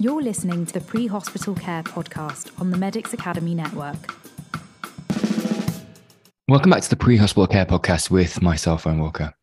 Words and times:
You're 0.00 0.22
listening 0.22 0.64
to 0.64 0.72
the 0.72 0.80
Pre 0.80 1.08
Hospital 1.08 1.54
Care 1.54 1.82
podcast 1.82 2.58
on 2.58 2.70
the 2.70 2.78
Medics 2.78 3.12
Academy 3.12 3.54
Network. 3.54 4.14
Welcome 6.48 6.70
back 6.70 6.80
to 6.80 6.88
the 6.88 6.96
Pre 6.96 7.18
Hospital 7.18 7.46
Care 7.46 7.66
podcast 7.66 8.10
with 8.10 8.40
myself, 8.40 8.86
Owen 8.86 8.98
Walker. 8.98 9.34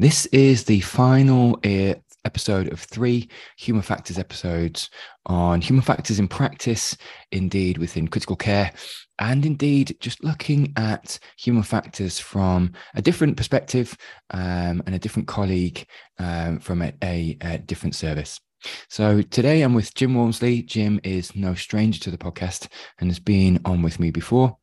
This 0.00 0.26
is 0.26 0.64
the 0.64 0.80
final 0.80 1.60
uh, 1.64 1.94
episode 2.24 2.72
of 2.72 2.80
three 2.80 3.28
human 3.56 3.82
factors 3.82 4.18
episodes 4.18 4.90
on 5.26 5.60
human 5.60 5.84
factors 5.84 6.18
in 6.18 6.26
practice, 6.26 6.96
indeed 7.30 7.78
within 7.78 8.08
critical 8.08 8.34
care, 8.34 8.72
and 9.20 9.46
indeed 9.46 9.96
just 10.00 10.24
looking 10.24 10.72
at 10.76 11.20
human 11.38 11.62
factors 11.62 12.18
from 12.18 12.72
a 12.96 13.00
different 13.00 13.36
perspective 13.36 13.96
um, 14.30 14.82
and 14.86 14.96
a 14.96 14.98
different 14.98 15.28
colleague 15.28 15.86
um, 16.18 16.58
from 16.58 16.82
a, 16.82 16.92
a, 17.04 17.38
a 17.42 17.58
different 17.58 17.94
service. 17.94 18.40
So 18.88 19.22
today 19.22 19.62
I'm 19.62 19.74
with 19.74 19.94
Jim 19.94 20.14
Walmsley. 20.14 20.62
Jim 20.62 21.00
is 21.04 21.34
no 21.34 21.54
stranger 21.54 22.00
to 22.00 22.10
the 22.10 22.18
podcast 22.18 22.68
and 22.98 23.10
has 23.10 23.18
been 23.18 23.60
on 23.64 23.82
with 23.82 23.98
me 24.00 24.10
before. 24.10 24.56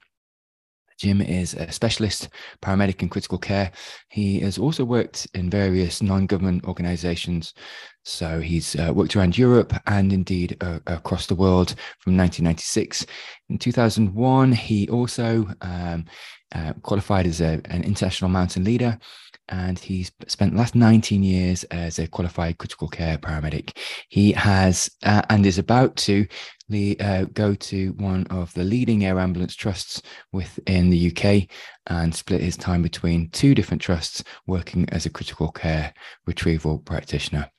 Jim 1.02 1.20
is 1.20 1.56
a 1.56 1.72
specialist 1.72 2.30
paramedic 2.62 3.02
in 3.02 3.10
critical 3.10 3.40
care. 3.40 3.72
He 4.10 4.40
has 4.42 4.60
also 4.60 4.86
worked 4.86 5.26
in 5.34 5.50
various 5.50 6.00
non 6.00 6.28
government 6.28 6.64
organizations. 6.66 7.56
So 8.04 8.40
he's 8.40 8.76
uh, 8.76 8.92
worked 8.94 9.16
around 9.16 9.36
Europe 9.36 9.74
and 9.88 10.14
indeed 10.14 10.58
uh, 10.62 10.78
across 10.86 11.26
the 11.26 11.34
world 11.34 11.70
from 12.02 12.16
1996. 12.16 13.08
In 13.50 13.58
2001, 13.58 14.52
he 14.52 14.88
also 14.90 15.48
um, 15.62 16.06
uh, 16.54 16.74
qualified 16.82 17.26
as 17.26 17.42
a, 17.42 17.62
an 17.66 17.84
international 17.84 18.30
mountain 18.30 18.64
leader 18.64 18.98
and 19.52 19.78
he's 19.78 20.12
spent 20.28 20.54
the 20.54 20.58
last 20.58 20.76
19 20.76 21.24
years 21.24 21.64
as 21.66 22.00
a 22.00 22.08
qualified 22.08 22.58
critical 22.58 22.88
care 22.88 23.18
paramedic. 23.18 23.78
He 24.10 24.32
has 24.32 24.90
uh, 25.04 25.22
and 25.30 25.46
is 25.46 25.58
about 25.58 25.96
to 25.98 26.26
uh, 27.02 27.26
go 27.34 27.54
to 27.54 27.92
one 27.98 28.26
of 28.28 28.54
the 28.54 28.64
leading 28.64 29.04
air 29.04 29.20
ambulance 29.20 29.56
trusts 29.56 30.02
within 30.32 30.90
the 30.90 31.12
UK 31.12 31.50
and 31.88 32.16
split 32.16 32.42
his 32.42 32.56
time 32.56 32.82
between 32.82 33.30
two 33.32 33.54
different 33.54 33.82
trusts 33.82 34.24
working 34.48 34.88
as 34.90 35.06
a 35.06 35.10
critical 35.10 35.52
care 35.52 35.94
retrieval 36.26 36.80
practitioner. 36.80 37.50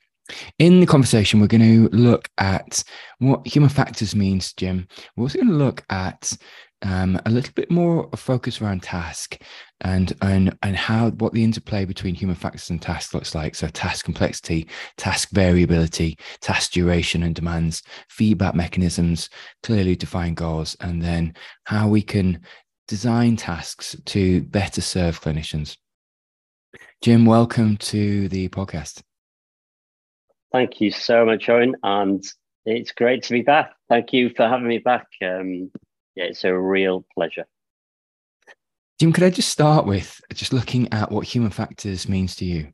In 0.57 0.79
the 0.79 0.85
conversation, 0.85 1.39
we're 1.39 1.47
going 1.47 1.89
to 1.89 1.95
look 1.95 2.29
at 2.37 2.83
what 3.19 3.45
human 3.45 3.69
factors 3.69 4.15
means, 4.15 4.53
Jim. 4.53 4.87
We're 5.15 5.23
also 5.23 5.39
going 5.39 5.49
to 5.49 5.55
look 5.55 5.83
at 5.89 6.35
um, 6.83 7.19
a 7.25 7.29
little 7.29 7.53
bit 7.53 7.71
more 7.71 8.09
focus 8.15 8.61
around 8.61 8.83
task 8.83 9.41
and 9.81 10.13
and 10.21 10.57
and 10.61 10.75
how 10.75 11.09
what 11.11 11.33
the 11.33 11.43
interplay 11.43 11.85
between 11.85 12.15
human 12.15 12.35
factors 12.35 12.69
and 12.69 12.81
task 12.81 13.13
looks 13.13 13.33
like. 13.33 13.55
So 13.55 13.67
task 13.67 14.05
complexity, 14.05 14.67
task 14.97 15.29
variability, 15.31 16.17
task 16.41 16.71
duration 16.71 17.23
and 17.23 17.33
demands, 17.33 17.81
feedback 18.09 18.55
mechanisms, 18.55 19.29
clearly 19.63 19.95
defined 19.95 20.37
goals, 20.37 20.75
and 20.79 21.01
then 21.01 21.33
how 21.65 21.87
we 21.87 22.01
can 22.01 22.41
design 22.87 23.37
tasks 23.37 23.95
to 24.05 24.43
better 24.43 24.81
serve 24.81 25.21
clinicians. 25.21 25.77
Jim, 27.01 27.25
welcome 27.25 27.77
to 27.77 28.27
the 28.29 28.49
podcast. 28.49 29.01
Thank 30.51 30.79
you 30.79 30.91
so 30.91 31.25
much, 31.25 31.49
Owen, 31.49 31.75
and 31.83 32.23
it's 32.65 32.91
great 32.91 33.23
to 33.23 33.33
be 33.33 33.41
back. 33.41 33.73
Thank 33.89 34.13
you 34.13 34.29
for 34.29 34.47
having 34.47 34.67
me 34.67 34.77
back. 34.77 35.07
Um, 35.21 35.71
yeah, 36.15 36.25
it's 36.25 36.43
a 36.43 36.57
real 36.57 37.05
pleasure. 37.13 37.45
Jim, 38.99 39.11
could 39.11 39.23
I 39.23 39.29
just 39.29 39.49
start 39.49 39.85
with 39.85 40.21
just 40.33 40.53
looking 40.53 40.91
at 40.93 41.11
what 41.11 41.25
human 41.25 41.51
factors 41.51 42.07
means 42.07 42.35
to 42.37 42.45
you? 42.45 42.73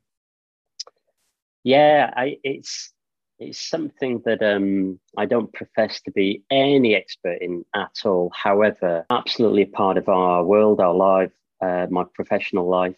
Yeah, 1.64 2.12
I, 2.16 2.38
it's 2.44 2.92
it's 3.38 3.58
something 3.58 4.20
that 4.26 4.42
um, 4.42 5.00
I 5.16 5.24
don't 5.24 5.52
profess 5.52 6.00
to 6.02 6.10
be 6.10 6.42
any 6.50 6.94
expert 6.94 7.38
in 7.40 7.64
at 7.74 8.02
all. 8.04 8.30
However, 8.34 9.06
absolutely 9.10 9.62
a 9.62 9.66
part 9.66 9.96
of 9.96 10.08
our 10.08 10.44
world, 10.44 10.78
our 10.78 10.94
life, 10.94 11.32
uh, 11.62 11.86
my 11.90 12.04
professional 12.14 12.68
life. 12.68 12.96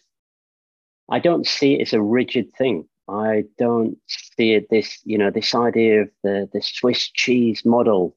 I 1.08 1.20
don't 1.20 1.46
see 1.46 1.74
it 1.74 1.82
as 1.82 1.92
a 1.92 2.02
rigid 2.02 2.52
thing. 2.54 2.88
I 3.08 3.44
don't 3.56 3.98
see 4.06 4.54
it 4.54 4.68
this, 4.68 5.00
you 5.04 5.18
know, 5.18 5.30
this 5.30 5.54
idea 5.54 6.02
of 6.02 6.10
the 6.22 6.48
the 6.52 6.62
Swiss 6.62 7.08
cheese 7.08 7.64
model 7.64 8.16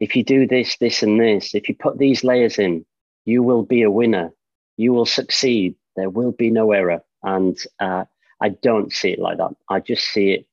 if 0.00 0.16
you 0.16 0.24
do 0.24 0.46
this, 0.46 0.76
this, 0.78 1.02
and 1.02 1.20
this, 1.20 1.54
if 1.54 1.68
you 1.68 1.74
put 1.74 1.98
these 1.98 2.24
layers 2.24 2.58
in, 2.58 2.84
you 3.26 3.42
will 3.42 3.62
be 3.62 3.82
a 3.82 3.90
winner. 3.90 4.32
You 4.78 4.94
will 4.94 5.06
succeed. 5.06 5.76
There 5.94 6.08
will 6.08 6.32
be 6.32 6.50
no 6.50 6.72
error. 6.72 7.02
And 7.22 7.58
uh, 7.78 8.06
I 8.40 8.48
don't 8.48 8.92
see 8.92 9.10
it 9.10 9.18
like 9.18 9.36
that. 9.36 9.52
I 9.68 9.80
just 9.80 10.04
see 10.04 10.30
it 10.30 10.46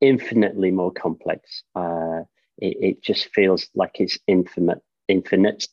infinitely 0.00 0.70
more 0.70 0.92
complex. 0.92 1.64
Uh, 1.74 2.20
it, 2.58 2.76
it, 2.80 3.02
just 3.02 3.34
feels 3.34 3.68
like 3.74 3.96
it's 3.98 4.16
infinite, 4.28 4.80
infinite 5.08 5.66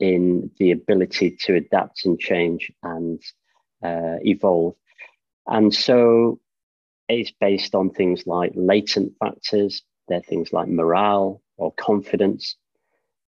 in 0.00 0.50
the 0.58 0.72
ability 0.72 1.36
to 1.42 1.54
adapt 1.54 2.04
and 2.04 2.18
change 2.18 2.72
and 2.82 3.22
uh, 3.84 4.16
evolve. 4.22 4.74
And 5.46 5.72
so 5.72 6.40
it's 7.08 7.32
based 7.40 7.76
on 7.76 7.90
things 7.90 8.26
like 8.26 8.52
latent 8.56 9.12
factors. 9.20 9.82
They're 10.08 10.22
things 10.22 10.52
like 10.52 10.66
morale 10.66 11.40
or 11.56 11.72
confidence 11.74 12.56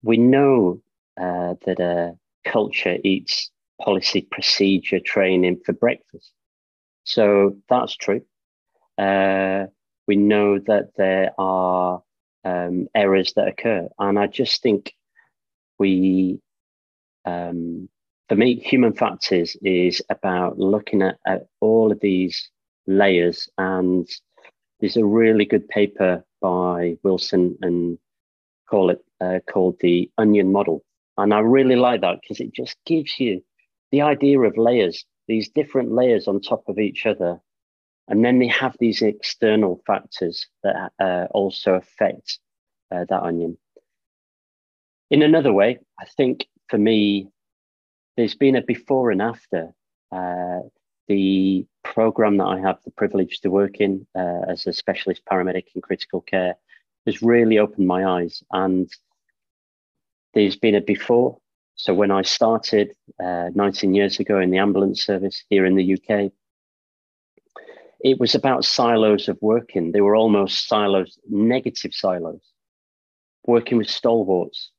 we 0.04 0.18
know 0.18 0.82
uh, 1.20 1.56
that 1.66 1.80
a 1.80 2.18
culture 2.46 2.98
eats 3.04 3.52
policy 3.82 4.28
procedure 4.32 5.00
training 5.00 5.60
for 5.66 5.74
breakfast. 5.74 6.32
So 7.04 7.58
that's 7.70 7.96
true. 7.96 8.22
Uh, 8.98 9.66
we 10.08 10.16
know 10.16 10.60
that 10.60 10.90
there 10.98 11.32
are 11.38 12.02
um, 12.44 12.88
errors 12.96 13.34
that 13.36 13.48
occur. 13.48 13.88
And 14.00 14.20
I 14.20 14.28
just 14.28 14.62
think 14.62 14.94
we, 15.80 16.40
um, 17.26 17.90
for 18.30 18.36
me, 18.36 18.60
human 18.60 18.94
factors 18.94 19.56
is 19.64 20.02
about 20.10 20.60
looking 20.60 21.02
at, 21.02 21.18
at 21.26 21.48
all 21.60 21.92
of 21.92 22.00
these 22.00 22.50
layers. 22.88 23.50
And 23.58 24.08
there's 24.80 24.98
a 24.98 25.06
really 25.06 25.46
good 25.46 25.68
paper 25.68 26.24
by 26.42 26.98
Wilson 27.04 27.58
and 27.62 27.98
call 28.70 28.90
it 28.90 29.04
uh, 29.22 29.40
called 29.52 29.78
the 29.80 30.10
onion 30.18 30.52
model. 30.52 30.84
And 31.18 31.34
I 31.34 31.40
really 31.40 31.76
like 31.76 32.02
that 32.02 32.20
because 32.22 32.40
it 32.40 32.54
just 32.54 32.78
gives 32.86 33.20
you 33.20 33.44
the 33.92 34.02
idea 34.02 34.40
of 34.40 34.58
layers, 34.58 35.06
these 35.28 35.50
different 35.50 35.92
layers 35.92 36.28
on 36.28 36.42
top 36.42 36.68
of 36.68 36.80
each 36.80 37.06
other. 37.06 37.40
And 38.08 38.26
then 38.26 38.40
they 38.40 38.48
have 38.48 38.76
these 38.80 39.02
external 39.02 39.82
factors 39.86 40.48
that 40.64 40.92
uh, 41.00 41.28
also 41.32 41.76
affect 41.76 42.40
uh, 42.92 43.06
that 43.10 43.24
onion. 43.24 43.58
In 45.10 45.22
another 45.22 45.54
way, 45.54 45.80
I 46.00 46.06
think 46.06 46.48
for 46.70 46.78
me, 46.78 47.28
there's 48.18 48.36
been 48.36 48.56
a 48.56 48.62
before 48.62 49.12
and 49.12 49.22
after. 49.22 49.74
Uh, 50.12 50.60
the 51.08 51.66
program 51.84 52.38
that 52.38 52.46
I 52.46 52.60
have 52.60 52.80
the 52.86 52.92
privilege 52.92 53.42
to 53.42 53.50
work 53.50 53.82
in 53.82 54.08
uh, 54.16 54.42
as 54.48 54.66
a 54.66 54.74
specialist 54.74 55.24
paramedic 55.30 55.66
in 55.76 55.82
critical 55.82 56.22
care 56.22 56.56
has 57.06 57.22
really 57.22 57.60
opened 57.60 57.88
my 57.88 58.06
eyes. 58.06 58.44
And 58.52 58.90
there's 60.34 60.56
been 60.56 60.76
a 60.76 60.82
before. 60.82 61.38
So 61.76 61.94
when 61.94 62.12
I 62.12 62.22
started 62.22 62.94
uh, 63.24 63.50
19 63.56 63.94
years 63.94 64.20
ago 64.20 64.40
in 64.40 64.52
the 64.52 64.58
ambulance 64.58 65.04
service 65.04 65.44
here 65.50 65.66
in 65.66 65.76
the 65.76 65.94
UK, 65.94 66.32
it 68.04 68.20
was 68.20 68.36
about 68.36 68.66
silos 68.66 69.28
of 69.28 69.38
working. 69.42 69.92
They 69.92 70.02
were 70.02 70.16
almost 70.16 70.68
silos, 70.68 71.18
negative 71.30 71.94
silos, 71.94 72.42
working 73.46 73.78
with 73.78 73.90
stalwarts, 73.90 74.72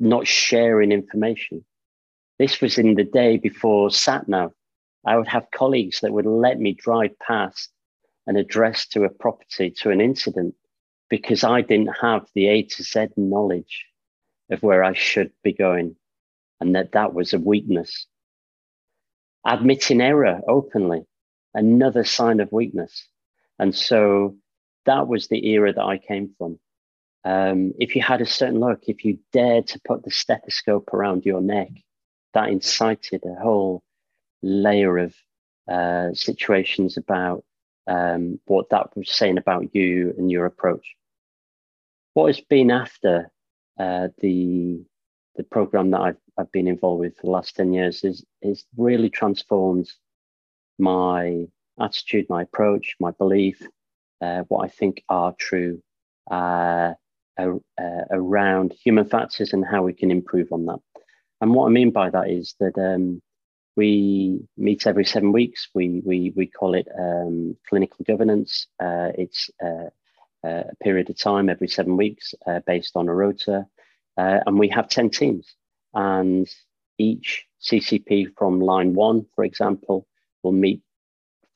not 0.00 0.26
sharing 0.26 0.92
information. 0.92 1.64
This 2.38 2.60
was 2.60 2.78
in 2.78 2.94
the 2.94 3.04
day 3.04 3.36
before 3.36 3.88
SatNav. 3.88 4.52
I 5.06 5.16
would 5.16 5.28
have 5.28 5.50
colleagues 5.54 6.00
that 6.00 6.12
would 6.12 6.26
let 6.26 6.60
me 6.60 6.72
drive 6.72 7.18
past 7.18 7.70
an 8.26 8.36
address 8.36 8.86
to 8.88 9.04
a 9.04 9.10
property, 9.10 9.70
to 9.78 9.90
an 9.90 10.00
incident, 10.00 10.54
because 11.10 11.44
I 11.44 11.60
didn't 11.60 11.96
have 12.00 12.26
the 12.34 12.48
A 12.48 12.62
to 12.62 12.82
Z 12.82 13.08
knowledge 13.16 13.86
of 14.52 14.62
where 14.62 14.84
I 14.84 14.92
should 14.92 15.32
be 15.42 15.52
going, 15.52 15.96
and 16.60 16.74
that 16.74 16.92
that 16.92 17.14
was 17.14 17.32
a 17.32 17.38
weakness. 17.38 18.06
Admitting 19.46 20.00
error 20.00 20.40
openly, 20.46 21.04
another 21.54 22.04
sign 22.04 22.40
of 22.40 22.52
weakness. 22.52 23.08
And 23.58 23.74
so 23.74 24.36
that 24.86 25.08
was 25.08 25.28
the 25.28 25.46
era 25.48 25.72
that 25.72 25.84
I 25.84 25.98
came 25.98 26.34
from. 26.38 26.58
Um, 27.24 27.72
if 27.78 27.94
you 27.94 28.02
had 28.02 28.20
a 28.20 28.26
certain 28.26 28.60
look, 28.60 28.82
if 28.86 29.04
you 29.04 29.18
dared 29.32 29.68
to 29.68 29.80
put 29.84 30.04
the 30.04 30.10
stethoscope 30.10 30.92
around 30.92 31.24
your 31.24 31.40
neck, 31.40 31.70
that 32.34 32.48
incited 32.48 33.22
a 33.24 33.40
whole 33.40 33.82
layer 34.42 34.98
of 34.98 35.14
uh, 35.70 36.12
situations 36.14 36.96
about 36.96 37.44
um, 37.86 38.40
what 38.46 38.70
that 38.70 38.96
was 38.96 39.10
saying 39.10 39.38
about 39.38 39.74
you 39.74 40.14
and 40.16 40.30
your 40.30 40.46
approach 40.46 40.96
what 42.14 42.26
has 42.26 42.40
been 42.40 42.70
after 42.70 43.30
uh, 43.82 44.08
the 44.18 44.84
the 45.36 45.44
program 45.44 45.90
that 45.90 46.00
I've 46.00 46.22
I've 46.38 46.52
been 46.52 46.68
involved 46.68 47.00
with 47.00 47.16
for 47.16 47.26
the 47.26 47.30
last 47.38 47.56
ten 47.56 47.72
years 47.72 48.04
is 48.04 48.24
is 48.40 48.64
really 48.76 49.10
transformed 49.10 49.88
my 50.78 51.46
attitude, 51.80 52.26
my 52.28 52.42
approach, 52.42 52.96
my 53.00 53.10
belief, 53.12 53.58
uh, 54.20 54.42
what 54.48 54.64
I 54.64 54.68
think 54.68 55.02
are 55.08 55.34
true, 55.38 55.82
uh, 56.30 56.92
uh, 57.38 58.04
around 58.10 58.74
human 58.84 59.06
factors 59.08 59.52
and 59.52 59.64
how 59.64 59.82
we 59.82 59.94
can 59.94 60.10
improve 60.10 60.52
on 60.52 60.66
that. 60.66 60.80
And 61.40 61.54
what 61.54 61.66
I 61.66 61.70
mean 61.70 61.90
by 61.90 62.08
that 62.10 62.30
is 62.30 62.54
that 62.60 62.76
um, 62.78 63.20
we 63.74 64.40
meet 64.56 64.86
every 64.86 65.04
seven 65.04 65.32
weeks. 65.32 65.68
We 65.74 66.02
we 66.04 66.32
we 66.36 66.46
call 66.46 66.74
it 66.74 66.86
um, 66.98 67.56
clinical 67.68 68.04
governance. 68.06 68.66
Uh, 68.78 69.10
it's 69.18 69.50
uh, 70.44 70.64
a 70.70 70.76
period 70.82 71.10
of 71.10 71.18
time 71.18 71.48
every 71.48 71.68
seven 71.68 71.96
weeks 71.96 72.34
uh, 72.46 72.60
based 72.66 72.96
on 72.96 73.08
a 73.08 73.14
rota, 73.14 73.66
uh, 74.16 74.38
and 74.46 74.58
we 74.58 74.68
have 74.68 74.88
ten 74.88 75.10
teams. 75.10 75.54
And 75.94 76.48
each 76.98 77.46
CCP 77.62 78.34
from 78.36 78.60
line 78.60 78.94
one, 78.94 79.26
for 79.34 79.44
example, 79.44 80.06
will 80.42 80.52
meet 80.52 80.82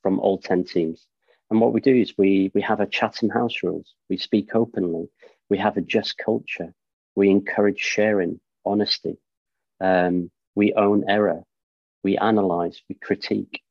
from 0.01 0.19
all 0.19 0.37
ten 0.37 0.63
teams. 0.63 1.05
And 1.49 1.61
what 1.61 1.73
we 1.73 1.81
do 1.81 1.95
is 1.95 2.17
we 2.17 2.51
we 2.53 2.61
have 2.61 2.79
a 2.79 2.87
Chatham 2.87 3.29
House 3.29 3.63
rules. 3.63 3.93
We 4.09 4.17
speak 4.17 4.55
openly. 4.55 5.09
We 5.49 5.57
have 5.57 5.77
a 5.77 5.81
just 5.81 6.17
culture. 6.17 6.73
We 7.15 7.29
encourage 7.29 7.79
sharing, 7.79 8.39
honesty. 8.65 9.17
Um, 9.79 10.29
we 10.55 10.73
own 10.73 11.09
error 11.09 11.43
we 12.07 12.17
analyze, 12.17 12.81
we 12.87 12.95
critique, 12.95 13.61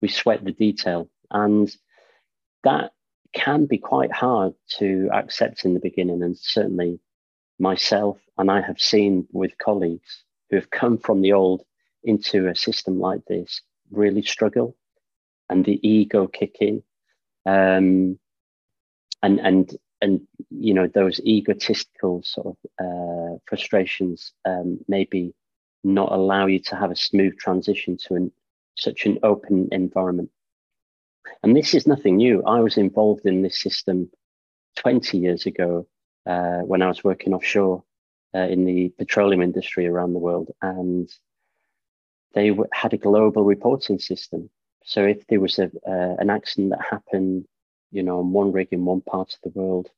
we 0.00 0.06
sweat 0.06 0.44
the 0.44 0.52
detail. 0.52 1.08
And 1.32 1.68
that 2.62 2.92
can 3.32 3.66
be 3.66 3.78
quite 3.78 4.12
hard 4.12 4.54
to 4.78 5.08
accept 5.12 5.64
in 5.64 5.74
the 5.74 5.80
beginning. 5.80 6.22
And 6.22 6.36
certainly 6.36 7.00
myself, 7.58 8.18
and 8.38 8.50
I 8.50 8.60
have 8.60 8.80
seen 8.80 9.26
with 9.32 9.58
colleagues 9.58 10.24
who 10.48 10.56
have 10.56 10.70
come 10.70 10.98
from 10.98 11.20
the 11.20 11.32
old 11.32 11.62
into 12.02 12.48
a 12.48 12.54
system 12.56 12.98
like 12.98 13.24
this 13.26 13.60
really 13.90 14.22
struggle 14.22 14.76
and 15.48 15.64
the 15.64 15.86
ego 15.86 16.26
kick 16.26 16.56
in. 16.60 16.82
Um, 17.46 18.18
and, 19.22 19.38
and, 19.40 19.76
and, 20.00 20.20
you 20.50 20.74
know, 20.74 20.86
those 20.86 21.20
egotistical 21.20 22.22
sort 22.22 22.46
of 22.46 22.56
uh, 22.84 23.38
frustrations 23.46 24.32
um, 24.44 24.78
maybe 24.88 25.34
not 25.84 26.12
allow 26.12 26.46
you 26.46 26.58
to 26.58 26.76
have 26.76 26.90
a 26.90 26.96
smooth 26.96 27.36
transition 27.38 27.96
to 27.96 28.14
an, 28.14 28.32
such 28.76 29.06
an 29.06 29.18
open 29.22 29.68
environment. 29.72 30.30
And 31.42 31.56
this 31.56 31.74
is 31.74 31.86
nothing 31.86 32.16
new. 32.16 32.42
I 32.44 32.60
was 32.60 32.76
involved 32.76 33.26
in 33.26 33.42
this 33.42 33.60
system 33.60 34.10
20 34.76 35.18
years 35.18 35.46
ago 35.46 35.86
uh, 36.26 36.58
when 36.60 36.82
I 36.82 36.88
was 36.88 37.04
working 37.04 37.34
offshore 37.34 37.82
uh, 38.34 38.40
in 38.40 38.64
the 38.64 38.92
petroleum 38.98 39.42
industry 39.42 39.86
around 39.86 40.12
the 40.12 40.18
world. 40.18 40.50
And 40.62 41.10
they 42.34 42.50
w- 42.50 42.68
had 42.72 42.92
a 42.92 42.98
global 42.98 43.44
reporting 43.44 43.98
system. 43.98 44.50
So 44.84 45.04
if 45.04 45.26
there 45.26 45.40
was 45.40 45.58
a, 45.58 45.70
uh, 45.86 46.16
an 46.18 46.30
accident 46.30 46.70
that 46.70 46.84
happened, 46.88 47.46
you 47.90 48.02
know, 48.02 48.20
on 48.20 48.32
one 48.32 48.52
rig 48.52 48.68
in 48.70 48.84
one 48.84 49.00
part 49.00 49.34
of 49.34 49.40
the 49.42 49.58
world, 49.58 49.90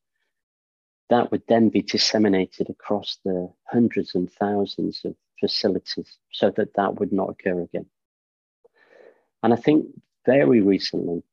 that 1.09 1.31
would 1.31 1.43
then 1.47 1.69
be 1.69 1.81
disseminated 1.81 2.69
across 2.69 3.17
the 3.23 3.51
hundreds 3.65 4.15
and 4.15 4.31
thousands 4.31 5.01
of 5.05 5.15
facilities 5.39 6.17
so 6.31 6.49
that 6.51 6.73
that 6.75 6.99
would 6.99 7.11
not 7.11 7.29
occur 7.29 7.61
again. 7.61 7.85
And 9.43 9.53
I 9.53 9.57
think 9.57 9.87
very 10.25 10.61
recently, 10.61 11.23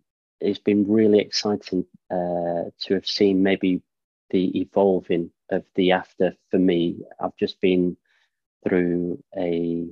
it's 0.40 0.58
been 0.58 0.90
really 0.90 1.20
exciting 1.20 1.84
uh, 2.10 2.70
to 2.80 2.94
have 2.94 3.06
seen 3.06 3.42
maybe 3.42 3.82
the 4.30 4.60
evolving 4.60 5.30
of 5.50 5.64
the 5.74 5.92
after 5.92 6.34
for 6.50 6.58
me. 6.58 6.98
I've 7.20 7.36
just 7.36 7.60
been 7.60 7.96
through 8.66 9.22
a 9.36 9.86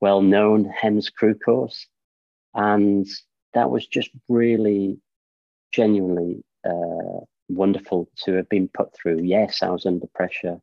well 0.00 0.22
known 0.22 0.64
HEMS 0.64 1.10
crew 1.10 1.34
course, 1.34 1.86
and 2.54 3.06
that 3.54 3.70
was 3.70 3.86
just 3.86 4.10
really 4.28 4.98
genuinely 5.72 6.44
uh, 6.64 7.20
wonderful 7.48 8.08
to 8.24 8.34
have 8.34 8.48
been 8.48 8.68
put 8.68 8.94
through. 8.94 9.22
Yes, 9.22 9.62
I 9.62 9.70
was 9.70 9.86
under 9.86 10.06
pressure 10.08 10.60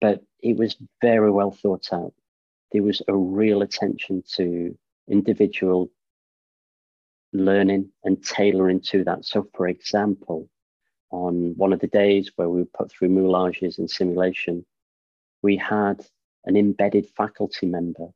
but 0.00 0.22
it 0.40 0.56
was 0.56 0.76
very 1.00 1.30
well 1.30 1.50
thought 1.50 1.92
out. 1.92 2.12
There 2.72 2.82
was 2.82 3.02
a 3.08 3.16
real 3.16 3.62
attention 3.62 4.22
to 4.34 4.76
individual 5.08 5.90
learning 7.36 7.90
and 8.04 8.22
tailoring 8.24 8.80
to 8.80 9.04
that. 9.04 9.24
So, 9.24 9.48
for 9.54 9.68
example, 9.68 10.48
on 11.10 11.54
one 11.56 11.72
of 11.72 11.80
the 11.80 11.86
days 11.86 12.30
where 12.36 12.48
we 12.48 12.60
were 12.60 12.68
put 12.76 12.90
through 12.90 13.10
moulages 13.10 13.78
and 13.78 13.90
simulation, 13.90 14.64
we 15.42 15.56
had 15.56 16.04
an 16.44 16.56
embedded 16.56 17.08
faculty 17.16 17.66
member 17.66 18.08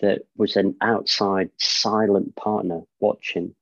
that 0.00 0.22
was 0.36 0.56
an 0.56 0.76
outside 0.80 1.50
silent 1.58 2.34
partner 2.36 2.82
watching, 3.00 3.54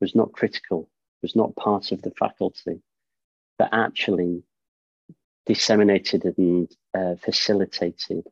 was 0.00 0.14
not 0.14 0.32
critical, 0.32 0.88
was 1.22 1.34
not 1.34 1.56
part 1.56 1.92
of 1.92 2.02
the 2.02 2.12
faculty, 2.12 2.80
but 3.58 3.68
actually 3.72 4.42
disseminated 5.46 6.24
and 6.38 6.70
uh, 6.94 7.14
facilitated 7.16 8.24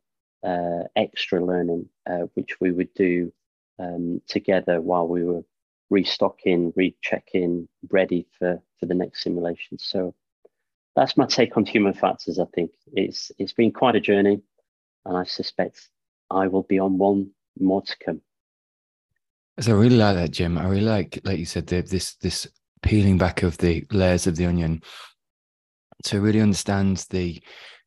uh, 0.44 0.84
extra 0.94 1.44
learning, 1.44 1.88
uh, 2.08 2.26
which 2.34 2.60
we 2.60 2.70
would 2.70 2.92
do 2.94 3.32
um, 3.78 4.20
together 4.28 4.80
while 4.80 5.08
we 5.08 5.24
were 5.24 5.42
restocking, 5.90 6.72
rechecking, 6.76 7.68
ready 7.90 8.26
for, 8.38 8.62
for 8.78 8.86
the 8.86 8.94
next 8.94 9.22
simulation. 9.22 9.78
So 9.78 10.14
that's 10.96 11.16
my 11.16 11.26
take 11.26 11.56
on 11.56 11.64
human 11.64 11.94
factors. 11.94 12.38
I 12.38 12.46
think 12.54 12.72
it's 12.92 13.30
it's 13.38 13.52
been 13.52 13.72
quite 13.72 13.96
a 13.96 14.00
journey, 14.00 14.40
and 15.04 15.16
I 15.16 15.24
suspect 15.24 15.88
I 16.30 16.48
will 16.48 16.64
be 16.64 16.78
on 16.78 16.98
one 16.98 17.30
more 17.58 17.82
to 17.82 17.96
come. 18.04 18.20
So 19.60 19.72
I 19.72 19.80
really 19.80 19.96
like 19.96 20.16
that, 20.16 20.30
Jim. 20.30 20.58
I 20.58 20.66
really 20.66 20.82
like, 20.82 21.20
like 21.24 21.38
you 21.38 21.46
said, 21.46 21.66
the, 21.66 21.82
this 21.82 22.14
this 22.16 22.46
peeling 22.82 23.18
back 23.18 23.42
of 23.42 23.58
the 23.58 23.84
layers 23.90 24.26
of 24.26 24.36
the 24.36 24.46
onion 24.46 24.82
to 26.04 26.20
really 26.20 26.40
understand 26.40 27.04
the 27.10 27.42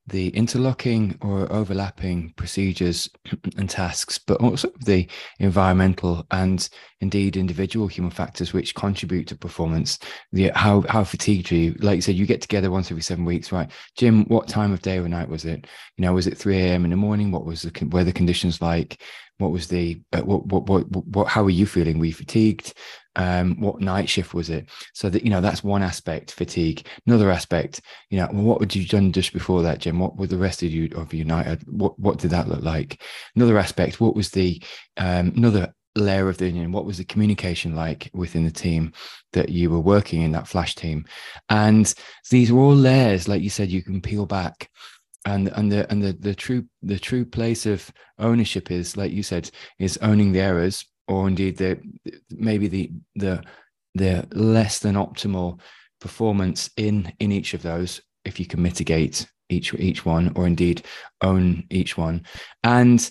the 0.07 0.29
interlocking 0.29 1.17
or 1.21 1.51
overlapping 1.51 2.33
procedures 2.35 3.09
and 3.57 3.69
tasks, 3.69 4.17
but 4.17 4.41
also 4.41 4.69
the 4.85 5.07
environmental 5.39 6.25
and 6.31 6.69
indeed 7.01 7.37
individual 7.37 7.87
human 7.87 8.11
factors 8.11 8.53
which 8.53 8.75
contribute 8.75 9.27
to 9.27 9.35
performance. 9.35 9.99
The 10.31 10.51
how 10.55 10.81
how 10.89 11.03
fatigued 11.03 11.51
are 11.51 11.55
you? 11.55 11.75
Like 11.79 11.97
you 11.97 12.01
said, 12.01 12.15
you 12.15 12.25
get 12.25 12.41
together 12.41 12.71
once 12.71 12.89
every 12.91 13.03
seven 13.03 13.25
weeks, 13.25 13.51
right? 13.51 13.71
Jim, 13.97 14.25
what 14.25 14.47
time 14.47 14.73
of 14.73 14.81
day 14.81 14.97
or 14.97 15.07
night 15.07 15.29
was 15.29 15.45
it? 15.45 15.67
You 15.97 16.03
know, 16.03 16.13
was 16.13 16.27
it 16.27 16.37
three 16.37 16.57
a.m. 16.59 16.83
in 16.83 16.91
the 16.91 16.97
morning? 16.97 17.31
What 17.31 17.45
was 17.45 17.61
the 17.61 17.85
weather 17.85 18.11
conditions 18.11 18.61
like? 18.61 19.01
What 19.37 19.51
was 19.51 19.67
the 19.67 20.01
uh, 20.13 20.21
what, 20.21 20.45
what 20.47 20.67
what 20.67 20.83
what 21.07 21.27
how 21.27 21.43
were 21.43 21.49
you 21.49 21.65
feeling? 21.65 21.99
Were 21.99 22.05
you 22.05 22.13
fatigued? 22.13 22.73
Um, 23.15 23.59
what 23.59 23.81
night 23.81 24.07
shift 24.09 24.33
was 24.33 24.49
it? 24.49 24.69
So 24.93 25.09
that 25.09 25.23
you 25.23 25.29
know 25.29 25.41
that's 25.41 25.63
one 25.63 25.83
aspect 25.83 26.31
fatigue. 26.31 26.87
Another 27.05 27.29
aspect 27.29 27.81
you 28.09 28.17
know 28.17 28.27
what 28.27 28.59
would 28.59 28.75
you 28.75 28.85
done 28.85 29.11
just 29.11 29.33
before 29.33 29.61
that 29.63 29.79
jim? 29.79 29.99
What 29.99 30.17
were 30.17 30.27
the 30.27 30.37
rest 30.37 30.63
of 30.63 30.69
you 30.69 30.89
of 30.95 31.13
united 31.13 31.63
what 31.67 31.97
what 31.99 32.19
did 32.19 32.31
that 32.31 32.47
look 32.47 32.61
like? 32.61 33.01
Another 33.35 33.57
aspect 33.57 33.99
what 33.99 34.15
was 34.15 34.29
the 34.29 34.61
um, 34.97 35.33
another 35.35 35.73
layer 35.95 36.29
of 36.29 36.37
the 36.37 36.47
onion? 36.47 36.71
what 36.71 36.85
was 36.85 36.97
the 36.97 37.03
communication 37.03 37.75
like 37.75 38.09
within 38.13 38.45
the 38.45 38.51
team 38.51 38.93
that 39.33 39.49
you 39.49 39.69
were 39.69 39.81
working 39.81 40.21
in 40.21 40.31
that 40.31 40.47
flash 40.47 40.75
team? 40.75 41.05
And 41.49 41.93
these 42.29 42.49
are 42.49 42.57
all 42.57 42.75
layers 42.75 43.27
like 43.27 43.41
you 43.41 43.49
said 43.49 43.69
you 43.69 43.83
can 43.83 44.01
peel 44.01 44.25
back. 44.25 44.69
And 45.25 45.49
and 45.49 45.71
the 45.71 45.89
and 45.91 46.01
the 46.01 46.13
the 46.13 46.33
true 46.33 46.65
the 46.81 46.97
true 46.97 47.25
place 47.25 47.65
of 47.65 47.91
ownership 48.17 48.71
is 48.71 48.97
like 48.97 49.11
you 49.11 49.21
said 49.21 49.51
is 49.79 49.97
owning 49.97 50.31
the 50.31 50.39
errors 50.39 50.85
or 51.07 51.27
indeed 51.27 51.57
the 51.57 51.79
maybe 52.29 52.67
the 52.67 52.91
the 53.15 53.43
the 53.95 54.27
less 54.31 54.79
than 54.79 54.95
optimal 54.95 55.59
performance 55.99 56.69
in 56.77 57.11
in 57.19 57.31
each 57.31 57.53
of 57.53 57.61
those 57.61 58.01
if 58.25 58.39
you 58.39 58.45
can 58.45 58.61
mitigate 58.61 59.27
each 59.49 59.73
each 59.75 60.05
one 60.05 60.31
or 60.35 60.47
indeed 60.47 60.83
own 61.21 61.63
each 61.69 61.97
one. 61.97 62.23
And 62.63 63.09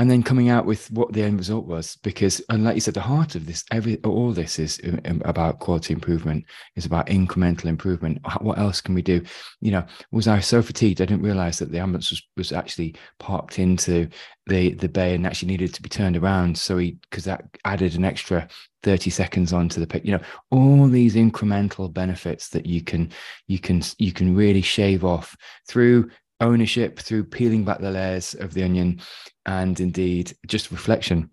and 0.00 0.10
then 0.10 0.22
coming 0.22 0.48
out 0.48 0.64
with 0.64 0.90
what 0.92 1.12
the 1.12 1.22
end 1.22 1.36
result 1.36 1.66
was 1.66 1.96
because 1.96 2.40
and 2.48 2.64
like 2.64 2.74
you 2.74 2.80
said 2.80 2.94
the 2.94 3.02
heart 3.02 3.34
of 3.34 3.44
this 3.44 3.62
every 3.70 3.98
all 3.98 4.32
this 4.32 4.58
is 4.58 4.80
um, 5.04 5.20
about 5.26 5.58
quality 5.58 5.92
improvement 5.92 6.42
is 6.74 6.86
about 6.86 7.08
incremental 7.08 7.66
improvement. 7.66 8.18
What 8.40 8.58
else 8.58 8.80
can 8.80 8.94
we 8.94 9.02
do? 9.02 9.22
You 9.60 9.72
know 9.72 9.86
was 10.10 10.26
i 10.26 10.40
so 10.40 10.62
fatigued 10.62 11.02
i 11.02 11.04
didn't 11.04 11.22
realize 11.22 11.58
that 11.58 11.70
the 11.70 11.78
ambulance 11.78 12.08
was, 12.08 12.22
was 12.34 12.50
actually 12.50 12.96
parked 13.18 13.58
into 13.58 14.08
the 14.46 14.72
the 14.72 14.88
bay 14.88 15.14
and 15.14 15.26
actually 15.26 15.48
needed 15.48 15.74
to 15.74 15.82
be 15.82 15.90
turned 15.90 16.16
around. 16.16 16.56
So 16.56 16.78
he 16.78 16.96
because 17.10 17.24
that 17.24 17.44
added 17.66 17.94
an 17.94 18.06
extra 18.06 18.48
30 18.82 19.10
seconds 19.10 19.52
onto 19.52 19.78
the 19.78 19.86
pick 19.86 20.06
you 20.06 20.12
know 20.12 20.24
all 20.50 20.88
these 20.88 21.14
incremental 21.14 21.92
benefits 21.92 22.48
that 22.48 22.64
you 22.64 22.82
can 22.82 23.10
you 23.48 23.58
can 23.58 23.82
you 23.98 24.12
can 24.12 24.34
really 24.34 24.62
shave 24.62 25.04
off 25.04 25.36
through 25.68 26.08
ownership 26.40 26.98
through 26.98 27.24
peeling 27.24 27.64
back 27.64 27.80
the 27.80 27.90
layers 27.90 28.34
of 28.34 28.54
the 28.54 28.62
onion 28.62 29.00
and 29.46 29.80
indeed 29.80 30.32
just 30.46 30.70
reflection. 30.70 31.30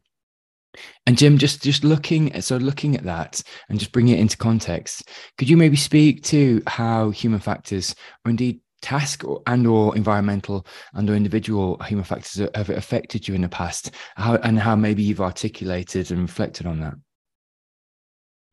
And 1.08 1.18
jim 1.18 1.40
just 1.40 1.64
just 1.64 1.84
looking 1.84 2.32
at 2.34 2.44
so 2.44 2.58
looking 2.58 2.96
at 2.96 3.04
that 3.04 3.42
and 3.68 3.80
just 3.80 3.92
bringing 3.92 4.16
it 4.16 4.20
into 4.20 4.38
context 4.38 5.10
could 5.38 5.50
you 5.50 5.58
maybe 5.58 5.76
speak 5.76 6.22
to 6.26 6.62
how 6.68 7.10
human 7.10 7.40
factors 7.40 7.96
or 8.24 8.30
indeed 8.30 8.60
task 8.84 9.24
or, 9.24 9.42
and 9.48 9.66
or 9.66 9.96
environmental 9.96 10.68
and 10.94 11.10
or 11.10 11.16
individual 11.16 11.82
human 11.88 12.04
factors 12.04 12.48
have 12.54 12.70
affected 12.70 13.28
you 13.28 13.34
in 13.34 13.42
the 13.42 13.50
past? 13.50 13.92
How 14.16 14.36
and 14.36 14.60
how 14.60 14.76
maybe 14.76 15.02
you've 15.02 15.22
articulated 15.22 16.12
and 16.12 16.22
reflected 16.22 16.68
on 16.68 16.80
that? 16.82 16.94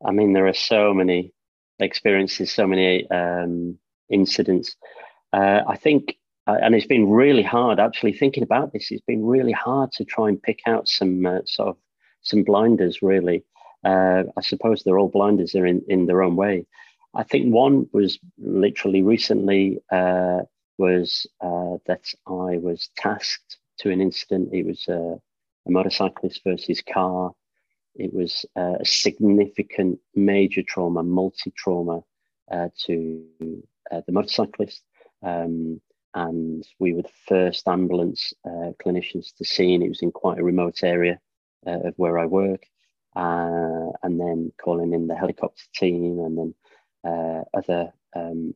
I 0.03 0.11
mean 0.11 0.33
there 0.33 0.47
are 0.47 0.53
so 0.53 0.95
many 0.95 1.31
experiences 1.79 2.51
so 2.51 2.67
many 2.67 3.09
um, 3.09 3.77
incidents. 4.09 4.75
Uh, 5.33 5.61
I 5.67 5.75
think, 5.75 6.15
uh, 6.47 6.57
and 6.61 6.75
it's 6.75 6.85
been 6.85 7.09
really 7.09 7.41
hard 7.41 7.79
actually 7.79 8.13
thinking 8.13 8.43
about 8.43 8.71
this. 8.71 8.91
It's 8.91 9.03
been 9.05 9.25
really 9.25 9.51
hard 9.51 9.91
to 9.93 10.05
try 10.05 10.29
and 10.29 10.41
pick 10.41 10.59
out 10.67 10.87
some 10.87 11.25
uh, 11.25 11.39
sort 11.45 11.69
of 11.69 11.77
some 12.21 12.43
blinders. 12.43 13.01
Really, 13.01 13.43
uh, 13.83 14.23
I 14.37 14.41
suppose 14.41 14.83
they're 14.83 14.99
all 14.99 15.09
blinders. 15.09 15.51
They're 15.51 15.65
in 15.65 15.81
in 15.87 16.05
their 16.05 16.21
own 16.21 16.35
way. 16.35 16.67
I 17.15 17.23
think 17.23 17.51
one 17.51 17.87
was 17.93 18.19
literally 18.37 19.01
recently 19.01 19.79
uh, 19.91 20.41
was 20.77 21.25
uh, 21.41 21.77
that 21.87 22.05
I 22.27 22.57
was 22.57 22.89
tasked 22.95 23.57
to 23.79 23.89
an 23.89 24.01
incident. 24.01 24.49
It 24.53 24.65
was 24.65 24.87
a 24.87 25.19
motorcyclist 25.67 26.41
versus 26.45 26.83
car. 26.93 27.31
It 27.95 28.13
was 28.13 28.45
a 28.55 28.83
significant 28.83 29.99
major 30.13 30.61
trauma, 30.61 31.01
multi 31.01 31.51
trauma 31.57 32.03
to 32.51 33.23
the 33.89 34.11
motorcyclist. 34.11 34.83
Um, 35.23 35.81
and 36.15 36.65
we 36.79 36.93
were 36.93 37.01
the 37.01 37.09
first 37.27 37.67
ambulance 37.67 38.33
uh, 38.45 38.71
clinicians 38.83 39.35
to 39.37 39.45
see, 39.45 39.73
and 39.73 39.83
it 39.83 39.89
was 39.89 40.01
in 40.01 40.11
quite 40.11 40.39
a 40.39 40.43
remote 40.43 40.81
area 40.81 41.19
uh, 41.67 41.79
of 41.89 41.93
where 41.97 42.17
I 42.17 42.25
work. 42.25 42.65
Uh, 43.15 43.91
and 44.03 44.19
then 44.19 44.51
calling 44.61 44.93
in 44.93 45.07
the 45.07 45.15
helicopter 45.15 45.63
team, 45.73 46.19
and 46.19 46.37
then 46.37 46.55
uh, 47.05 47.43
other 47.53 47.93
um, 48.15 48.53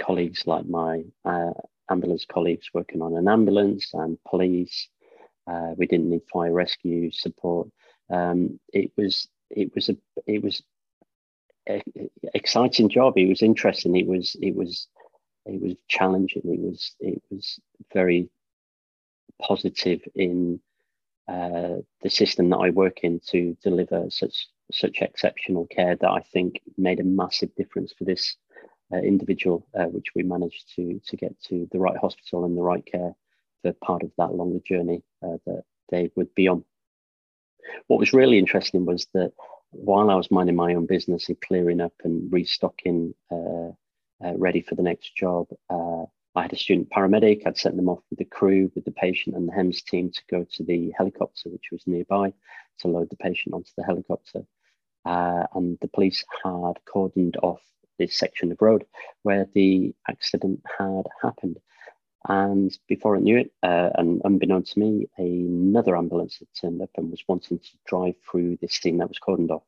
colleagues 0.00 0.46
like 0.46 0.66
my 0.66 1.02
uh, 1.24 1.52
ambulance 1.90 2.24
colleagues 2.24 2.68
working 2.72 3.02
on 3.02 3.16
an 3.16 3.28
ambulance 3.28 3.90
and 3.94 4.18
police. 4.28 4.88
Uh, 5.46 5.72
we 5.76 5.86
didn't 5.86 6.10
need 6.10 6.22
fire 6.32 6.52
rescue 6.52 7.10
support. 7.10 7.68
Um, 8.10 8.58
it 8.72 8.92
was 8.96 9.28
it 9.50 9.74
was 9.74 9.88
a 9.88 9.96
it 10.26 10.42
was 10.42 10.62
a, 11.68 11.82
exciting 12.34 12.88
job. 12.88 13.14
It 13.16 13.28
was 13.28 13.42
interesting. 13.42 13.96
It 13.96 14.06
was 14.06 14.36
it 14.40 14.54
was 14.54 14.88
it 15.46 15.60
was 15.60 15.74
challenging. 15.88 16.42
It 16.44 16.60
was 16.60 16.94
it 17.00 17.22
was 17.30 17.58
very 17.92 18.28
positive 19.40 20.00
in 20.14 20.60
uh, 21.28 21.76
the 22.02 22.10
system 22.10 22.50
that 22.50 22.58
I 22.58 22.70
work 22.70 23.00
in 23.02 23.20
to 23.30 23.56
deliver 23.62 24.10
such 24.10 24.48
such 24.72 25.02
exceptional 25.02 25.66
care 25.66 25.96
that 25.96 26.10
I 26.10 26.20
think 26.32 26.60
made 26.76 27.00
a 27.00 27.04
massive 27.04 27.54
difference 27.54 27.92
for 27.96 28.04
this 28.04 28.36
uh, 28.92 28.98
individual, 28.98 29.66
uh, 29.74 29.84
which 29.86 30.14
we 30.14 30.22
managed 30.22 30.74
to 30.76 31.00
to 31.06 31.16
get 31.16 31.38
to 31.44 31.68
the 31.72 31.78
right 31.78 31.96
hospital 31.96 32.44
and 32.44 32.56
the 32.56 32.62
right 32.62 32.84
care 32.84 33.14
for 33.62 33.72
part 33.74 34.02
of 34.02 34.10
that 34.18 34.34
longer 34.34 34.60
journey 34.66 35.02
uh, 35.22 35.38
that 35.46 35.64
they 35.90 36.10
would 36.16 36.34
be 36.34 36.48
on. 36.48 36.64
What 37.86 38.00
was 38.00 38.12
really 38.12 38.38
interesting 38.38 38.84
was 38.84 39.06
that 39.14 39.32
while 39.70 40.10
I 40.10 40.14
was 40.14 40.30
minding 40.30 40.56
my 40.56 40.74
own 40.74 40.86
business 40.86 41.28
and 41.28 41.40
clearing 41.40 41.80
up 41.80 41.94
and 42.04 42.32
restocking 42.32 43.14
uh, 44.24 44.32
ready 44.36 44.62
for 44.62 44.74
the 44.74 44.82
next 44.82 45.14
job. 45.16 45.46
Uh, 45.68 46.04
I 46.34 46.42
had 46.42 46.52
a 46.52 46.56
student 46.56 46.90
paramedic. 46.90 47.42
I'd 47.46 47.58
sent 47.58 47.76
them 47.76 47.88
off 47.88 48.02
with 48.10 48.18
the 48.18 48.24
crew, 48.24 48.70
with 48.74 48.84
the 48.84 48.90
patient 48.90 49.36
and 49.36 49.48
the 49.48 49.52
HEMS 49.52 49.82
team 49.82 50.10
to 50.10 50.22
go 50.30 50.44
to 50.54 50.64
the 50.64 50.92
helicopter, 50.96 51.50
which 51.50 51.68
was 51.70 51.86
nearby, 51.86 52.32
to 52.80 52.88
load 52.88 53.10
the 53.10 53.16
patient 53.16 53.54
onto 53.54 53.70
the 53.76 53.84
helicopter. 53.84 54.42
Uh, 55.04 55.46
and 55.54 55.78
the 55.80 55.88
police 55.88 56.24
had 56.42 56.74
cordoned 56.92 57.36
off 57.42 57.60
this 57.98 58.16
section 58.16 58.50
of 58.50 58.60
road 58.60 58.84
where 59.22 59.46
the 59.54 59.94
accident 60.08 60.60
had 60.78 61.04
happened. 61.22 61.58
And 62.26 62.76
before 62.88 63.16
I 63.16 63.20
knew 63.20 63.36
it, 63.36 63.52
uh, 63.62 63.90
and 63.94 64.22
unbeknown 64.24 64.64
to 64.64 64.78
me, 64.78 65.06
another 65.18 65.96
ambulance 65.96 66.38
had 66.38 66.48
turned 66.58 66.80
up 66.80 66.90
and 66.96 67.10
was 67.10 67.22
wanting 67.28 67.58
to 67.58 67.70
drive 67.86 68.14
through 68.28 68.56
this 68.60 68.72
scene 68.72 68.98
that 68.98 69.08
was 69.08 69.18
cordoned 69.20 69.50
off 69.50 69.62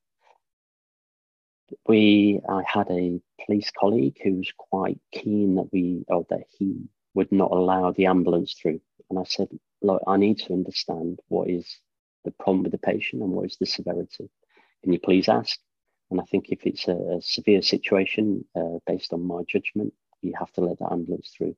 we 1.88 2.40
I 2.48 2.62
had 2.66 2.90
a 2.90 3.20
police 3.44 3.70
colleague 3.78 4.18
who 4.22 4.34
was 4.34 4.52
quite 4.56 5.00
keen 5.12 5.56
that 5.56 5.72
we 5.72 6.04
or 6.08 6.26
that 6.30 6.44
he 6.58 6.88
would 7.14 7.32
not 7.32 7.50
allow 7.50 7.92
the 7.92 8.06
ambulance 8.06 8.54
through. 8.54 8.80
And 9.10 9.18
I 9.18 9.24
said, 9.24 9.48
look, 9.82 10.02
I 10.06 10.16
need 10.16 10.38
to 10.40 10.52
understand 10.52 11.20
what 11.28 11.48
is 11.48 11.78
the 12.24 12.30
problem 12.32 12.64
with 12.64 12.72
the 12.72 12.78
patient 12.78 13.22
and 13.22 13.32
what 13.32 13.46
is 13.46 13.56
the 13.58 13.66
severity. 13.66 14.28
Can 14.82 14.92
you 14.92 14.98
please 14.98 15.28
ask? 15.28 15.58
And 16.10 16.20
I 16.20 16.24
think 16.24 16.50
if 16.50 16.66
it's 16.66 16.86
a, 16.88 17.16
a 17.16 17.22
severe 17.22 17.62
situation, 17.62 18.44
uh, 18.54 18.78
based 18.86 19.12
on 19.12 19.26
my 19.26 19.42
judgment, 19.48 19.92
you 20.22 20.34
have 20.38 20.52
to 20.52 20.60
let 20.60 20.78
the 20.78 20.90
ambulance 20.90 21.32
through. 21.36 21.56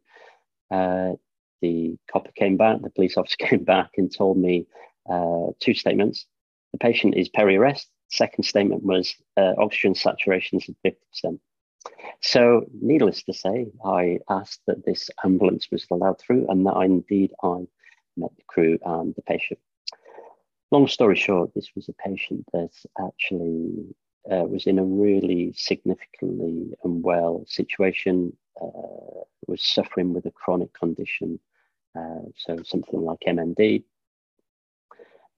Uh, 0.71 1.13
the 1.61 1.97
copper 2.11 2.33
came 2.33 2.57
back, 2.57 2.81
the 2.81 2.91
police 2.91 3.17
officer 3.19 3.37
came 3.39 3.65
back 3.65 3.91
and 3.97 4.15
told 4.15 4.39
me 4.39 4.67
uh, 5.11 5.49
two 5.61 5.75
statements. 5.75 6.27
The 6.73 6.79
patient 6.79 7.17
is 7.17 7.29
peri 7.29 7.57
arrest 7.57 7.89
second 8.09 8.45
statement 8.45 8.83
was 8.83 9.15
uh, 9.37 9.55
oxygen 9.59 9.95
saturations 9.95 10.69
of 10.69 10.75
50%. 10.85 11.39
So, 12.21 12.67
needless 12.81 13.23
to 13.25 13.33
say, 13.33 13.67
I 13.85 14.19
asked 14.29 14.61
that 14.67 14.85
this 14.85 15.11
ambulance 15.25 15.69
was 15.71 15.87
allowed 15.91 16.19
through 16.19 16.47
and 16.49 16.67
that 16.67 16.77
indeed 16.79 17.33
I 17.43 17.67
met 18.17 18.35
the 18.37 18.43
crew 18.47 18.79
and 18.85 19.15
the 19.15 19.23
patient. 19.23 19.61
Long 20.71 20.89
story 20.89 21.17
short, 21.17 21.55
this 21.55 21.71
was 21.75 21.89
a 21.89 21.93
patient 21.95 22.45
that 22.53 22.71
actually 23.01 23.95
uh, 24.31 24.45
was 24.45 24.67
in 24.67 24.79
a 24.79 24.85
really 24.85 25.53
significantly 25.57 26.75
unwell 26.85 27.45
situation, 27.47 28.37
uh, 28.61 29.23
was 29.47 29.63
suffering 29.63 30.13
with 30.13 30.27
a 30.27 30.31
chronic 30.33 30.75
condition, 30.75 31.39
uh, 31.97 32.27
so 32.37 32.59
something 32.65 33.01
like 33.01 33.21
MND, 33.27 33.85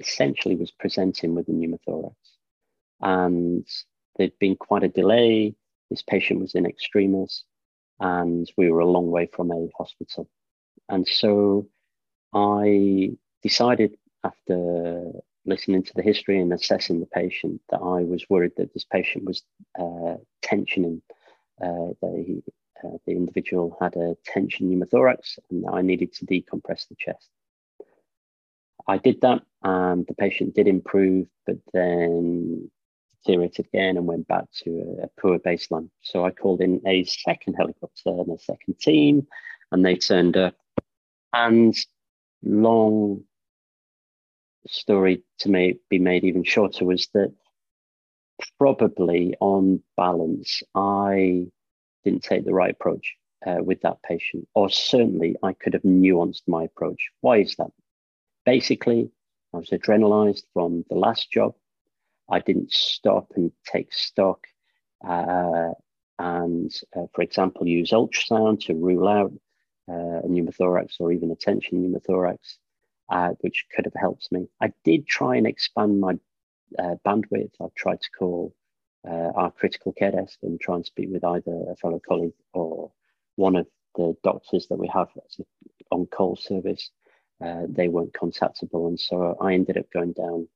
essentially 0.01 0.57
was 0.57 0.73
presenting 0.73 1.35
with 1.35 1.47
a 1.49 1.53
pneumothorax 1.53 2.15
and 3.01 3.67
there'd 4.17 4.39
been 4.39 4.57
quite 4.57 4.85
a 4.85 4.89
delay. 4.89 5.55
This 5.91 6.03
patient 6.03 6.41
was 6.41 6.55
in 6.55 6.67
extremis, 6.67 7.45
and 7.99 8.51
we 8.57 8.71
were 8.71 8.81
a 8.81 8.87
long 8.87 9.11
way 9.11 9.29
from 9.33 9.51
a 9.51 9.69
hospital. 9.77 10.29
And 10.89 11.07
so 11.07 11.69
I 12.35 13.13
decided 13.43 13.97
after 14.25 15.13
listening 15.47 15.83
to 15.83 15.93
the 15.95 16.03
history 16.03 16.41
and 16.41 16.53
assessing 16.53 17.01
the 17.01 17.07
patient 17.07 17.61
that 17.71 17.79
I 17.79 18.03
was 18.03 18.29
worried 18.29 18.53
that 18.57 18.73
this 18.75 18.85
patient 18.85 19.25
was 19.25 19.43
uh, 19.79 20.17
tensioning, 20.43 21.01
uh, 21.63 21.91
uh, 22.85 22.97
the 23.07 23.13
individual 23.13 23.77
had 23.81 23.97
a 23.97 24.17
tension 24.25 24.71
pneumothorax 24.71 25.39
and 25.51 25.65
I 25.71 25.83
needed 25.83 26.13
to 26.15 26.27
decompress 26.27 26.89
the 26.89 26.97
chest. 26.99 27.29
I 28.87 28.99
did 28.99 29.21
that 29.23 29.43
and 29.63 30.07
the 30.07 30.15
patient 30.15 30.55
did 30.55 30.67
improve, 30.67 31.27
but 31.47 31.57
then 31.73 32.71
deteriorated 33.25 33.67
again 33.67 33.97
and 33.97 34.07
went 34.07 34.27
back 34.29 34.45
to 34.65 34.71
a, 35.01 35.05
a 35.05 35.09
poor 35.21 35.39
baseline. 35.39 35.91
So 36.03 36.25
I 36.25 36.31
called 36.31 36.61
in 36.61 36.81
a 36.87 37.05
second 37.05 37.55
helicopter 37.55 38.11
and 38.11 38.31
a 38.31 38.39
second 38.39 38.79
team, 38.81 39.27
and 39.73 39.85
they 39.85 39.97
turned 39.97 40.37
up. 40.37 40.55
And 41.33 41.75
long 42.43 43.23
story 44.67 45.23
to 45.39 45.49
make, 45.49 45.81
be 45.89 45.99
made 45.99 46.25
even 46.25 46.45
shorter 46.45 46.85
was 46.85 47.09
that 47.15 47.33
probably 48.59 49.35
on 49.41 49.83
balance, 49.97 50.63
I 50.75 51.47
didn't 52.05 52.23
take 52.23 52.45
the 52.45 52.55
right 52.55 52.71
approach 52.73 53.15
uh, 53.47 53.59
with 53.61 53.81
that 53.83 54.03
patient, 54.03 54.49
or 54.55 54.71
certainly 54.71 55.37
I 55.43 55.53
could 55.53 55.75
have 55.75 55.83
nuanced 55.83 56.43
my 56.47 56.65
approach. 56.65 57.11
Why 57.21 57.39
is 57.39 57.57
that? 57.57 57.71
Basically, 58.45 59.11
I 59.53 59.59
was 59.59 59.71
adrenalized 59.71 60.45
from 60.55 60.85
the 60.89 60.97
last 60.97 61.31
job 61.31 61.55
I 62.31 62.41
didn't 62.41 62.73
stop 62.73 63.33
and 63.37 63.53
take 63.67 63.93
stock 63.93 64.47
uh, 65.07 65.71
and, 66.19 66.71
uh, 66.95 67.07
for 67.15 67.23
example, 67.23 67.67
use 67.67 67.91
ultrasound 67.91 68.67
to 68.67 68.75
rule 68.75 69.09
out 69.09 69.33
uh, 69.89 70.21
a 70.21 70.29
pneumothorax 70.29 71.01
or 71.01 71.13
even 71.13 71.31
a 71.31 71.37
tension 71.37 71.83
pneumothorax, 71.83 72.59
uh, 73.09 73.31
which 73.41 73.65
could 73.75 73.87
have 73.87 73.95
helped 73.99 74.31
me. 74.31 74.47
I 74.61 74.73
did 74.85 75.07
try 75.07 75.37
and 75.37 75.47
expand 75.47 76.01
my 76.01 76.19
uh, 76.79 76.97
bandwidth. 77.07 77.53
I 77.61 77.67
tried 77.75 78.03
to 78.03 78.11
call 78.11 78.55
uh, 79.09 79.33
our 79.35 79.51
critical 79.51 79.93
care 79.93 80.13
desk 80.13 80.39
and 80.43 80.61
try 80.61 80.77
and 80.77 80.85
speak 80.85 81.09
with 81.11 81.25
either 81.25 81.65
a 81.71 81.77
fellow 81.77 82.01
colleague 82.07 82.35
or 82.53 82.93
one 83.37 83.57
of 83.57 83.67
the 83.97 84.15
doctors 84.23 84.67
that 84.69 84.79
we 84.79 84.89
have 84.89 85.09
on 85.91 86.07
call 86.07 86.37
service. 86.37 86.91
they 87.41 87.89
weren't 87.89 88.13
contactable, 88.13 88.89
and 88.89 89.01
so 89.01 89.37
I 89.41 89.55
ended 89.55 89.79
up 89.79 89.91
going 89.91 90.13
down 90.13 90.49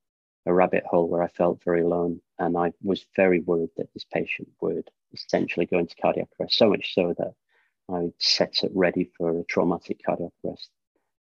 a 0.46 0.52
rabbit 0.52 0.84
hole 0.84 1.08
where 1.08 1.22
I 1.22 1.28
felt 1.28 1.64
very 1.64 1.82
alone. 1.82 2.20
And 2.38 2.56
I 2.56 2.72
was 2.82 3.06
very 3.16 3.40
worried 3.40 3.70
that 3.76 3.92
this 3.94 4.04
patient 4.04 4.48
would 4.60 4.90
essentially 5.12 5.66
go 5.66 5.78
into 5.78 5.94
cardiac 6.00 6.28
arrest, 6.38 6.56
so 6.56 6.68
much 6.68 6.94
so 6.94 7.14
that 7.18 7.34
I 7.88 8.12
set 8.18 8.64
it 8.64 8.72
ready 8.74 9.10
for 9.16 9.38
a 9.38 9.44
traumatic 9.44 10.00
cardiac 10.04 10.32
arrest, 10.44 10.70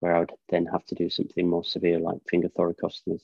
where 0.01 0.15
I 0.15 0.21
would 0.21 0.33
then 0.49 0.67
have 0.67 0.85
to 0.87 0.95
do 0.95 1.09
something 1.09 1.49
more 1.49 1.65
severe 1.65 1.99
like 1.99 2.19
finger 2.29 2.49
thoracostomies. 2.49 3.23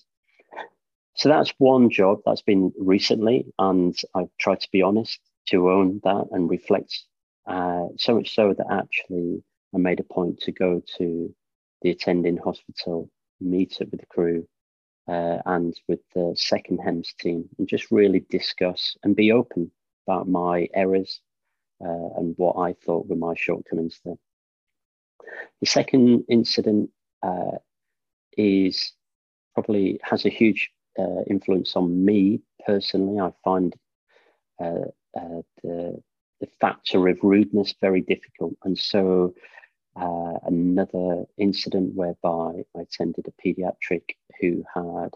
So 1.16 1.28
that's 1.28 1.54
one 1.58 1.90
job 1.90 2.20
that's 2.24 2.42
been 2.42 2.72
recently, 2.78 3.46
and 3.58 3.96
I've 4.14 4.36
tried 4.38 4.60
to 4.60 4.68
be 4.72 4.82
honest 4.82 5.20
to 5.46 5.70
own 5.70 6.00
that 6.04 6.26
and 6.32 6.50
reflect. 6.50 7.04
Uh, 7.46 7.88
so 7.98 8.14
much 8.16 8.34
so 8.34 8.54
that 8.54 8.66
actually 8.70 9.44
I 9.74 9.78
made 9.78 10.00
a 10.00 10.04
point 10.04 10.40
to 10.40 10.52
go 10.52 10.82
to 10.96 11.34
the 11.82 11.90
attending 11.90 12.38
hospital, 12.38 13.10
meet 13.40 13.80
up 13.80 13.90
with 13.90 14.00
the 14.00 14.06
crew, 14.06 14.48
uh, 15.08 15.38
and 15.46 15.78
with 15.88 16.00
the 16.14 16.34
second 16.36 16.78
HEMS 16.78 17.14
team 17.18 17.48
and 17.58 17.68
just 17.68 17.90
really 17.90 18.24
discuss 18.30 18.96
and 19.02 19.16
be 19.16 19.32
open 19.32 19.70
about 20.06 20.28
my 20.28 20.68
errors 20.74 21.20
uh, 21.84 22.08
and 22.16 22.34
what 22.36 22.56
I 22.56 22.74
thought 22.84 23.08
were 23.08 23.16
my 23.16 23.34
shortcomings 23.36 24.00
there. 24.04 24.16
The 25.60 25.66
second 25.66 26.24
incident 26.28 26.90
uh, 27.22 27.58
is 28.36 28.92
probably 29.54 30.00
has 30.02 30.24
a 30.24 30.30
huge 30.30 30.70
uh, 30.98 31.22
influence 31.28 31.76
on 31.76 32.04
me 32.04 32.40
personally. 32.66 33.20
I 33.20 33.32
find 33.42 33.74
uh, 34.60 34.90
uh, 35.16 35.42
the, 35.62 36.02
the 36.40 36.48
factor 36.60 37.08
of 37.08 37.18
rudeness 37.22 37.74
very 37.80 38.00
difficult. 38.00 38.54
And 38.64 38.78
so, 38.78 39.34
uh, 39.96 40.38
another 40.46 41.24
incident 41.36 41.94
whereby 41.94 42.64
I 42.76 42.80
attended 42.80 43.26
a 43.28 43.42
pediatric 43.46 44.16
who 44.40 44.64
had 44.74 45.14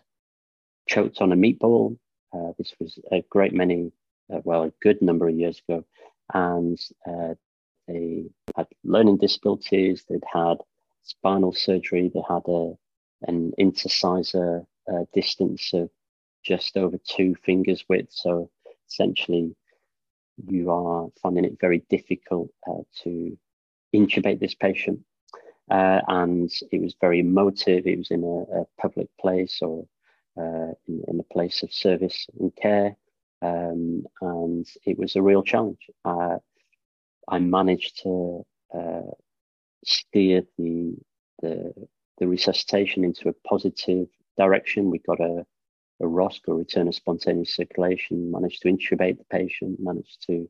choked 0.88 1.20
on 1.20 1.32
a 1.32 1.36
meatball. 1.36 1.98
Uh, 2.32 2.52
this 2.58 2.74
was 2.78 2.98
a 3.10 3.22
great 3.30 3.52
many, 3.52 3.92
uh, 4.32 4.40
well, 4.44 4.64
a 4.64 4.72
good 4.82 5.02
number 5.02 5.28
of 5.28 5.36
years 5.36 5.60
ago. 5.68 5.84
And 6.32 6.78
they 7.88 8.26
had 8.56 8.66
learning 8.84 9.16
disabilities, 9.16 10.04
they'd 10.08 10.22
had 10.30 10.58
spinal 11.02 11.52
surgery, 11.52 12.10
they 12.12 12.22
had 12.28 12.42
a, 12.46 12.74
an 13.22 13.52
intercisor 13.58 14.64
uh, 14.92 15.04
distance 15.14 15.72
of 15.72 15.90
just 16.44 16.76
over 16.76 16.98
two 16.98 17.34
fingers 17.44 17.84
width. 17.88 18.12
So 18.12 18.50
essentially, 18.88 19.56
you 20.46 20.70
are 20.70 21.08
finding 21.20 21.44
it 21.44 21.58
very 21.60 21.82
difficult 21.90 22.50
uh, 22.68 22.82
to 23.02 23.36
intubate 23.94 24.40
this 24.40 24.54
patient. 24.54 25.00
Uh, 25.70 26.00
and 26.08 26.50
it 26.72 26.80
was 26.80 26.94
very 27.00 27.20
emotive. 27.20 27.86
It 27.86 27.98
was 27.98 28.10
in 28.10 28.24
a, 28.24 28.60
a 28.60 28.64
public 28.80 29.08
place 29.20 29.58
or 29.60 29.86
uh, 30.38 30.72
in, 30.86 31.04
in, 31.08 31.20
a 31.20 31.34
place 31.34 31.62
of 31.62 31.72
service 31.72 32.26
and 32.38 32.54
care. 32.56 32.96
Um, 33.42 34.04
and 34.22 34.66
it 34.86 34.98
was 34.98 35.14
a 35.16 35.22
real 35.22 35.42
challenge. 35.42 35.90
Uh, 36.04 36.38
I 37.28 37.38
managed 37.38 38.02
to 38.02 38.46
uh, 38.74 39.10
steer 39.84 40.42
the, 40.56 40.94
the, 41.42 41.74
the 42.18 42.26
resuscitation 42.26 43.04
into 43.04 43.28
a 43.28 43.34
positive 43.46 44.06
direction. 44.38 44.90
We 44.90 45.00
got 45.00 45.20
a, 45.20 45.44
a 46.00 46.04
ROSC 46.04 46.40
or 46.48 46.54
return 46.54 46.88
of 46.88 46.94
spontaneous 46.94 47.54
circulation, 47.54 48.30
managed 48.30 48.62
to 48.62 48.68
intubate 48.68 49.18
the 49.18 49.24
patient, 49.30 49.80
managed 49.80 50.24
to 50.28 50.48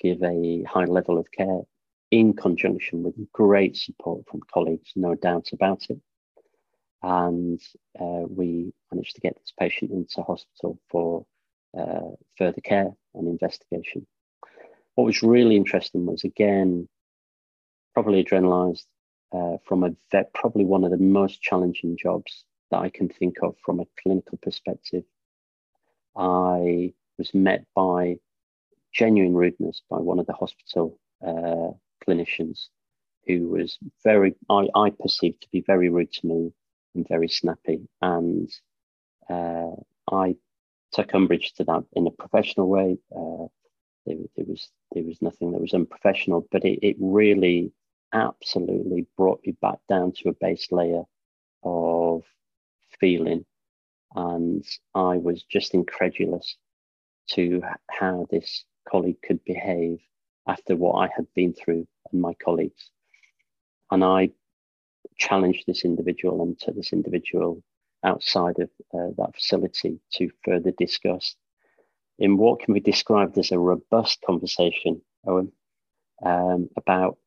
give 0.00 0.22
a 0.22 0.64
high 0.64 0.86
level 0.86 1.18
of 1.18 1.30
care 1.30 1.60
in 2.10 2.32
conjunction 2.32 3.02
with 3.02 3.14
great 3.32 3.76
support 3.76 4.24
from 4.28 4.40
colleagues, 4.52 4.92
no 4.96 5.14
doubt 5.14 5.48
about 5.52 5.82
it. 5.90 6.00
And 7.02 7.60
uh, 8.00 8.24
we 8.28 8.72
managed 8.92 9.14
to 9.16 9.20
get 9.20 9.36
this 9.36 9.52
patient 9.58 9.90
into 9.90 10.22
hospital 10.22 10.78
for 10.90 11.26
uh, 11.78 12.14
further 12.36 12.60
care 12.60 12.90
and 13.14 13.28
investigation. 13.28 14.06
What 14.94 15.04
was 15.04 15.22
really 15.22 15.56
interesting 15.56 16.06
was 16.06 16.24
again, 16.24 16.88
probably 17.94 18.24
adrenalized 18.24 18.86
uh, 19.32 19.58
from 19.64 19.84
a 19.84 19.90
vet, 20.10 20.32
probably 20.34 20.64
one 20.64 20.84
of 20.84 20.90
the 20.90 20.96
most 20.96 21.42
challenging 21.42 21.96
jobs 21.96 22.44
that 22.70 22.78
I 22.78 22.88
can 22.88 23.08
think 23.08 23.36
of 23.42 23.54
from 23.64 23.80
a 23.80 23.86
clinical 24.02 24.38
perspective. 24.42 25.04
I 26.16 26.94
was 27.16 27.32
met 27.34 27.64
by 27.74 28.16
genuine 28.92 29.34
rudeness 29.34 29.82
by 29.88 29.98
one 29.98 30.18
of 30.18 30.26
the 30.26 30.32
hospital 30.32 30.98
uh, 31.24 31.70
clinicians 32.08 32.68
who 33.26 33.48
was 33.48 33.78
very, 34.02 34.34
I, 34.48 34.68
I, 34.74 34.90
perceived 34.90 35.42
to 35.42 35.48
be 35.52 35.62
very 35.66 35.90
rude 35.90 36.12
to 36.14 36.26
me 36.26 36.52
and 36.94 37.06
very 37.06 37.28
snappy. 37.28 37.86
And 38.00 38.50
uh, 39.28 39.72
I 40.10 40.36
took 40.92 41.14
umbrage 41.14 41.52
to 41.54 41.64
that 41.64 41.84
in 41.92 42.06
a 42.06 42.10
professional 42.10 42.68
way. 42.68 42.96
Uh, 43.14 43.46
there, 44.06 44.16
there, 44.36 44.46
was 44.46 44.70
there 44.92 45.04
was 45.04 45.20
nothing 45.20 45.52
that 45.52 45.60
was 45.60 45.74
unprofessional, 45.74 46.46
but 46.50 46.64
it, 46.64 46.78
it 46.82 46.96
really 46.98 47.72
absolutely 48.14 49.06
brought 49.16 49.40
me 49.44 49.54
back 49.60 49.78
down 49.88 50.12
to 50.12 50.30
a 50.30 50.36
base 50.40 50.72
layer 50.72 51.02
of 51.62 52.22
feeling. 52.98 53.44
And 54.14 54.64
I 54.94 55.18
was 55.18 55.42
just 55.42 55.74
incredulous 55.74 56.56
to 57.32 57.60
how 57.90 58.26
this 58.30 58.64
colleague 58.88 59.20
could 59.22 59.44
behave 59.44 59.98
after 60.48 60.74
what 60.74 60.94
I 60.94 61.10
had 61.14 61.26
been 61.34 61.52
through 61.52 61.86
and 62.10 62.20
my 62.20 62.34
colleagues. 62.34 62.90
And 63.90 64.02
I 64.02 64.30
challenged 65.16 65.64
this 65.66 65.84
individual 65.84 66.42
and 66.42 66.58
took 66.58 66.74
this 66.74 66.92
individual 66.92 67.62
outside 68.04 68.58
of 68.58 68.70
uh, 68.94 69.12
that 69.18 69.34
facility 69.34 70.00
to 70.14 70.30
further 70.44 70.72
discuss 70.72 71.36
in 72.18 72.36
what 72.36 72.60
can 72.60 72.74
be 72.74 72.80
described 72.80 73.38
as 73.38 73.52
a 73.52 73.58
robust 73.58 74.20
conversation, 74.22 75.00
Owen, 75.26 75.52
um, 76.24 76.68
about 76.76 77.18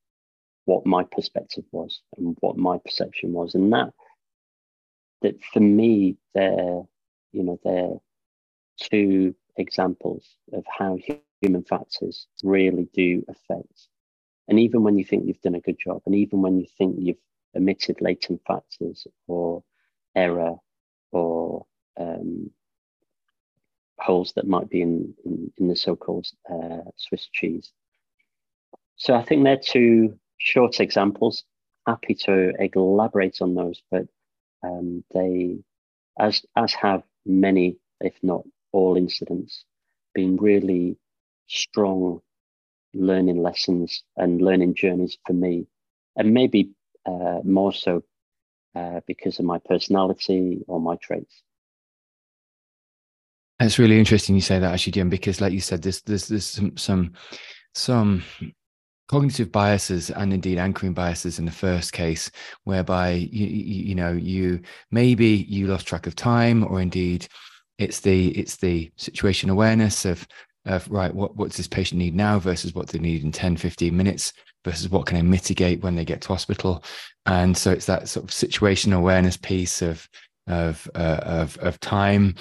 what 0.65 0.85
my 0.85 1.03
perspective 1.03 1.63
was 1.71 2.01
and 2.17 2.35
what 2.41 2.57
my 2.57 2.77
perception 2.79 3.31
was. 3.33 3.55
And 3.55 3.71
that 3.73 3.93
that 5.21 5.41
for 5.53 5.59
me, 5.59 6.17
they're, 6.33 6.81
you 7.31 7.43
know, 7.43 7.59
they're 7.63 7.99
two 8.89 9.35
examples 9.57 10.35
of 10.51 10.63
how 10.67 10.97
human 11.41 11.63
factors 11.63 12.27
really 12.43 12.87
do 12.93 13.23
affect. 13.27 13.87
And 14.47 14.59
even 14.59 14.83
when 14.83 14.97
you 14.97 15.05
think 15.05 15.25
you've 15.25 15.41
done 15.41 15.55
a 15.55 15.61
good 15.61 15.77
job, 15.83 16.01
and 16.05 16.15
even 16.15 16.41
when 16.41 16.59
you 16.59 16.67
think 16.77 16.95
you've 16.99 17.17
omitted 17.55 18.01
latent 18.01 18.41
factors 18.47 19.07
or 19.27 19.63
error 20.15 20.55
or 21.11 21.65
um, 21.99 22.51
holes 23.99 24.33
that 24.35 24.47
might 24.47 24.69
be 24.69 24.81
in, 24.81 25.13
in, 25.25 25.51
in 25.57 25.67
the 25.67 25.75
so-called 25.75 26.27
uh, 26.49 26.89
Swiss 26.97 27.27
cheese. 27.31 27.71
So 28.95 29.13
I 29.15 29.23
think 29.23 29.43
they're 29.43 29.57
two 29.57 30.17
short 30.37 30.79
examples. 30.79 31.43
Happy 31.87 32.15
to 32.25 32.53
elaborate 32.75 33.41
on 33.41 33.55
those, 33.55 33.81
but 33.89 34.05
um, 34.63 35.03
they, 35.13 35.57
as 36.19 36.45
as 36.55 36.73
have 36.73 37.03
many, 37.25 37.77
if 37.99 38.13
not 38.21 38.43
all, 38.71 38.95
incidents, 38.95 39.65
been 40.13 40.37
really 40.37 40.97
strong 41.51 42.21
learning 42.93 43.41
lessons 43.41 44.03
and 44.17 44.41
learning 44.41 44.75
journeys 44.75 45.17
for 45.25 45.33
me, 45.33 45.67
and 46.15 46.33
maybe 46.33 46.71
uh, 47.05 47.39
more 47.43 47.73
so 47.73 48.03
uh, 48.75 49.01
because 49.07 49.39
of 49.39 49.45
my 49.45 49.59
personality 49.59 50.63
or 50.67 50.79
my 50.79 50.95
traits. 50.95 51.43
It's 53.59 53.77
really 53.77 53.99
interesting 53.99 54.35
you 54.35 54.41
say 54.41 54.59
that 54.59 54.73
actually, 54.73 54.93
Jim, 54.93 55.09
because 55.09 55.39
like 55.39 55.53
you 55.53 55.61
said, 55.61 55.81
there's 55.81 56.01
there's 56.01 56.27
there's 56.27 56.45
some 56.45 56.75
some 56.77 57.13
some 57.75 58.23
cognitive 59.07 59.51
biases 59.51 60.09
and 60.09 60.33
indeed 60.33 60.57
anchoring 60.57 60.93
biases 60.93 61.37
in 61.37 61.43
the 61.43 61.51
first 61.51 61.91
case 61.91 62.31
whereby 62.63 63.11
you, 63.11 63.45
you, 63.45 63.83
you 63.89 63.95
know 63.95 64.13
you 64.13 64.61
maybe 64.89 65.45
you 65.49 65.67
lost 65.67 65.85
track 65.85 66.07
of 66.07 66.15
time 66.15 66.63
or 66.63 66.79
indeed 66.79 67.27
it's 67.77 67.99
the 67.99 68.29
it's 68.29 68.55
the 68.57 68.89
situation 68.95 69.49
awareness 69.49 70.05
of 70.05 70.25
of 70.65 70.87
right 70.91 71.13
what 71.13 71.35
what 71.35 71.49
does 71.49 71.57
this 71.57 71.67
patient 71.67 71.97
need 71.97 72.15
now 72.15 72.37
versus 72.37 72.75
what 72.75 72.87
they 72.87 72.99
need 72.99 73.23
in 73.23 73.31
10 73.31 73.57
15 73.57 73.95
minutes 73.95 74.31
versus 74.63 74.89
what 74.89 75.07
can 75.07 75.17
i 75.17 75.21
mitigate 75.21 75.81
when 75.81 75.95
they 75.95 76.05
get 76.05 76.21
to 76.21 76.27
hospital? 76.27 76.83
And 77.25 77.55
so 77.55 77.71
it's 77.71 77.85
that 77.85 78.07
sort 78.07 78.23
of 78.23 78.33
situation 78.33 78.93
awareness 78.93 79.37
piece 79.37 79.81
of 79.81 80.07
of 80.47 80.89
uh, 80.95 81.19
of 81.23 81.57
of 81.59 81.79
time 81.79 82.35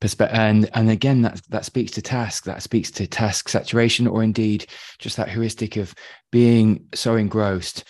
perspective 0.00 0.38
and 0.38 0.70
and 0.74 0.90
again 0.90 1.22
that 1.22 1.40
that 1.50 1.64
speaks 1.64 1.92
to 1.92 2.02
task 2.02 2.44
that 2.44 2.62
speaks 2.62 2.90
to 2.90 3.06
task 3.06 3.48
saturation 3.48 4.06
or 4.06 4.22
indeed 4.22 4.66
just 4.98 5.16
that 5.16 5.28
heuristic 5.28 5.76
of 5.76 5.94
being 6.32 6.86
so 6.94 7.16
engrossed 7.16 7.84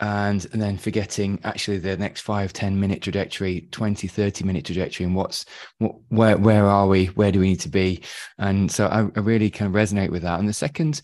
and 0.00 0.46
and 0.52 0.60
then 0.60 0.76
forgetting 0.76 1.38
actually 1.44 1.78
the 1.78 1.96
next 1.96 2.22
five 2.22 2.52
ten 2.52 2.80
minute 2.80 3.02
trajectory 3.02 3.68
20 3.70 4.08
30 4.08 4.44
minute 4.44 4.64
trajectory 4.64 5.06
and 5.06 5.14
what's 5.14 5.44
what, 5.78 5.94
where 6.08 6.36
where 6.36 6.66
are 6.66 6.88
we? 6.88 7.06
Where 7.06 7.30
do 7.30 7.40
we 7.40 7.50
need 7.50 7.60
to 7.60 7.68
be? 7.68 8.02
And 8.38 8.70
so 8.70 8.86
I, 8.86 9.00
I 9.16 9.22
really 9.22 9.50
kind 9.50 9.74
of 9.74 9.80
resonate 9.80 10.10
with 10.10 10.22
that. 10.22 10.40
And 10.40 10.48
the 10.48 10.52
second 10.52 11.00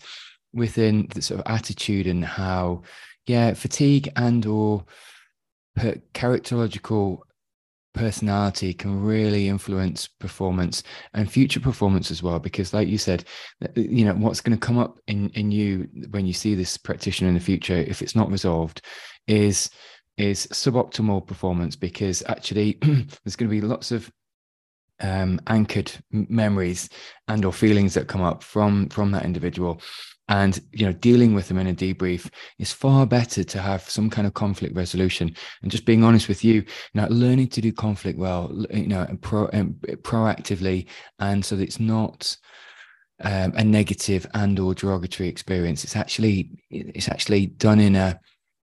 within 0.53 1.07
the 1.13 1.21
sort 1.21 1.39
of 1.39 1.51
attitude 1.51 2.07
and 2.07 2.25
how 2.25 2.81
yeah 3.27 3.53
fatigue 3.53 4.11
and 4.15 4.45
or 4.45 4.85
characterological 5.77 7.19
personality 7.93 8.73
can 8.73 9.01
really 9.01 9.49
influence 9.49 10.07
performance 10.07 10.83
and 11.13 11.31
future 11.31 11.59
performance 11.59 12.09
as 12.09 12.23
well 12.23 12.39
because 12.39 12.73
like 12.73 12.87
you 12.87 12.97
said 12.97 13.25
you 13.75 14.05
know 14.05 14.13
what's 14.13 14.39
going 14.39 14.57
to 14.57 14.65
come 14.65 14.77
up 14.77 14.99
in 15.07 15.29
in 15.31 15.51
you 15.51 15.87
when 16.11 16.25
you 16.25 16.33
see 16.33 16.55
this 16.55 16.77
practitioner 16.77 17.27
in 17.27 17.33
the 17.33 17.39
future 17.39 17.75
if 17.75 18.01
it's 18.01 18.15
not 18.15 18.31
resolved 18.31 18.81
is 19.27 19.69
is 20.17 20.47
suboptimal 20.47 21.25
performance 21.25 21.75
because 21.75 22.23
actually 22.27 22.73
there's 22.81 23.35
going 23.35 23.49
to 23.49 23.55
be 23.55 23.61
lots 23.61 23.91
of 23.91 24.09
um, 25.01 25.39
anchored 25.47 25.91
memories 26.11 26.87
and 27.27 27.43
or 27.43 27.51
feelings 27.51 27.93
that 27.95 28.07
come 28.07 28.21
up 28.21 28.43
from 28.43 28.87
from 28.89 29.11
that 29.11 29.25
individual 29.25 29.81
and 30.31 30.61
you 30.71 30.85
know 30.85 30.93
dealing 30.93 31.33
with 31.35 31.47
them 31.47 31.57
in 31.57 31.67
a 31.67 31.73
debrief 31.73 32.29
is 32.57 32.71
far 32.71 33.05
better 33.05 33.43
to 33.43 33.61
have 33.61 33.87
some 33.89 34.09
kind 34.09 34.25
of 34.25 34.33
conflict 34.33 34.73
resolution 34.75 35.35
and 35.61 35.69
just 35.69 35.85
being 35.85 36.03
honest 36.03 36.27
with 36.27 36.43
you 36.43 36.53
you 36.53 36.65
know 36.95 37.07
learning 37.09 37.47
to 37.47 37.61
do 37.61 37.71
conflict 37.71 38.17
well 38.17 38.49
you 38.71 38.87
know 38.87 39.01
and 39.01 39.21
pro 39.21 39.47
and 39.47 39.75
proactively 40.03 40.87
and 41.19 41.43
so 41.43 41.55
that 41.55 41.63
it's 41.63 41.79
not 41.79 42.35
um, 43.23 43.53
a 43.55 43.63
negative 43.63 44.25
and 44.33 44.59
or 44.59 44.73
derogatory 44.73 45.29
experience. 45.29 45.83
It's 45.83 45.95
actually 45.95 46.49
it's 46.69 47.07
actually 47.07 47.47
done 47.47 47.79
in 47.79 47.95
a 47.95 48.19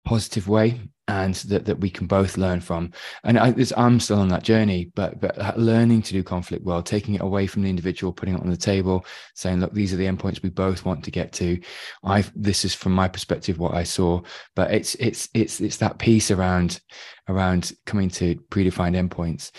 positive 0.04 0.48
way 0.48 0.78
and 1.08 1.34
that, 1.34 1.64
that 1.64 1.80
we 1.80 1.90
can 1.90 2.06
both 2.06 2.36
learn 2.36 2.60
from. 2.60 2.92
And 3.24 3.38
I, 3.38 3.54
am 3.76 3.98
still 3.98 4.20
on 4.20 4.28
that 4.28 4.44
journey 4.44 4.90
but 4.94 5.20
but 5.20 5.58
learning 5.58 6.02
to 6.02 6.12
do 6.12 6.22
conflict 6.22 6.64
well 6.64 6.82
taking 6.82 7.14
it 7.14 7.20
away 7.20 7.46
from 7.46 7.62
the 7.62 7.70
individual 7.70 8.12
putting 8.12 8.34
it 8.34 8.40
on 8.40 8.50
the 8.50 8.56
table 8.56 9.04
saying 9.34 9.60
look 9.60 9.72
these 9.72 9.92
are 9.92 9.96
the 9.96 10.06
endpoints 10.06 10.42
we 10.42 10.50
both 10.50 10.84
want 10.84 11.04
to 11.04 11.10
get 11.10 11.32
to. 11.32 11.60
I 12.04 12.24
this 12.36 12.64
is 12.64 12.74
from 12.74 12.92
my 12.92 13.08
perspective 13.08 13.58
what 13.58 13.74
i 13.74 13.82
saw 13.82 14.20
but 14.54 14.72
it's 14.72 14.94
it's 14.96 15.28
it's 15.34 15.60
it's 15.60 15.78
that 15.78 15.98
piece 15.98 16.30
around 16.30 16.80
around 17.28 17.72
coming 17.86 18.08
to 18.10 18.34
predefined 18.50 18.96
endpoints. 18.96 19.50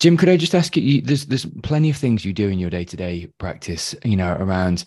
Jim 0.00 0.16
could 0.16 0.28
i 0.28 0.36
just 0.36 0.54
ask 0.54 0.76
you, 0.76 1.00
there's 1.00 1.26
there's 1.26 1.46
plenty 1.62 1.90
of 1.90 1.96
things 1.96 2.24
you 2.24 2.32
do 2.32 2.48
in 2.48 2.58
your 2.58 2.70
day-to-day 2.70 3.28
practice 3.38 3.94
you 4.04 4.16
know 4.16 4.36
around 4.38 4.84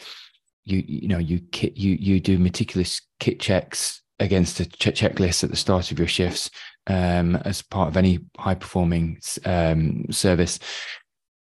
you 0.63 0.83
you 0.87 1.07
know 1.07 1.17
you 1.17 1.39
kit 1.51 1.75
you 1.77 1.97
you 1.99 2.19
do 2.19 2.37
meticulous 2.37 3.01
kit 3.19 3.39
checks 3.39 4.01
against 4.19 4.59
a 4.59 4.65
ch- 4.65 4.99
checklist 4.99 5.43
at 5.43 5.49
the 5.49 5.55
start 5.55 5.91
of 5.91 5.99
your 5.99 6.07
shifts 6.07 6.49
um, 6.87 7.35
as 7.37 7.61
part 7.61 7.89
of 7.89 7.97
any 7.97 8.19
high 8.37 8.55
performing 8.55 9.19
um, 9.45 10.05
service. 10.09 10.59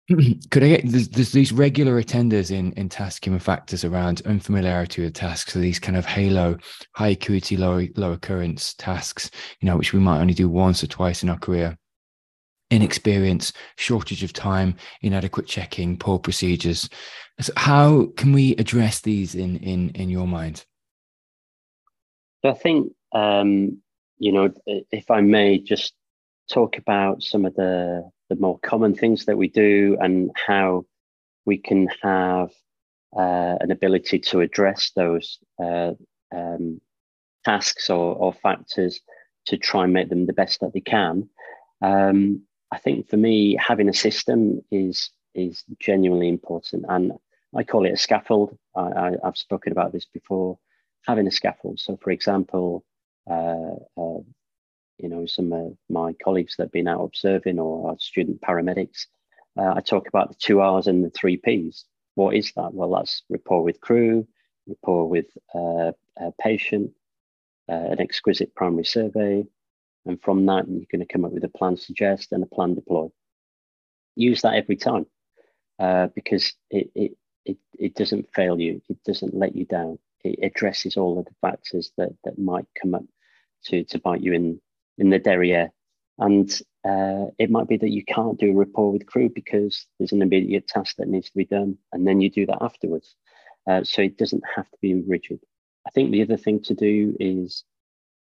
Could 0.49 0.63
I 0.63 0.67
get 0.69 0.89
there's, 0.89 1.09
there's, 1.09 1.31
these 1.31 1.51
regular 1.51 2.01
attenders 2.01 2.51
in 2.51 2.73
in 2.73 2.89
task 2.89 3.25
human 3.25 3.39
factors 3.39 3.83
around 3.83 4.21
unfamiliarity 4.25 5.03
with 5.03 5.13
tasks, 5.13 5.53
so 5.53 5.59
these 5.59 5.79
kind 5.79 5.97
of 5.97 6.05
halo, 6.05 6.57
high 6.95 7.09
acuity, 7.09 7.57
low 7.57 7.85
low 7.95 8.13
occurrence 8.13 8.73
tasks, 8.73 9.29
you 9.59 9.67
know, 9.67 9.77
which 9.77 9.93
we 9.93 9.99
might 9.99 10.19
only 10.19 10.33
do 10.33 10.49
once 10.49 10.83
or 10.83 10.87
twice 10.87 11.21
in 11.21 11.29
our 11.29 11.37
career. 11.37 11.77
Inexperience, 12.71 13.53
shortage 13.77 14.23
of 14.23 14.33
time, 14.33 14.75
inadequate 15.01 15.47
checking, 15.47 15.97
poor 15.97 16.19
procedures. 16.19 16.89
So 17.39 17.53
how 17.55 18.07
can 18.17 18.31
we 18.31 18.55
address 18.55 19.01
these 19.01 19.35
in 19.35 19.57
in 19.57 19.89
in 19.91 20.09
your 20.09 20.27
mind? 20.27 20.65
I 22.43 22.53
think, 22.53 22.93
um, 23.13 23.81
you 24.17 24.31
know, 24.31 24.53
if 24.65 25.11
I 25.11 25.21
may 25.21 25.59
just 25.59 25.93
talk 26.51 26.77
about 26.77 27.23
some 27.23 27.45
of 27.45 27.55
the, 27.55 28.09
the 28.29 28.35
more 28.35 28.59
common 28.59 28.95
things 28.95 29.25
that 29.25 29.37
we 29.37 29.47
do 29.47 29.97
and 29.99 30.31
how 30.35 30.85
we 31.45 31.57
can 31.57 31.87
have 32.01 32.51
uh, 33.15 33.55
an 33.59 33.71
ability 33.71 34.19
to 34.19 34.41
address 34.41 34.91
those 34.95 35.39
uh, 35.61 35.91
um, 36.35 36.79
tasks 37.43 37.89
or, 37.89 38.15
or, 38.15 38.33
factors 38.33 38.99
to 39.47 39.57
try 39.57 39.83
and 39.83 39.93
make 39.93 40.09
them 40.09 40.27
the 40.27 40.33
best 40.33 40.59
that 40.59 40.73
they 40.73 40.81
can. 40.81 41.27
Um, 41.81 42.43
I 42.71 42.77
think 42.77 43.09
for 43.09 43.17
me, 43.17 43.55
having 43.55 43.89
a 43.89 43.93
system 43.93 44.61
is 44.71 45.09
is 45.33 45.63
genuinely 45.79 46.27
important, 46.27 46.85
and 46.87 47.13
I 47.55 47.63
call 47.63 47.85
it 47.85 47.93
a 47.93 47.97
scaffold. 47.97 48.55
I, 48.75 49.13
have 49.23 49.37
spoken 49.37 49.71
about 49.71 49.91
this 49.91 50.05
before 50.05 50.59
having 51.07 51.27
a 51.27 51.31
scaffold. 51.31 51.79
So, 51.79 51.97
for 52.01 52.11
example, 52.11 52.83
uh, 53.29 53.75
uh, 53.97 54.21
you 54.97 55.07
know, 55.07 55.25
some 55.25 55.53
of 55.53 55.77
my 55.89 56.13
colleagues 56.23 56.55
that 56.57 56.63
have 56.63 56.71
been 56.71 56.87
out 56.87 57.03
observing 57.03 57.59
or 57.59 57.89
our 57.89 57.99
student 57.99 58.41
paramedics, 58.41 59.05
uh, 59.57 59.73
I 59.75 59.81
talk 59.81 60.07
about 60.07 60.29
the 60.29 60.35
two 60.35 60.59
R's 60.61 60.87
and 60.87 61.03
the 61.03 61.09
three 61.09 61.37
P's. 61.37 61.85
What 62.15 62.35
is 62.35 62.51
that? 62.55 62.73
Well, 62.73 62.91
that's 62.91 63.23
rapport 63.29 63.63
with 63.63 63.79
crew, 63.81 64.27
rapport 64.67 65.07
with 65.07 65.27
uh, 65.55 65.91
a 66.17 66.31
patient, 66.41 66.91
uh, 67.69 67.91
an 67.91 68.01
exquisite 68.01 68.53
primary 68.55 68.83
survey, 68.83 69.45
and 70.05 70.21
from 70.21 70.45
that, 70.47 70.67
you're 70.67 70.85
going 70.91 71.05
to 71.05 71.11
come 71.11 71.25
up 71.25 71.31
with 71.31 71.43
a 71.43 71.49
plan 71.49 71.77
suggest 71.77 72.31
and 72.31 72.43
a 72.43 72.47
plan 72.47 72.73
deploy. 72.75 73.09
Use 74.15 74.41
that 74.41 74.55
every 74.55 74.75
time 74.75 75.05
uh, 75.77 76.07
because 76.15 76.53
it, 76.69 76.89
it, 76.95 77.11
it, 77.45 77.57
it 77.77 77.95
doesn't 77.95 78.33
fail 78.33 78.59
you, 78.59 78.81
it 78.89 79.01
doesn't 79.05 79.33
let 79.33 79.55
you 79.55 79.65
down 79.65 79.99
it 80.23 80.39
addresses 80.43 80.97
all 80.97 81.19
of 81.19 81.25
the 81.25 81.35
factors 81.41 81.91
that 81.97 82.09
that 82.23 82.37
might 82.37 82.65
come 82.79 82.95
up 82.95 83.05
to 83.65 83.83
to 83.85 83.99
bite 83.99 84.21
you 84.21 84.33
in 84.33 84.61
in 84.97 85.09
the 85.09 85.19
derriere. 85.19 85.71
And 86.17 86.51
uh, 86.85 87.27
it 87.37 87.49
might 87.49 87.67
be 87.67 87.77
that 87.77 87.91
you 87.91 88.03
can't 88.03 88.39
do 88.39 88.51
a 88.51 88.55
rapport 88.55 88.91
with 88.91 89.05
crew 89.05 89.29
because 89.29 89.85
there's 89.97 90.11
an 90.11 90.21
immediate 90.21 90.67
task 90.67 90.97
that 90.97 91.07
needs 91.07 91.27
to 91.27 91.37
be 91.37 91.45
done, 91.45 91.77
and 91.93 92.05
then 92.05 92.19
you 92.21 92.29
do 92.29 92.45
that 92.45 92.61
afterwards. 92.61 93.15
Uh, 93.67 93.83
so 93.83 94.01
it 94.01 94.17
doesn't 94.17 94.43
have 94.55 94.69
to 94.69 94.77
be 94.81 94.95
rigid. 94.95 95.39
I 95.87 95.91
think 95.91 96.11
the 96.11 96.21
other 96.21 96.37
thing 96.37 96.61
to 96.63 96.73
do 96.73 97.15
is 97.19 97.63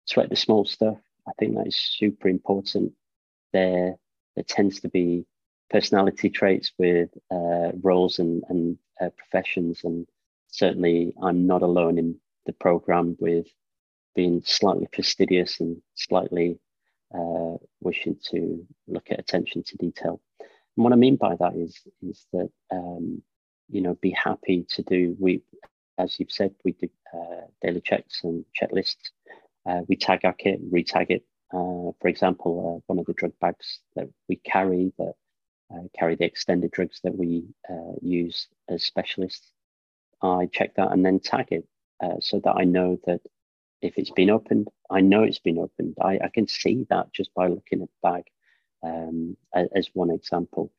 sweat 0.05 0.29
the 0.29 0.35
small 0.35 0.65
stuff. 0.65 0.97
I 1.27 1.31
think 1.37 1.55
that 1.55 1.67
is 1.67 1.75
super 1.75 2.27
important. 2.27 2.93
There, 3.53 3.95
there 4.35 4.43
tends 4.43 4.81
to 4.81 4.89
be 4.89 5.25
personality 5.69 6.29
traits 6.29 6.71
with 6.77 7.09
uh, 7.31 7.71
roles 7.81 8.19
and, 8.19 8.43
and 8.49 8.77
uh, 8.99 9.09
professions 9.17 9.81
and 9.83 10.07
certainly 10.49 11.13
I'm 11.21 11.47
not 11.47 11.61
alone 11.61 11.97
in 11.97 12.19
the 12.45 12.53
program 12.53 13.15
with 13.19 13.47
being 14.15 14.41
slightly 14.45 14.87
fastidious 14.93 15.59
and 15.59 15.81
slightly 15.95 16.59
uh, 17.13 17.55
wishing 17.81 18.17
to 18.31 18.65
look 18.87 19.07
at 19.11 19.19
attention 19.19 19.63
to 19.63 19.77
detail. 19.77 20.21
And 20.39 20.83
what 20.83 20.93
I 20.93 20.97
mean 20.97 21.15
by 21.15 21.35
that 21.35 21.55
is 21.55 21.79
is 22.01 22.25
that 22.33 22.49
um, 22.71 23.21
you 23.69 23.81
know 23.81 23.95
be 23.95 24.11
happy 24.11 24.65
to 24.69 24.83
do 24.83 25.15
we 25.19 25.41
as 25.97 26.19
you've 26.19 26.31
said 26.31 26.51
we 26.63 26.73
do 26.73 26.89
uh, 27.13 27.45
daily 27.61 27.81
checks 27.81 28.23
and 28.23 28.45
checklists. 28.59 29.11
Uh, 29.65 29.81
we 29.87 29.95
tag 29.95 30.21
our 30.23 30.33
kit, 30.33 30.59
retag 30.71 31.09
it. 31.09 31.23
Uh, 31.53 31.91
for 31.99 32.07
example, 32.07 32.51
uh, 32.77 32.83
one 32.87 32.99
of 32.99 33.05
the 33.05 33.13
drug 33.13 33.33
bags 33.41 33.79
that 33.95 34.07
we 34.27 34.35
carry 34.37 34.93
that 34.97 35.13
uh, 35.73 35.83
carry 35.97 36.15
the 36.15 36.25
extended 36.25 36.71
drugs 36.71 36.99
that 37.03 37.15
we 37.15 37.43
use 38.01 38.47
as 38.69 38.83
specialists 38.83 39.51
I 40.21 40.47
check 40.51 40.75
that 40.75 40.91
and 40.91 41.05
then 41.05 41.19
tag 41.19 41.47
it 41.51 41.65
uh, 42.03 42.19
so 42.19 42.39
that 42.43 42.55
I 42.55 42.63
know 42.63 42.99
that 43.05 43.21
if 43.81 43.97
it's 43.97 44.11
been 44.11 44.29
opened, 44.29 44.67
I 44.89 45.01
know 45.01 45.23
it's 45.23 45.39
been 45.39 45.57
opened. 45.57 45.95
I, 46.01 46.19
I 46.23 46.29
can 46.33 46.47
see 46.47 46.85
that 46.89 47.13
just 47.13 47.33
by 47.33 47.47
looking 47.47 47.81
at 47.81 47.87
the 47.87 48.09
bag 48.09 48.23
um, 48.83 49.37
as 49.53 49.89
one 49.93 50.11
example. 50.11 50.71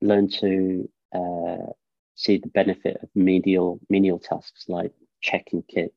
Learn 0.00 0.28
to 0.40 0.88
uh, 1.12 1.72
see 2.14 2.38
the 2.38 2.48
benefit 2.48 2.98
of 3.02 3.08
menial, 3.14 3.80
menial 3.88 4.18
tasks 4.18 4.66
like 4.68 4.92
checking 5.20 5.62
kit. 5.62 5.92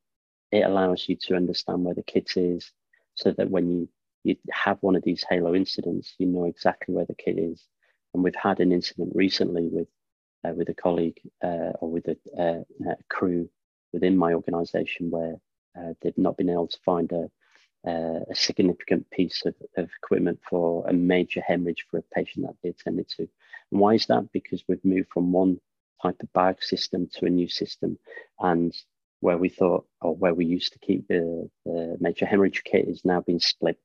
It 0.51 0.61
allows 0.61 1.07
you 1.07 1.15
to 1.27 1.35
understand 1.35 1.83
where 1.83 1.93
the 1.93 2.03
kit 2.03 2.31
is 2.35 2.71
so 3.13 3.31
that 3.31 3.49
when 3.49 3.69
you, 3.69 3.89
you 4.23 4.35
have 4.51 4.77
one 4.81 4.95
of 4.95 5.03
these 5.03 5.23
Halo 5.29 5.53
incidents, 5.53 6.15
you 6.17 6.25
know 6.25 6.45
exactly 6.45 6.95
where 6.95 7.05
the 7.05 7.15
kit 7.15 7.37
is. 7.37 7.63
And 8.13 8.23
we've 8.23 8.35
had 8.35 8.59
an 8.59 8.71
incident 8.71 9.11
recently 9.15 9.67
with 9.71 9.87
uh, 10.45 10.53
with 10.53 10.69
a 10.69 10.73
colleague 10.73 11.19
uh, 11.43 11.71
or 11.79 11.89
with 11.89 12.07
a, 12.07 12.17
a, 12.87 12.95
crew 13.09 13.49
within 13.93 14.17
my 14.17 14.33
organization 14.33 15.09
where 15.09 15.35
uh, 15.77 15.93
they've 16.01 16.17
not 16.17 16.37
been 16.37 16.49
able 16.49 16.67
to 16.67 16.79
find 16.83 17.11
a, 17.11 17.29
a 17.85 18.35
significant 18.35 19.09
piece 19.11 19.43
of, 19.45 19.55
of, 19.77 19.89
equipment 20.03 20.39
for 20.49 20.87
a 20.87 20.93
major 20.93 21.41
hemorrhage 21.41 21.85
for 21.89 21.97
a 21.97 22.03
patient 22.13 22.45
that 22.45 22.55
they 22.61 22.69
attended 22.69 23.07
to. 23.09 23.27
And 23.71 23.79
why 23.79 23.95
is 23.95 24.05
that? 24.07 24.31
Because 24.31 24.63
we've 24.67 24.83
moved 24.85 25.09
from 25.13 25.31
one 25.31 25.59
type 26.01 26.21
of 26.21 26.33
bag 26.33 26.61
system 26.63 27.07
to 27.13 27.25
a 27.25 27.29
new 27.29 27.47
system. 27.47 27.97
And 28.39 28.75
where 29.21 29.37
we 29.37 29.49
thought, 29.49 29.85
or 30.01 30.15
where 30.15 30.33
we 30.33 30.45
used 30.45 30.73
to 30.73 30.79
keep 30.79 31.07
the, 31.07 31.49
the 31.65 31.97
major 31.99 32.25
hemorrhage 32.25 32.63
kit 32.63 32.87
is 32.87 33.05
now 33.05 33.21
being 33.21 33.39
split. 33.39 33.79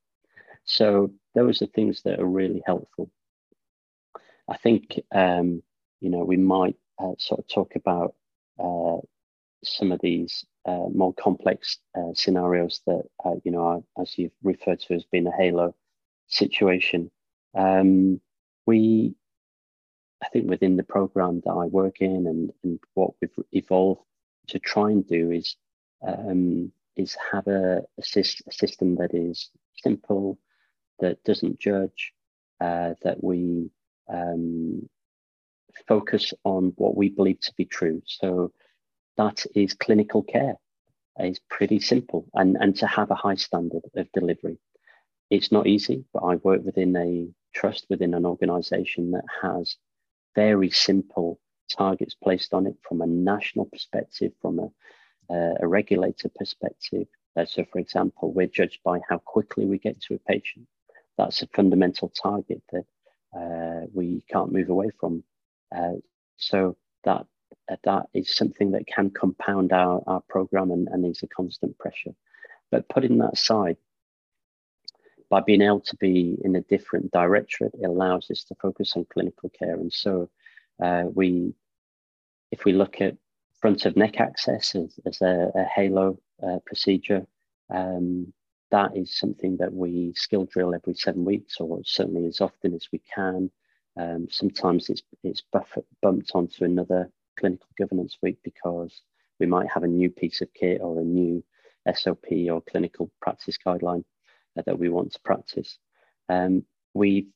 So 0.64 1.12
those 1.34 1.62
are 1.62 1.66
things 1.66 2.02
that 2.02 2.18
are 2.18 2.26
really 2.26 2.62
helpful. 2.66 3.10
I 4.48 4.56
think 4.56 5.00
um, 5.14 5.62
you 6.00 6.10
know, 6.10 6.24
we 6.24 6.36
might 6.36 6.76
uh, 6.98 7.12
sort 7.18 7.40
of 7.40 7.48
talk 7.48 7.76
about 7.76 8.14
uh, 8.58 8.98
some 9.64 9.92
of 9.92 10.00
these 10.02 10.44
uh, 10.66 10.86
more 10.92 11.14
complex 11.14 11.78
uh, 11.96 12.12
scenarios 12.14 12.80
that, 12.86 13.04
uh, 13.24 13.34
you 13.44 13.50
know, 13.50 13.62
are, 13.62 13.82
as 14.00 14.16
you've 14.18 14.32
referred 14.42 14.80
to 14.80 14.94
as 14.94 15.04
being 15.04 15.26
a 15.26 15.32
halo 15.32 15.74
situation. 16.28 17.10
Um, 17.54 18.20
we, 18.66 19.14
I 20.22 20.28
think 20.28 20.48
within 20.48 20.76
the 20.76 20.82
program 20.82 21.42
that 21.44 21.52
I 21.52 21.66
work 21.66 22.00
in 22.00 22.26
and, 22.26 22.52
and 22.64 22.80
what 22.94 23.12
we've 23.20 23.30
evolved 23.52 24.02
to 24.48 24.58
try 24.58 24.90
and 24.90 25.06
do 25.06 25.30
is 25.30 25.56
um, 26.06 26.72
is 26.96 27.16
have 27.32 27.46
a, 27.46 27.82
a, 27.98 28.02
system 28.02 28.96
that 28.96 29.14
is 29.14 29.50
simple, 29.82 30.38
that 31.00 31.22
doesn't 31.24 31.60
judge, 31.60 32.12
uh, 32.60 32.94
that 33.02 33.22
we 33.22 33.70
um, 34.08 34.88
focus 35.86 36.32
on 36.44 36.72
what 36.76 36.96
we 36.96 37.08
believe 37.08 37.40
to 37.40 37.52
be 37.56 37.64
true. 37.64 38.02
So 38.06 38.52
that 39.16 39.44
is 39.54 39.74
clinical 39.74 40.22
care. 40.22 40.56
It's 41.18 41.40
pretty 41.48 41.80
simple 41.80 42.28
and, 42.34 42.56
and 42.60 42.76
to 42.76 42.86
have 42.86 43.10
a 43.10 43.14
high 43.14 43.36
standard 43.36 43.82
of 43.96 44.12
delivery. 44.12 44.58
It's 45.30 45.50
not 45.50 45.66
easy, 45.66 46.04
but 46.12 46.20
I 46.20 46.36
work 46.36 46.62
within 46.64 46.94
a 46.96 47.28
trust 47.54 47.86
within 47.88 48.14
an 48.14 48.26
organization 48.26 49.12
that 49.12 49.24
has 49.42 49.76
very 50.34 50.70
simple 50.70 51.40
targets 51.70 52.14
placed 52.14 52.52
on 52.54 52.66
it 52.66 52.76
from 52.86 53.00
a 53.00 53.06
national 53.06 53.64
perspective, 53.64 54.32
from 54.40 54.58
a, 54.58 55.34
uh, 55.34 55.54
a 55.60 55.66
regulator 55.66 56.30
perspective. 56.36 57.06
Uh, 57.36 57.44
so, 57.44 57.64
for 57.72 57.78
example, 57.78 58.32
we're 58.32 58.46
judged 58.46 58.78
by 58.84 59.00
how 59.08 59.18
quickly 59.18 59.64
we 59.66 59.78
get 59.78 60.00
to 60.00 60.14
a 60.14 60.18
patient. 60.30 60.66
That's 61.18 61.42
a 61.42 61.48
fundamental 61.48 62.10
target 62.10 62.62
that 62.72 62.84
uh, 63.36 63.86
we 63.92 64.22
can't 64.30 64.52
move 64.52 64.68
away 64.68 64.90
from 65.00 65.24
uh, 65.74 65.94
so 66.36 66.76
that 67.04 67.26
uh, 67.70 67.76
that 67.84 68.06
is 68.14 68.34
something 68.34 68.72
that 68.72 68.86
can 68.86 69.10
compound 69.10 69.72
our, 69.72 70.02
our 70.06 70.22
program 70.28 70.70
and, 70.70 70.88
and 70.88 71.04
is 71.04 71.22
a 71.22 71.26
constant 71.28 71.76
pressure. 71.78 72.14
But 72.70 72.88
putting 72.88 73.18
that 73.18 73.34
aside, 73.34 73.76
by 75.28 75.40
being 75.40 75.62
able 75.62 75.80
to 75.80 75.96
be 75.96 76.36
in 76.44 76.56
a 76.56 76.60
different 76.62 77.10
directorate, 77.10 77.74
it 77.74 77.84
allows 77.84 78.30
us 78.30 78.44
to 78.44 78.54
focus 78.56 78.92
on 78.96 79.06
clinical 79.12 79.50
care. 79.50 79.74
And 79.74 79.92
so 79.92 80.30
uh, 80.82 81.04
we, 81.12 81.54
if 82.50 82.64
we 82.64 82.72
look 82.72 83.00
at 83.00 83.16
front 83.60 83.86
of 83.86 83.96
neck 83.96 84.20
access 84.20 84.74
as, 84.74 84.98
as 85.06 85.20
a, 85.22 85.50
a 85.54 85.64
halo 85.64 86.18
uh, 86.46 86.58
procedure, 86.64 87.26
um, 87.70 88.32
that 88.70 88.96
is 88.96 89.18
something 89.18 89.56
that 89.56 89.72
we 89.72 90.12
skill 90.14 90.44
drill 90.44 90.74
every 90.74 90.94
seven 90.94 91.24
weeks, 91.24 91.60
or 91.60 91.80
certainly 91.84 92.26
as 92.26 92.40
often 92.40 92.74
as 92.74 92.86
we 92.92 93.00
can. 93.12 93.50
Um, 93.96 94.28
sometimes 94.30 94.90
it's 94.90 95.02
it's 95.22 95.42
bumped 96.02 96.32
onto 96.34 96.64
another 96.64 97.10
clinical 97.38 97.68
governance 97.78 98.18
week 98.22 98.38
because 98.44 99.02
we 99.40 99.46
might 99.46 99.68
have 99.70 99.84
a 99.84 99.88
new 99.88 100.10
piece 100.10 100.40
of 100.40 100.52
kit 100.54 100.80
or 100.82 101.00
a 101.00 101.04
new 101.04 101.42
SOP 101.94 102.26
or 102.50 102.62
clinical 102.62 103.10
practice 103.20 103.56
guideline 103.64 104.04
uh, 104.58 104.62
that 104.66 104.78
we 104.78 104.88
want 104.88 105.12
to 105.12 105.20
practice. 105.20 105.78
Um, 106.28 106.64
we 106.94 107.28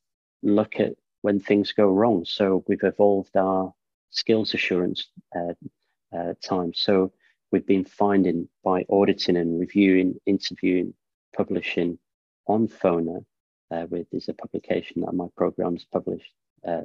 look 0.42 0.80
at 0.80 0.94
when 1.22 1.40
things 1.40 1.72
go 1.72 1.88
wrong. 1.88 2.24
So 2.24 2.64
we've 2.66 2.82
evolved 2.82 3.36
our 3.36 3.72
skills 4.10 4.54
assurance 4.54 5.08
uh, 5.36 5.54
uh, 6.16 6.34
time. 6.42 6.72
So 6.74 7.12
we've 7.52 7.66
been 7.66 7.84
finding 7.84 8.48
by 8.64 8.84
auditing 8.88 9.36
and 9.36 9.60
reviewing, 9.60 10.18
interviewing, 10.26 10.94
publishing 11.36 11.98
on 12.46 12.68
FONA, 12.68 13.20
uh, 13.70 13.86
with 13.88 14.06
is 14.12 14.28
a 14.28 14.34
publication 14.34 15.02
that 15.02 15.12
my 15.12 15.26
program's 15.36 15.84
published 15.84 16.32
uh, 16.66 16.82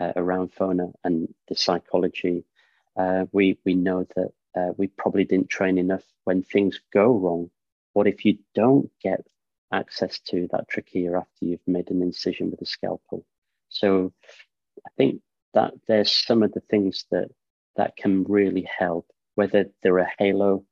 uh, 0.00 0.12
around 0.16 0.52
FONA 0.52 0.92
and 1.04 1.32
the 1.48 1.56
psychology. 1.56 2.44
Uh, 2.96 3.26
we 3.32 3.58
we 3.64 3.74
know 3.74 4.06
that 4.16 4.32
uh, 4.56 4.72
we 4.76 4.86
probably 4.86 5.24
didn't 5.24 5.50
train 5.50 5.78
enough 5.78 6.04
when 6.24 6.42
things 6.42 6.80
go 6.92 7.12
wrong. 7.12 7.50
What 7.92 8.06
if 8.06 8.24
you 8.24 8.38
don't 8.54 8.90
get 9.02 9.26
access 9.72 10.20
to 10.20 10.48
that 10.52 10.68
trachea 10.68 11.16
after 11.16 11.44
you've 11.44 11.66
made 11.66 11.90
an 11.90 12.02
incision 12.02 12.50
with 12.50 12.62
a 12.62 12.66
scalpel? 12.66 13.24
So 13.68 14.12
I 14.86 14.90
think 14.96 15.20
that 15.54 15.74
there's 15.86 16.10
some 16.10 16.42
of 16.42 16.52
the 16.52 16.60
things 16.60 17.04
that 17.10 17.28
that 17.76 17.96
can 17.96 18.24
really 18.24 18.68
help, 18.78 19.10
whether 19.34 19.66
they're 19.82 19.98
a 19.98 20.12
halo 20.18 20.64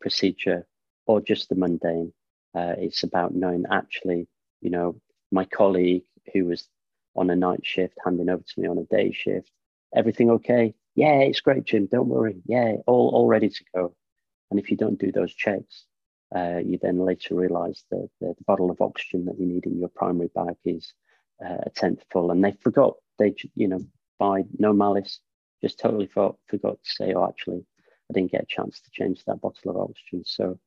procedure 0.00 0.66
or 1.06 1.20
just 1.20 1.48
the 1.48 1.54
mundane. 1.56 2.12
Uh, 2.54 2.74
it's 2.78 3.02
about 3.02 3.34
knowing 3.34 3.64
actually, 3.70 4.28
you 4.60 4.70
know, 4.70 5.00
my 5.32 5.44
colleague 5.44 6.04
who 6.32 6.46
was 6.46 6.68
on 7.16 7.30
a 7.30 7.36
night 7.36 7.64
shift 7.64 7.94
handing 8.04 8.28
over 8.28 8.42
to 8.42 8.60
me 8.60 8.68
on 8.68 8.78
a 8.78 8.84
day 8.84 9.12
shift, 9.12 9.50
everything 9.94 10.30
okay? 10.30 10.74
Yeah, 10.94 11.20
it's 11.20 11.40
great, 11.40 11.64
Jim. 11.64 11.86
Don't 11.86 12.08
worry. 12.08 12.42
Yeah, 12.46 12.76
all, 12.86 13.10
all 13.10 13.26
ready 13.26 13.48
to 13.48 13.64
go. 13.74 13.94
And 14.50 14.58
if 14.58 14.70
you 14.70 14.76
don't 14.76 14.98
do 14.98 15.12
those 15.12 15.34
checks, 15.34 15.84
uh, 16.34 16.58
you 16.64 16.78
then 16.82 16.98
later 16.98 17.34
realize 17.34 17.84
that 17.90 18.08
the, 18.20 18.34
the, 18.36 18.44
bottle 18.46 18.70
of 18.70 18.80
oxygen 18.80 19.24
that 19.24 19.38
you 19.38 19.46
need 19.46 19.64
in 19.64 19.78
your 19.78 19.88
primary 19.88 20.28
bag 20.34 20.56
is 20.64 20.92
uh, 21.44 21.58
a 21.64 21.70
tenth 21.70 22.02
full. 22.10 22.30
And 22.30 22.44
they 22.44 22.52
forgot, 22.60 22.96
they, 23.18 23.34
you 23.54 23.68
know, 23.68 23.80
by 24.18 24.42
no 24.58 24.72
malice, 24.72 25.20
just 25.62 25.78
totally 25.78 26.06
forgot, 26.06 26.36
forgot 26.48 26.78
to 26.82 26.90
say, 26.90 27.14
oh, 27.14 27.26
actually, 27.26 27.64
I 28.10 28.14
didn't 28.14 28.32
get 28.32 28.42
a 28.42 28.46
chance 28.46 28.80
to 28.80 28.90
change 28.92 29.24
that 29.24 29.40
bottle 29.40 29.70
of 29.70 29.76
oxygen. 29.76 30.24
So, 30.26 30.58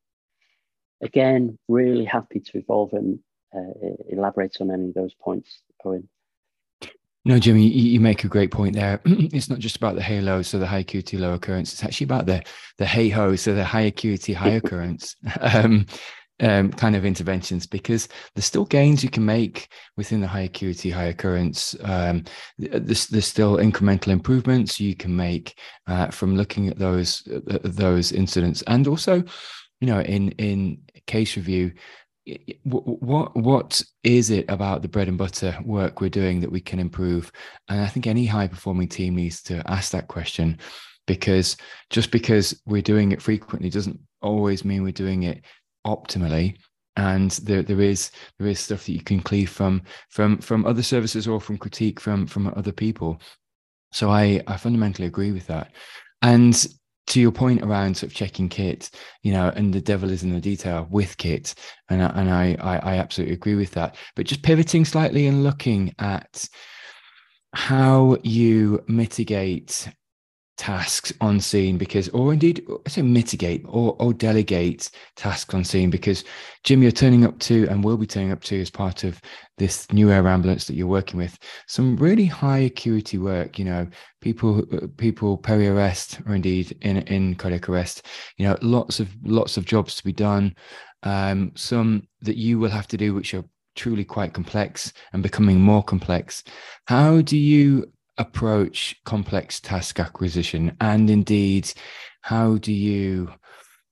again, 1.02 1.58
really 1.68 2.06
happy 2.06 2.40
to 2.40 2.58
evolve 2.58 2.94
and 2.94 3.20
uh, 3.56 3.74
elaborate 4.10 4.58
on 4.62 4.72
any 4.72 4.90
of 4.90 4.94
those 4.94 5.14
points, 5.14 5.62
Owen. 5.86 6.08
No, 7.24 7.38
Jimmy, 7.38 7.68
you, 7.68 7.92
you, 7.92 8.00
make 8.00 8.24
a 8.24 8.28
great 8.28 8.50
point 8.50 8.76
there. 8.76 9.00
it's 9.06 9.50
not 9.50 9.60
just 9.60 9.76
about 9.76 9.96
the 9.96 10.02
halo, 10.02 10.42
so 10.42 10.58
the 10.58 10.66
high 10.66 10.80
acuity, 10.80 11.18
low 11.18 11.34
occurrence. 11.34 11.72
It's 11.72 11.84
actually 11.84 12.06
about 12.06 12.26
the 12.26 12.44
the 12.78 12.86
hey 12.86 13.10
ho, 13.10 13.36
so 13.36 13.54
the 13.54 13.64
high 13.64 13.82
acuity, 13.82 14.34
high 14.34 14.50
occurrence 14.50 15.16
um, 15.42 15.86
um, 16.40 16.72
kind 16.72 16.96
of 16.96 17.06
interventions, 17.06 17.68
because 17.68 18.08
there's 18.34 18.46
still 18.46 18.66
gains 18.66 19.04
you 19.04 19.10
can 19.10 19.24
make 19.24 19.72
within 19.98 20.20
the 20.20 20.28
high 20.28 20.42
acuity, 20.42 20.90
high 20.90 21.06
occurrence. 21.06 21.76
Um, 21.84 22.24
there's, 22.58 23.06
there's 23.06 23.28
still 23.28 23.58
incremental 23.58 24.08
improvements 24.08 24.80
you 24.80 24.96
can 24.96 25.16
make 25.16 25.60
uh, 25.86 26.08
from 26.08 26.36
looking 26.36 26.70
at 26.70 26.80
those 26.80 27.22
uh, 27.28 27.60
those 27.62 28.12
incidents, 28.12 28.64
and 28.64 28.88
also, 28.88 29.24
you 29.80 29.88
know, 29.88 30.02
in 30.02 30.32
in 30.32 30.80
case 31.06 31.38
review, 31.38 31.72
what 32.64 33.36
what 33.36 33.82
is 34.04 34.30
it 34.30 34.46
about 34.50 34.82
the 34.82 34.88
bread 34.88 35.08
and 35.08 35.18
butter 35.18 35.58
work 35.66 36.02
we're 36.02 36.10
doing 36.10 36.40
that 36.42 36.52
we 36.52 36.62
can 36.62 36.80
improve? 36.80 37.32
And 37.68 37.82
i 37.82 37.88
think 37.88 38.08
any 38.08 38.26
high 38.26 38.48
performing 38.48 38.88
team 38.88 39.16
needs 39.16 39.42
to 39.44 39.62
ask 39.70 39.92
that 39.92 40.08
question 40.08 40.60
because 41.08 41.58
just 41.90 42.12
because 42.12 42.62
we're 42.66 42.82
doing 42.82 43.12
it 43.12 43.22
frequently 43.22 43.70
doesn't 43.70 44.00
always 44.22 44.64
mean 44.64 44.84
we're 44.84 44.92
doing 44.92 45.24
it 45.24 45.44
optimally. 45.86 46.58
And 46.98 47.32
there 47.32 47.64
there 47.64 47.82
is 47.82 48.12
there 48.38 48.48
is 48.48 48.60
stuff 48.60 48.86
that 48.86 48.94
you 48.94 49.02
can 49.02 49.22
cleave 49.22 49.50
from 49.50 49.82
from 50.10 50.38
from 50.40 50.66
other 50.66 50.84
services 50.84 51.28
or 51.28 51.40
from 51.40 51.58
critique 51.58 52.00
from 52.00 52.28
from 52.28 52.48
other 52.56 52.72
people. 52.72 53.22
So 53.92 54.10
i 54.10 54.42
i 54.48 54.58
fundamentally 54.58 55.08
agree 55.08 55.32
with 55.32 55.48
that. 55.48 55.72
And 56.22 56.68
to 57.12 57.20
your 57.20 57.32
point 57.32 57.62
around 57.62 57.98
sort 57.98 58.10
of 58.10 58.16
checking 58.16 58.48
kit, 58.48 58.90
you 59.22 59.34
know, 59.34 59.52
and 59.56 59.74
the 59.74 59.82
devil 59.82 60.10
is 60.10 60.24
in 60.24 60.32
the 60.32 60.40
detail 60.40 60.88
with 60.90 61.18
kit, 61.18 61.54
and 61.90 62.02
and 62.02 62.30
I, 62.30 62.56
I 62.60 62.78
I 62.78 62.96
absolutely 62.98 63.34
agree 63.34 63.56
with 63.56 63.72
that. 63.72 63.96
But 64.16 64.28
just 64.28 64.44
pivoting 64.44 64.86
slightly 64.86 65.28
and 65.28 65.44
looking 65.44 65.94
at 66.00 66.48
how 67.54 68.18
you 68.24 68.82
mitigate 68.88 69.90
tasks 70.62 71.12
on 71.22 71.40
scene 71.40 71.76
because 71.76 72.08
or 72.10 72.32
indeed 72.32 72.64
I 72.86 72.90
say 72.90 73.02
mitigate 73.02 73.66
or, 73.68 73.96
or 73.98 74.14
delegate 74.14 74.92
tasks 75.16 75.56
on 75.56 75.64
scene 75.64 75.90
because 75.90 76.24
Jim 76.64 76.84
you're 76.84 76.92
turning 76.92 77.26
up 77.26 77.40
to 77.40 77.68
and 77.68 77.84
will 77.84 77.98
be 77.98 78.06
turning 78.06 78.32
up 78.32 78.44
to 78.44 78.62
as 78.62 78.70
part 78.70 79.04
of 79.04 79.20
this 79.58 79.92
new 79.92 80.12
air 80.12 80.28
ambulance 80.28 80.66
that 80.66 80.76
you're 80.76 80.86
working 80.86 81.18
with. 81.18 81.36
Some 81.66 81.98
really 81.98 82.26
high 82.26 82.60
acuity 82.60 83.18
work 83.18 83.58
you 83.58 83.66
know 83.66 83.88
people 84.22 84.62
people 84.98 85.36
peri 85.36 85.68
arrest 85.68 86.20
or 86.28 86.36
indeed 86.36 86.78
in 86.82 86.98
in 87.08 87.34
cardiac 87.34 87.68
arrest 87.68 88.06
you 88.38 88.46
know 88.48 88.56
lots 88.62 89.00
of 89.00 89.10
lots 89.24 89.58
of 89.58 89.66
jobs 89.66 89.96
to 89.96 90.04
be 90.04 90.14
done. 90.14 90.56
Um, 91.02 91.54
some 91.56 92.08
that 92.22 92.38
you 92.38 92.60
will 92.60 92.70
have 92.70 92.88
to 92.90 92.98
do 92.98 93.16
which 93.16 93.34
are 93.34 93.46
truly 93.76 94.06
quite 94.06 94.36
complex 94.36 94.94
and 95.12 95.24
becoming 95.24 95.60
more 95.60 95.82
complex. 95.82 96.44
How 96.86 97.22
do 97.22 97.36
you 97.36 97.92
approach 98.18 98.96
complex 99.06 99.60
task 99.60 100.00
acquisition? 100.00 100.76
And 100.80 101.10
indeed 101.10 101.72
how 102.22 102.58
do 102.58 102.72
you 102.72 103.32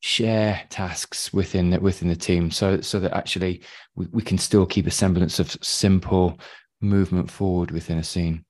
share 0.01 0.61
tasks 0.69 1.33
within 1.33 1.71
the, 1.71 1.79
within 1.79 2.07
the 2.07 2.15
team 2.15 2.51
so 2.51 2.79
so 2.79 2.99
that 2.99 3.13
actually 3.13 3.61
we, 3.95 4.07
we 4.11 4.21
can 4.21 4.37
still 4.37 4.65
keep 4.65 4.87
a 4.87 4.91
semblance 4.91 5.39
of 5.39 5.57
simple 5.61 6.39
movement 6.79 7.29
forward 7.29 7.71
within 7.71 7.97
a 7.97 8.03
scene? 8.03 8.45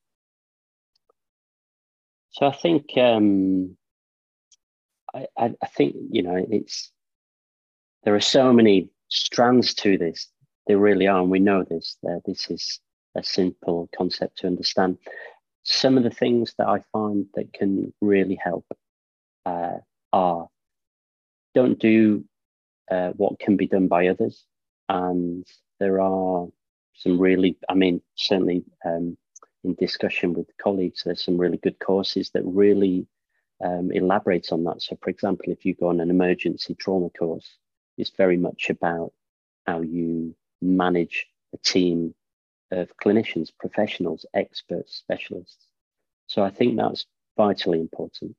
So 2.31 2.45
i 2.45 2.51
think 2.51 2.85
um 2.97 3.75
I, 5.13 5.27
I, 5.39 5.67
think 5.75 5.95
you 6.11 6.21
know 6.21 6.45
it's 6.51 6.91
there 8.03 8.15
are 8.15 8.21
so 8.21 8.53
many 8.53 8.89
strands 9.09 9.73
to 9.75 9.97
this. 9.97 10.29
There 10.67 10.77
really 10.77 11.07
are 11.07 11.21
and 11.21 11.31
we 11.31 11.39
know 11.39 11.63
this. 11.63 11.97
That 12.03 12.21
this 12.25 12.49
is 12.49 12.79
a 13.15 13.23
simple 13.23 13.89
concept 13.95 14.39
to 14.39 14.47
understand 14.47 14.97
some 15.69 15.97
of 15.97 16.03
the 16.03 16.09
things 16.09 16.55
that 16.57 16.67
I 16.67 16.83
find 16.91 17.27
that 17.35 17.53
can 17.53 17.93
really 18.01 18.35
help 18.35 18.65
uh, 19.45 19.77
are 20.11 20.47
don't 21.53 21.79
do 21.79 22.25
uh, 22.89 23.09
what 23.11 23.39
can 23.39 23.55
be 23.55 23.67
done 23.67 23.87
by 23.87 24.07
others. 24.07 24.45
And 24.87 25.45
there 25.79 26.01
are 26.01 26.47
some 26.95 27.19
really, 27.19 27.57
I 27.69 27.75
mean, 27.75 28.01
certainly 28.15 28.63
um, 28.83 29.15
in 29.63 29.75
discussion 29.75 30.33
with 30.33 30.47
colleagues, 30.61 31.03
there's 31.03 31.23
some 31.23 31.37
really 31.37 31.57
good 31.57 31.79
courses 31.79 32.31
that 32.33 32.43
really 32.43 33.07
um, 33.63 33.91
elaborate 33.91 34.51
on 34.51 34.63
that. 34.63 34.81
So, 34.81 34.97
for 35.01 35.09
example, 35.11 35.51
if 35.51 35.65
you 35.65 35.75
go 35.75 35.89
on 35.89 35.99
an 35.99 36.09
emergency 36.09 36.75
trauma 36.75 37.09
course, 37.11 37.57
it's 37.97 38.11
very 38.17 38.37
much 38.37 38.69
about 38.69 39.13
how 39.67 39.81
you 39.81 40.35
manage 40.61 41.27
a 41.53 41.57
team 41.57 42.15
of 42.71 42.89
clinicians, 43.03 43.49
professionals, 43.57 44.25
experts, 44.33 44.95
specialists. 44.95 45.67
So 46.27 46.43
I 46.43 46.49
think 46.49 46.77
that's 46.77 47.05
vitally 47.37 47.79
important. 47.79 48.35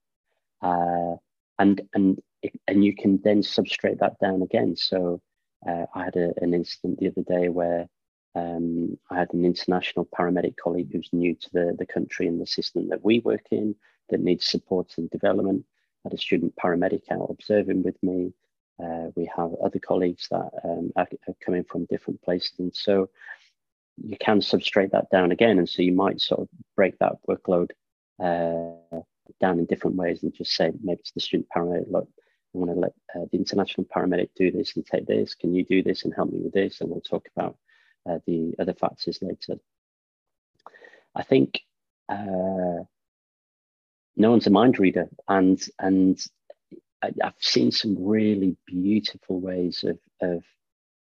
Uh, 0.62 1.16
and 1.58 1.80
and 1.94 2.20
and 2.66 2.84
you 2.84 2.94
can 2.94 3.20
then 3.22 3.42
substrate 3.42 3.98
that 3.98 4.18
down 4.20 4.42
again. 4.42 4.76
So 4.76 5.20
uh, 5.68 5.86
I 5.94 6.04
had 6.04 6.16
a, 6.16 6.32
an 6.40 6.54
incident 6.54 6.98
the 6.98 7.08
other 7.08 7.22
day 7.22 7.48
where 7.48 7.88
um, 8.34 8.96
I 9.10 9.18
had 9.18 9.34
an 9.34 9.44
international 9.44 10.06
paramedic 10.06 10.56
colleague 10.56 10.90
who's 10.92 11.10
new 11.12 11.34
to 11.34 11.50
the, 11.52 11.76
the 11.78 11.86
country 11.86 12.28
and 12.28 12.40
the 12.40 12.46
system 12.46 12.88
that 12.88 13.04
we 13.04 13.18
work 13.20 13.46
in 13.50 13.74
that 14.08 14.20
needs 14.20 14.46
support 14.46 14.94
and 14.96 15.10
development. 15.10 15.64
I 16.04 16.08
had 16.08 16.14
a 16.14 16.18
student 16.18 16.54
paramedic 16.56 17.02
out 17.10 17.28
observing 17.28 17.82
with 17.82 18.00
me. 18.02 18.32
Uh, 18.82 19.10
we 19.16 19.30
have 19.36 19.52
other 19.62 19.78
colleagues 19.78 20.28
that 20.30 20.50
um, 20.64 20.92
are, 20.96 21.08
are 21.28 21.34
coming 21.44 21.64
from 21.64 21.84
different 21.86 22.22
places. 22.22 22.52
And 22.58 22.74
so 22.74 23.10
you 24.04 24.16
can 24.18 24.40
substrate 24.40 24.92
that 24.92 25.10
down 25.10 25.32
again. 25.32 25.58
And 25.58 25.68
so 25.68 25.82
you 25.82 25.92
might 25.92 26.20
sort 26.20 26.40
of 26.40 26.48
break 26.76 26.98
that 26.98 27.14
workload 27.28 27.70
uh, 28.22 29.00
down 29.40 29.58
in 29.58 29.66
different 29.66 29.96
ways 29.96 30.22
and 30.22 30.34
just 30.34 30.52
say 30.52 30.72
maybe 30.82 31.02
to 31.02 31.12
the 31.14 31.20
student 31.20 31.48
paramedic, 31.54 31.90
look, 31.90 32.08
I 32.54 32.58
want 32.58 32.70
to 32.72 32.80
let 32.80 32.92
uh, 33.14 33.26
the 33.30 33.38
international 33.38 33.86
paramedic 33.86 34.30
do 34.34 34.50
this 34.50 34.74
and 34.74 34.84
take 34.84 35.06
this. 35.06 35.34
Can 35.34 35.54
you 35.54 35.64
do 35.64 35.82
this 35.82 36.04
and 36.04 36.14
help 36.14 36.32
me 36.32 36.40
with 36.40 36.52
this? 36.52 36.80
And 36.80 36.90
we'll 36.90 37.00
talk 37.00 37.28
about 37.36 37.56
uh, 38.08 38.18
the 38.26 38.54
other 38.58 38.74
factors 38.74 39.20
later. 39.22 39.60
I 41.14 41.22
think 41.22 41.60
uh, 42.08 42.84
no 44.16 44.30
one's 44.30 44.46
a 44.46 44.50
mind 44.50 44.78
reader, 44.78 45.08
and 45.28 45.60
and 45.78 46.20
I, 47.02 47.12
have 47.22 47.34
seen 47.38 47.70
some 47.72 47.96
really 47.98 48.56
beautiful 48.66 49.40
ways 49.40 49.84
of 49.84 49.98
of 50.20 50.44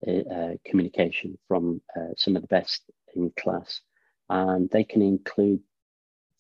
uh, 0.07 0.55
communication 0.65 1.39
from 1.49 1.81
uh, 1.97 2.15
some 2.17 2.37
of 2.37 2.43
the 2.43 2.49
best 2.49 2.83
in 3.15 3.33
class, 3.39 3.81
and 4.29 4.71
they 4.71 4.85
can 4.85 5.03
include 5.03 5.61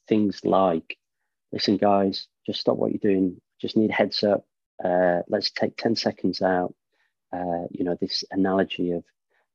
things 0.09 0.45
like, 0.45 0.97
"Listen, 1.53 1.77
guys, 1.77 2.29
just 2.45 2.61
stop 2.61 2.77
what 2.77 2.92
you're 2.92 3.12
doing. 3.12 3.40
Just 3.61 3.77
need 3.77 3.90
heads 3.90 4.23
up. 4.23 4.45
Uh, 4.83 5.21
let's 5.29 5.51
take 5.51 5.77
ten 5.77 5.97
seconds 5.97 6.42
out." 6.42 6.75
Uh, 7.33 7.66
you 7.71 7.85
know, 7.85 7.97
this 8.01 8.25
analogy 8.31 8.92
of 8.92 9.05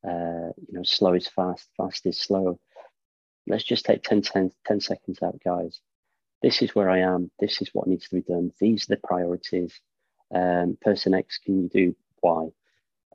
uh, 0.08 0.50
you 0.68 0.74
know, 0.74 0.84
slow 0.84 1.14
is 1.14 1.28
fast, 1.28 1.70
fast 1.78 2.06
is 2.06 2.20
slow. 2.20 2.60
Let's 3.48 3.64
just 3.64 3.86
take 3.86 4.04
10, 4.04 4.22
10, 4.22 4.52
10 4.66 4.80
seconds 4.80 5.20
out, 5.22 5.40
guys. 5.44 5.80
This 6.42 6.62
is 6.62 6.74
where 6.74 6.90
I 6.90 7.00
am. 7.00 7.30
This 7.40 7.62
is 7.62 7.70
what 7.74 7.88
needs 7.88 8.08
to 8.10 8.16
be 8.16 8.22
done. 8.22 8.52
These 8.60 8.90
are 8.90 8.96
the 8.96 9.02
priorities. 9.04 9.80
Um, 10.34 10.78
person 10.82 11.14
X, 11.14 11.38
can 11.38 11.64
you 11.64 11.70
do 11.70 11.96
Y? 12.24 12.48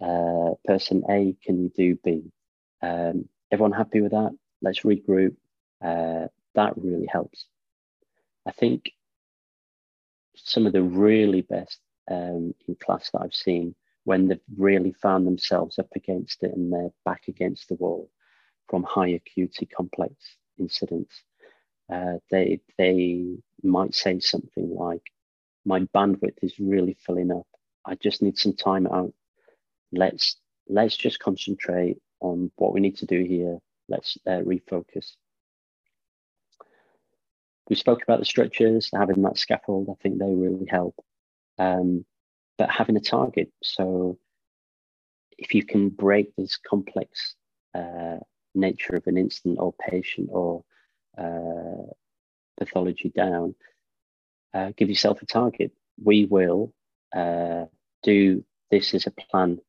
Uh, 0.00 0.54
person 0.64 1.02
A, 1.08 1.34
can 1.44 1.62
you 1.62 1.70
do 1.74 1.98
B? 2.04 2.30
Um, 2.82 3.28
everyone 3.50 3.72
happy 3.72 4.00
with 4.00 4.12
that? 4.12 4.36
Let's 4.62 4.80
regroup. 4.80 5.36
Uh, 5.82 6.28
that 6.54 6.74
really 6.76 7.06
helps. 7.06 7.46
I 8.46 8.52
think 8.52 8.90
some 10.36 10.66
of 10.66 10.72
the 10.72 10.82
really 10.82 11.42
best 11.42 11.80
um, 12.10 12.54
in 12.68 12.76
class 12.76 13.10
that 13.10 13.22
I've 13.22 13.34
seen 13.34 13.74
when 14.04 14.28
they've 14.28 14.40
really 14.56 14.92
found 14.92 15.26
themselves 15.26 15.78
up 15.78 15.88
against 15.96 16.42
it 16.42 16.52
and 16.54 16.72
they're 16.72 16.92
back 17.04 17.22
against 17.28 17.68
the 17.68 17.74
wall 17.74 18.08
from 18.68 18.84
high 18.84 19.08
acuity 19.08 19.66
complex 19.66 20.14
incidents. 20.58 21.22
Uh, 21.92 22.14
they 22.30 22.60
they 22.78 23.36
might 23.62 23.94
say 23.94 24.18
something 24.20 24.74
like, 24.74 25.02
"My 25.64 25.80
bandwidth 25.94 26.38
is 26.42 26.58
really 26.58 26.96
filling 27.04 27.30
up. 27.30 27.46
I 27.84 27.94
just 27.96 28.22
need 28.22 28.38
some 28.38 28.54
time 28.54 28.86
out. 28.86 29.12
Let's 29.92 30.36
let's 30.68 30.96
just 30.96 31.18
concentrate 31.18 31.98
on 32.20 32.50
what 32.56 32.72
we 32.72 32.80
need 32.80 32.96
to 32.98 33.06
do 33.06 33.22
here. 33.22 33.58
Let's 33.88 34.18
uh, 34.26 34.42
refocus." 34.42 35.12
We 37.68 37.76
spoke 37.76 38.02
about 38.02 38.20
the 38.20 38.24
structures, 38.24 38.90
having 38.94 39.22
that 39.22 39.38
scaffold. 39.38 39.88
I 39.90 39.94
think 40.00 40.18
they 40.18 40.32
really 40.32 40.66
help. 40.68 40.94
Um, 41.58 42.04
but 42.58 42.70
having 42.70 42.96
a 42.96 43.00
target. 43.00 43.50
So 43.62 44.18
if 45.36 45.54
you 45.54 45.64
can 45.64 45.88
break 45.90 46.34
this 46.36 46.56
complex 46.56 47.34
uh, 47.74 48.18
nature 48.54 48.94
of 48.94 49.06
an 49.06 49.18
incident 49.18 49.58
or 49.60 49.74
patient 49.74 50.28
or 50.32 50.64
uh, 51.18 51.92
pathology 52.58 53.10
down, 53.14 53.54
uh, 54.54 54.72
give 54.76 54.88
yourself 54.88 55.20
a 55.22 55.26
target. 55.26 55.72
We 56.02 56.24
will 56.24 56.72
uh, 57.14 57.66
do 58.02 58.44
this 58.70 58.94
as 58.94 59.06
a 59.06 59.10
plan, 59.10 59.60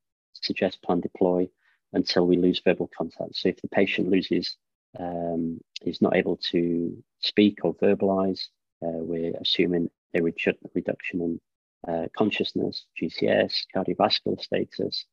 suggest 0.42 0.82
plan 0.82 1.00
deploy 1.00 1.48
until 1.92 2.26
we 2.26 2.36
lose 2.36 2.60
verbal 2.64 2.90
contact. 2.96 3.36
So 3.36 3.48
if 3.48 3.60
the 3.60 3.68
patient 3.68 4.10
loses, 4.10 4.56
um, 4.98 5.60
is 5.82 6.02
not 6.02 6.16
able 6.16 6.36
to 6.50 7.02
speak 7.20 7.58
or 7.62 7.74
verbalize, 7.74 8.46
uh, 8.82 9.02
we're 9.02 9.34
assuming 9.40 9.90
a 10.14 10.20
redu- 10.20 10.56
reduction 10.74 11.20
in 11.20 11.40
uh, 11.86 12.06
consciousness, 12.16 12.86
GCS, 13.00 13.66
cardiovascular 13.74 14.40
status. 14.40 15.04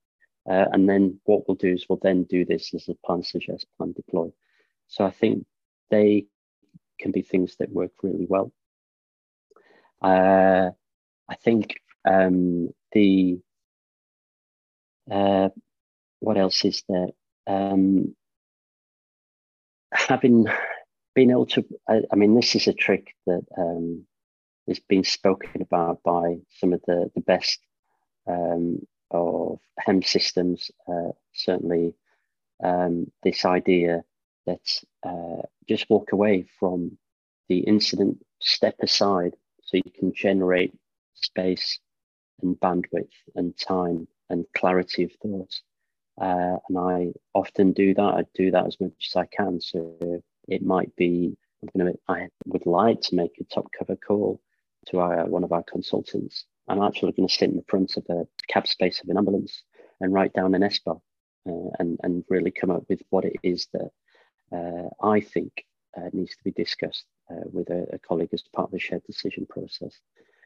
Uh, 0.50 0.66
and 0.72 0.88
then 0.88 1.20
what 1.26 1.48
we'll 1.48 1.56
do 1.56 1.74
is 1.74 1.86
we'll 1.90 2.00
then 2.02 2.24
do 2.24 2.46
this 2.46 2.74
as 2.74 2.88
a 2.88 2.96
plan 3.06 3.24
suggest, 3.24 3.66
plan 3.78 3.94
deploy. 3.94 4.30
So 4.88 5.06
I 5.06 5.12
think 5.12 5.46
they 5.90 6.26
can 7.00 7.12
be 7.12 7.22
things 7.22 7.56
that 7.58 7.72
work 7.72 7.92
really 8.04 8.28
well. 8.30 8.52
Uh, 10.02 10.72
I 11.28 11.36
think 11.36 11.82
um, 12.06 12.70
the 12.92 13.40
uh, 15.12 15.50
what 16.20 16.38
else 16.38 16.66
is 16.66 16.84
there? 16.88 17.10
Um, 17.48 18.16
having 19.92 20.48
been 21.14 21.32
able 21.32 21.46
to, 21.48 21.66
I, 21.88 22.02
I, 22.12 22.16
mean, 22.16 22.36
this 22.36 22.56
is 22.56 22.68
a 22.68 22.74
trick 22.74 23.14
that 23.26 23.46
um, 23.58 24.06
being 24.88 25.04
spoken 25.04 25.62
about 25.62 26.02
by 26.04 26.38
some 26.60 26.74
of 26.74 26.82
the, 26.88 27.12
the 27.16 27.22
best 27.22 27.60
um, 28.28 28.80
of 29.12 29.60
HEMS 29.80 30.10
systems. 30.10 30.72
Uh, 30.88 31.12
certainly, 31.34 31.96
um, 32.64 33.12
this 33.24 33.46
idea 33.46 34.04
that 34.46 34.82
uh, 35.04 35.42
just 35.68 35.90
walk 35.90 36.12
away 36.12 36.46
from 36.60 36.98
the 37.50 37.60
incident, 37.60 38.24
step 38.42 38.76
aside 38.82 39.36
so 39.62 39.78
you 39.78 39.92
can 39.92 40.14
generate 40.14 40.74
space 41.14 41.80
and 42.42 42.60
bandwidth 42.60 43.10
and 43.36 43.58
time 43.58 44.08
and 44.30 44.46
clarity 44.56 45.04
of 45.04 45.12
thought. 45.22 45.54
Uh, 46.20 46.58
and 46.70 46.78
I 46.78 47.14
often 47.34 47.74
do 47.74 47.94
that. 47.94 48.02
I 48.02 48.24
do 48.34 48.52
that 48.52 48.68
as 48.68 48.80
much 48.80 48.94
as 49.10 49.16
I 49.16 49.26
can. 49.26 49.60
So 49.60 50.22
it 50.48 50.62
might 50.62 50.96
be 50.96 51.36
I'm 51.62 51.70
gonna, 51.80 51.96
I 52.08 52.28
would 52.46 52.66
like 52.66 53.02
to 53.02 53.16
make 53.16 53.38
a 53.40 53.44
top 53.46 53.68
cover 53.78 53.96
call 53.96 54.42
to 54.88 55.00
our, 55.00 55.26
one 55.26 55.44
of 55.44 55.52
our 55.52 55.64
consultants. 55.64 56.46
I'm 56.68 56.82
actually 56.82 57.14
going 57.14 57.28
to 57.28 57.34
sit 57.34 57.50
in 57.50 57.56
the 57.56 57.66
front 57.68 57.98
of 57.98 58.06
the 58.06 58.28
cab 58.48 58.68
space 58.68 59.02
of 59.02 59.10
an 59.10 59.18
ambulance 59.18 59.64
and 60.02 60.14
write 60.14 60.34
down 60.34 60.56
an 60.56 60.62
SBAR 60.62 61.00
uh, 61.48 61.70
and, 61.80 62.00
and 62.04 62.24
really 62.30 62.52
come 62.52 62.72
up 62.72 62.84
with 62.90 63.02
what 63.10 63.26
it 63.26 63.36
is 63.44 63.68
that 63.74 63.90
uh, 64.52 64.90
I 65.06 65.22
think 65.22 65.66
uh, 65.98 66.10
needs 66.12 66.36
to 66.36 66.44
be 66.44 66.52
discussed 66.52 67.06
uh, 67.32 67.46
with 67.52 67.70
a, 67.70 67.88
a, 67.94 68.00
colleague 68.00 68.34
as 68.34 68.44
part 68.54 68.68
of 68.68 68.72
the 68.72 68.80
shared 68.80 69.04
decision 69.06 69.46
process. 69.48 70.00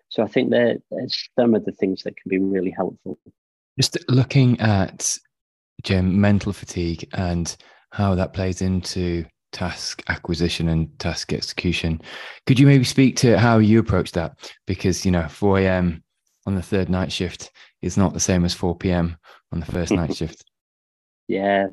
So 0.10 0.24
I 0.24 0.28
think 0.28 0.50
there, 0.50 0.78
there's 0.92 1.30
some 1.38 1.56
of 1.56 1.66
the 1.66 1.72
things 1.72 2.04
that 2.04 2.16
can 2.16 2.30
be 2.30 2.38
really 2.38 2.72
helpful. 2.72 3.18
Just 3.80 3.98
looking 4.10 4.60
at 4.60 5.18
Jim, 5.84 6.20
mental 6.20 6.52
fatigue 6.52 7.08
and 7.14 7.56
how 7.92 8.14
that 8.16 8.34
plays 8.34 8.62
into 8.62 9.26
task 9.52 10.04
acquisition 10.10 10.68
and 10.70 10.98
task 11.00 11.34
execution. 11.34 12.02
Could 12.46 12.60
you 12.60 12.68
maybe 12.68 12.84
speak 12.84 13.16
to 13.18 13.40
how 13.40 13.58
you 13.60 13.80
approach 13.80 14.12
that? 14.12 14.54
Because, 14.68 15.06
you 15.06 15.12
know, 15.12 15.28
4 15.28 15.60
a.m. 15.60 16.04
on 16.46 16.56
the 16.56 16.62
third 16.62 16.90
night 16.90 17.12
shift 17.12 17.52
is 17.82 17.98
not 17.98 18.14
the 18.14 18.20
same 18.20 18.46
as 18.46 18.54
4 18.54 18.76
p.m. 18.78 19.18
on 19.52 19.60
the 19.60 19.66
first 19.66 19.92
night 19.92 20.16
shift. 20.18 20.44
Yeah. 21.28 21.68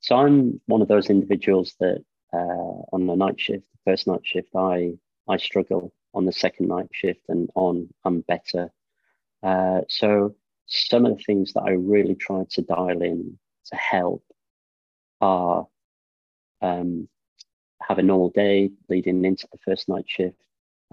So 0.00 0.16
I'm 0.16 0.60
one 0.66 0.80
of 0.80 0.88
those 0.88 1.10
individuals 1.10 1.74
that 1.80 2.04
uh, 2.32 2.82
on 2.92 3.06
the 3.06 3.14
night 3.14 3.40
shift, 3.40 3.64
the 3.72 3.90
first 3.90 4.06
night 4.06 4.20
shift, 4.22 4.50
I, 4.54 4.92
I 5.28 5.38
struggle 5.38 5.92
on 6.14 6.24
the 6.24 6.32
second 6.32 6.68
night 6.68 6.88
shift 6.92 7.22
and 7.28 7.50
on 7.54 7.88
I'm 8.04 8.20
better. 8.20 8.70
Uh, 9.42 9.80
so 9.88 10.34
some 10.68 11.06
of 11.06 11.16
the 11.16 11.24
things 11.24 11.54
that 11.54 11.62
I 11.62 11.70
really 11.70 12.14
try 12.14 12.44
to 12.50 12.62
dial 12.62 13.02
in 13.02 13.38
to 13.66 13.76
help 13.76 14.22
are 15.20 15.66
um, 16.60 17.08
have 17.82 17.98
a 17.98 18.02
normal 18.02 18.30
day 18.30 18.70
leading 18.88 19.24
into 19.24 19.48
the 19.50 19.58
first 19.58 19.88
night 19.88 20.04
shift, 20.06 20.36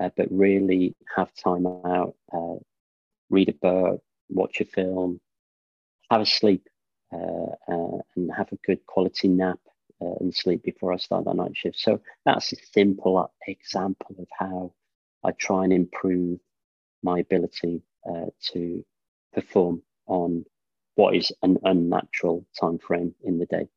uh, 0.01 0.09
but 0.15 0.27
really 0.31 0.95
have 1.15 1.33
time 1.35 1.67
out, 1.67 2.15
uh, 2.33 2.55
read 3.29 3.49
a 3.49 3.53
book, 3.53 4.01
watch 4.29 4.61
a 4.61 4.65
film, 4.65 5.19
have 6.09 6.21
a 6.21 6.25
sleep, 6.25 6.67
uh, 7.13 7.51
uh 7.67 7.97
and 8.15 8.31
have 8.35 8.51
a 8.51 8.57
good 8.65 8.85
quality 8.87 9.27
nap 9.27 9.59
uh, 10.01 10.15
and 10.19 10.33
sleep 10.33 10.63
before 10.63 10.93
I 10.93 10.97
start 10.97 11.25
that 11.25 11.35
night 11.35 11.55
shift. 11.55 11.79
So 11.79 12.01
that's 12.25 12.53
a 12.53 12.57
simple 12.73 13.31
example 13.47 14.15
of 14.19 14.27
how 14.39 14.73
I 15.23 15.31
try 15.31 15.65
and 15.65 15.73
improve 15.73 16.39
my 17.03 17.19
ability 17.19 17.81
uh, 18.09 18.27
to 18.53 18.85
perform 19.35 19.83
on 20.07 20.45
what 20.95 21.15
is 21.15 21.31
an 21.41 21.57
unnatural 21.63 22.45
time 22.59 22.79
frame 22.79 23.13
in 23.23 23.37
the 23.37 23.45
day. 23.45 23.67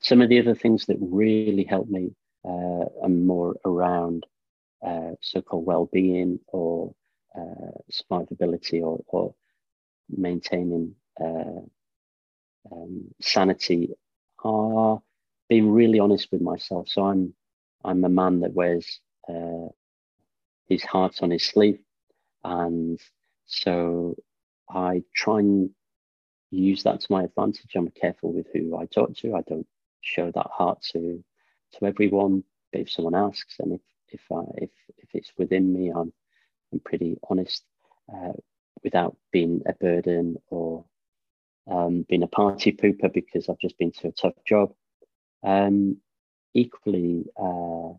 Some 0.00 0.22
of 0.22 0.28
the 0.28 0.38
other 0.38 0.54
things 0.54 0.86
that 0.86 0.96
really 1.00 1.64
help 1.64 1.88
me 1.88 2.14
uh, 2.44 2.84
are 3.02 3.08
more 3.08 3.56
around 3.64 4.24
uh, 4.86 5.12
so-called 5.20 5.66
well-being 5.66 6.38
or 6.48 6.94
uh, 7.36 7.72
survivability 7.90 8.80
or, 8.80 9.02
or 9.08 9.34
maintaining 10.08 10.94
uh, 11.20 11.60
um, 12.72 13.08
sanity 13.20 13.90
are 14.44 15.00
being 15.48 15.70
really 15.70 15.98
honest 15.98 16.28
with 16.30 16.40
myself. 16.40 16.88
So 16.88 17.02
I'm 17.02 17.34
I'm 17.84 18.04
a 18.04 18.08
man 18.08 18.40
that 18.40 18.52
wears 18.52 19.00
uh, 19.28 19.68
his 20.66 20.82
heart 20.82 21.22
on 21.22 21.30
his 21.30 21.44
sleeve, 21.44 21.80
and 22.44 23.00
so 23.48 24.16
I 24.70 25.04
try 25.14 25.40
and 25.40 25.70
use 26.50 26.82
that 26.84 27.00
to 27.00 27.12
my 27.12 27.24
advantage. 27.24 27.72
I'm 27.76 27.90
careful 27.90 28.32
with 28.32 28.46
who 28.54 28.76
I 28.78 28.86
talk 28.86 29.14
to. 29.18 29.34
I 29.36 29.42
don't 29.48 29.66
show 30.02 30.30
that 30.32 30.46
heart 30.52 30.82
to 30.92 31.24
to 31.74 31.86
everyone. 31.86 32.44
But 32.72 32.82
if 32.82 32.90
someone 32.90 33.14
asks, 33.16 33.56
and 33.60 33.72
if 33.74 33.82
If 34.10 34.24
I 34.32 34.42
if 34.66 34.70
if 35.04 35.10
it's 35.14 35.32
within 35.38 35.72
me, 35.72 35.90
I'm 35.90 36.12
I'm 36.72 36.80
pretty 36.80 37.18
honest 37.30 37.64
uh, 38.14 38.34
without 38.84 39.16
being 39.32 39.62
a 39.66 39.74
burden 39.74 40.36
or 40.50 40.84
um, 41.70 42.04
being 42.08 42.22
a 42.24 42.28
party 42.28 42.72
pooper 42.72 43.12
because 43.12 43.48
I've 43.48 43.58
just 43.60 43.78
been 43.78 43.92
to 43.92 44.08
a 44.08 44.12
tough 44.12 44.38
job. 44.46 44.74
Um, 45.42 45.98
equally, 46.54 47.26
uh, 47.36 47.92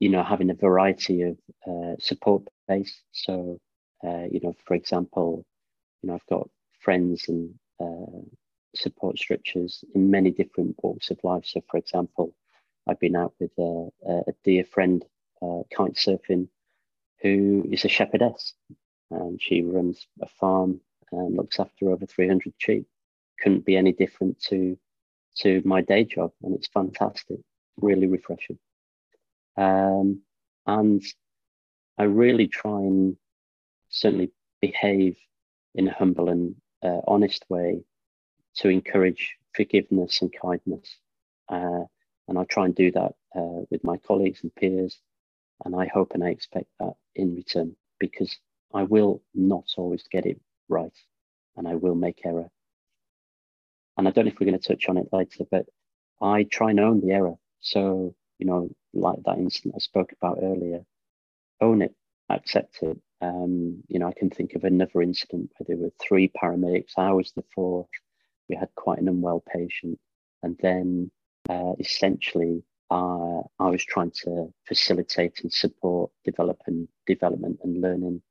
you 0.00 0.08
know, 0.10 0.22
having 0.22 0.50
a 0.50 0.54
variety 0.54 1.22
of 1.22 1.38
uh, 1.66 1.96
support 1.98 2.42
base. 2.68 3.02
So, 3.12 3.60
uh, 4.04 4.24
you 4.30 4.40
know, 4.42 4.54
for 4.64 4.74
example, 4.74 5.44
you 6.02 6.08
know, 6.08 6.14
I've 6.14 6.26
got 6.26 6.48
friends 6.80 7.24
and 7.28 7.54
uh, 7.80 8.20
support 8.74 9.18
structures 9.18 9.84
in 9.94 10.10
many 10.10 10.30
different 10.30 10.76
walks 10.82 11.10
of 11.10 11.18
life. 11.24 11.44
So, 11.46 11.62
for 11.70 11.78
example, 11.78 12.34
I've 12.86 13.00
been 13.00 13.16
out 13.16 13.34
with 13.40 13.50
a, 13.58 13.88
a 14.06 14.32
dear 14.44 14.64
friend, 14.64 15.04
uh, 15.42 15.62
kite 15.74 15.94
surfing, 15.94 16.48
who 17.22 17.66
is 17.70 17.84
a 17.84 17.88
shepherdess. 17.88 18.54
And 19.10 19.40
she 19.40 19.62
runs 19.62 20.06
a 20.20 20.28
farm 20.28 20.80
and 21.12 21.36
looks 21.36 21.58
after 21.58 21.90
over 21.90 22.06
300 22.06 22.52
sheep. 22.58 22.86
Couldn't 23.40 23.64
be 23.64 23.76
any 23.76 23.92
different 23.92 24.40
to 24.44 24.76
to 25.36 25.62
my 25.64 25.80
day 25.80 26.02
job, 26.02 26.32
and 26.42 26.52
it's 26.54 26.66
fantastic, 26.66 27.38
really 27.76 28.08
refreshing. 28.08 28.58
Um, 29.56 30.22
and 30.66 31.02
I 31.96 32.04
really 32.04 32.48
try 32.48 32.80
and 32.80 33.16
certainly 33.98 34.30
behave 34.60 35.16
in 35.74 35.88
a 35.88 35.92
humble 35.92 36.28
and 36.28 36.54
uh, 36.82 37.00
honest 37.06 37.44
way 37.48 37.82
to 38.56 38.68
encourage 38.68 39.36
forgiveness 39.54 40.22
and 40.22 40.32
kindness. 40.40 40.98
Uh, 41.48 41.84
and 42.28 42.38
I 42.38 42.44
try 42.44 42.66
and 42.66 42.74
do 42.74 42.90
that 42.92 43.12
uh, 43.34 43.62
with 43.70 43.82
my 43.84 43.96
colleagues 43.98 44.40
and 44.42 44.54
peers. 44.54 44.98
And 45.64 45.74
I 45.74 45.86
hope 45.92 46.12
and 46.14 46.22
I 46.22 46.28
expect 46.28 46.68
that 46.78 46.94
in 47.16 47.34
return 47.34 47.74
because 47.98 48.36
I 48.72 48.84
will 48.84 49.22
not 49.34 49.64
always 49.76 50.04
get 50.10 50.26
it 50.26 50.40
right 50.68 50.92
and 51.56 51.66
I 51.66 51.74
will 51.74 51.94
make 51.94 52.24
error. 52.24 52.48
And 53.96 54.06
I 54.06 54.12
don't 54.12 54.26
know 54.26 54.30
if 54.30 54.38
we're 54.38 54.46
going 54.46 54.60
to 54.60 54.68
touch 54.68 54.88
on 54.88 54.96
it 54.96 55.08
later, 55.12 55.44
but 55.50 55.66
I 56.22 56.44
try 56.44 56.70
and 56.70 56.78
own 56.78 57.00
the 57.00 57.12
error. 57.12 57.34
So, 57.60 58.14
you 58.38 58.46
know, 58.46 58.70
like 58.94 59.18
that 59.24 59.38
incident 59.38 59.74
I 59.76 59.80
spoke 59.80 60.12
about 60.12 60.38
earlier, 60.40 60.84
own 61.60 61.82
it, 61.82 61.94
accept 62.28 62.78
it. 62.82 62.98
Um, 63.20 63.82
you 63.88 63.98
know, 63.98 64.08
I 64.08 64.12
can 64.12 64.30
think 64.30 64.54
of 64.54 64.64
another 64.64 65.02
incident 65.02 65.50
where 65.56 65.66
there 65.66 65.76
were 65.76 65.92
three 66.00 66.30
paramedics. 66.40 66.92
I 66.96 67.12
was 67.12 67.32
the 67.32 67.44
fourth. 67.54 67.88
We 68.48 68.56
had 68.56 68.68
quite 68.76 68.98
an 69.00 69.08
unwell 69.08 69.42
patient. 69.52 69.98
And 70.42 70.56
then 70.62 71.10
uh, 71.48 71.72
essentially, 71.78 72.62
uh, 72.90 73.40
I 73.58 73.68
was 73.68 73.84
trying 73.84 74.12
to 74.24 74.52
facilitate 74.66 75.40
and 75.42 75.52
support 75.52 76.10
development, 76.24 76.88
development 77.06 77.58
and 77.64 77.80
learning 77.80 78.22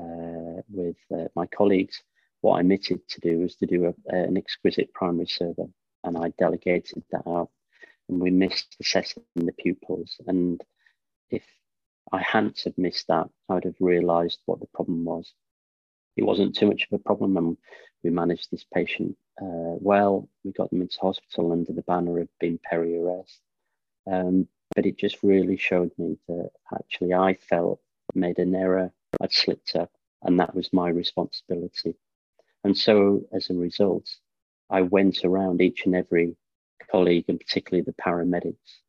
uh, 0.00 0.62
with 0.68 0.96
uh, 1.12 1.28
my 1.34 1.46
colleagues 1.46 2.02
what 2.40 2.56
I 2.56 2.60
omitted 2.60 3.06
to 3.08 3.20
do 3.20 3.40
was 3.40 3.56
to 3.56 3.66
do 3.66 3.86
a, 3.86 4.14
an 4.14 4.36
exquisite 4.36 4.92
primary 4.94 5.26
survey, 5.26 5.68
and 6.04 6.16
I 6.16 6.32
delegated 6.38 7.02
that 7.10 7.26
out. 7.26 7.50
And 8.08 8.20
we 8.20 8.30
missed 8.30 8.76
assessing 8.80 9.24
the 9.34 9.52
pupils. 9.52 10.16
And 10.26 10.60
if 11.30 11.42
I 12.12 12.22
hadn't 12.22 12.60
have 12.64 12.78
missed 12.78 13.08
that, 13.08 13.28
I 13.48 13.54
would 13.54 13.64
have 13.64 13.76
realised 13.80 14.40
what 14.46 14.60
the 14.60 14.66
problem 14.66 15.04
was. 15.04 15.32
It 16.16 16.24
wasn't 16.24 16.56
too 16.56 16.66
much 16.66 16.86
of 16.90 16.98
a 16.98 17.02
problem, 17.02 17.36
and 17.36 17.56
we 18.02 18.10
managed 18.10 18.50
this 18.50 18.64
patient 18.64 19.16
uh, 19.40 19.76
well. 19.80 20.28
We 20.44 20.52
got 20.52 20.70
them 20.70 20.82
into 20.82 20.98
hospital 21.00 21.52
under 21.52 21.72
the 21.72 21.82
banner 21.82 22.18
of 22.20 22.28
being 22.40 22.58
peri 22.62 22.96
arrest. 22.96 23.40
Um, 24.10 24.48
but 24.74 24.86
it 24.86 24.98
just 24.98 25.22
really 25.22 25.56
showed 25.56 25.92
me 25.98 26.18
that 26.28 26.50
actually 26.74 27.14
I 27.14 27.34
felt 27.34 27.80
made 28.14 28.38
an 28.38 28.54
error, 28.54 28.92
I'd 29.20 29.32
slipped 29.32 29.76
up, 29.76 29.90
and 30.22 30.40
that 30.40 30.54
was 30.54 30.72
my 30.72 30.88
responsibility. 30.88 31.94
And 32.64 32.76
so 32.76 33.22
as 33.32 33.50
a 33.50 33.54
result, 33.54 34.08
I 34.70 34.82
went 34.82 35.24
around 35.24 35.60
each 35.60 35.84
and 35.86 35.94
every 35.94 36.36
colleague, 36.90 37.26
and 37.28 37.38
particularly 37.38 37.82
the 37.82 37.92
paramedics, 37.92 38.82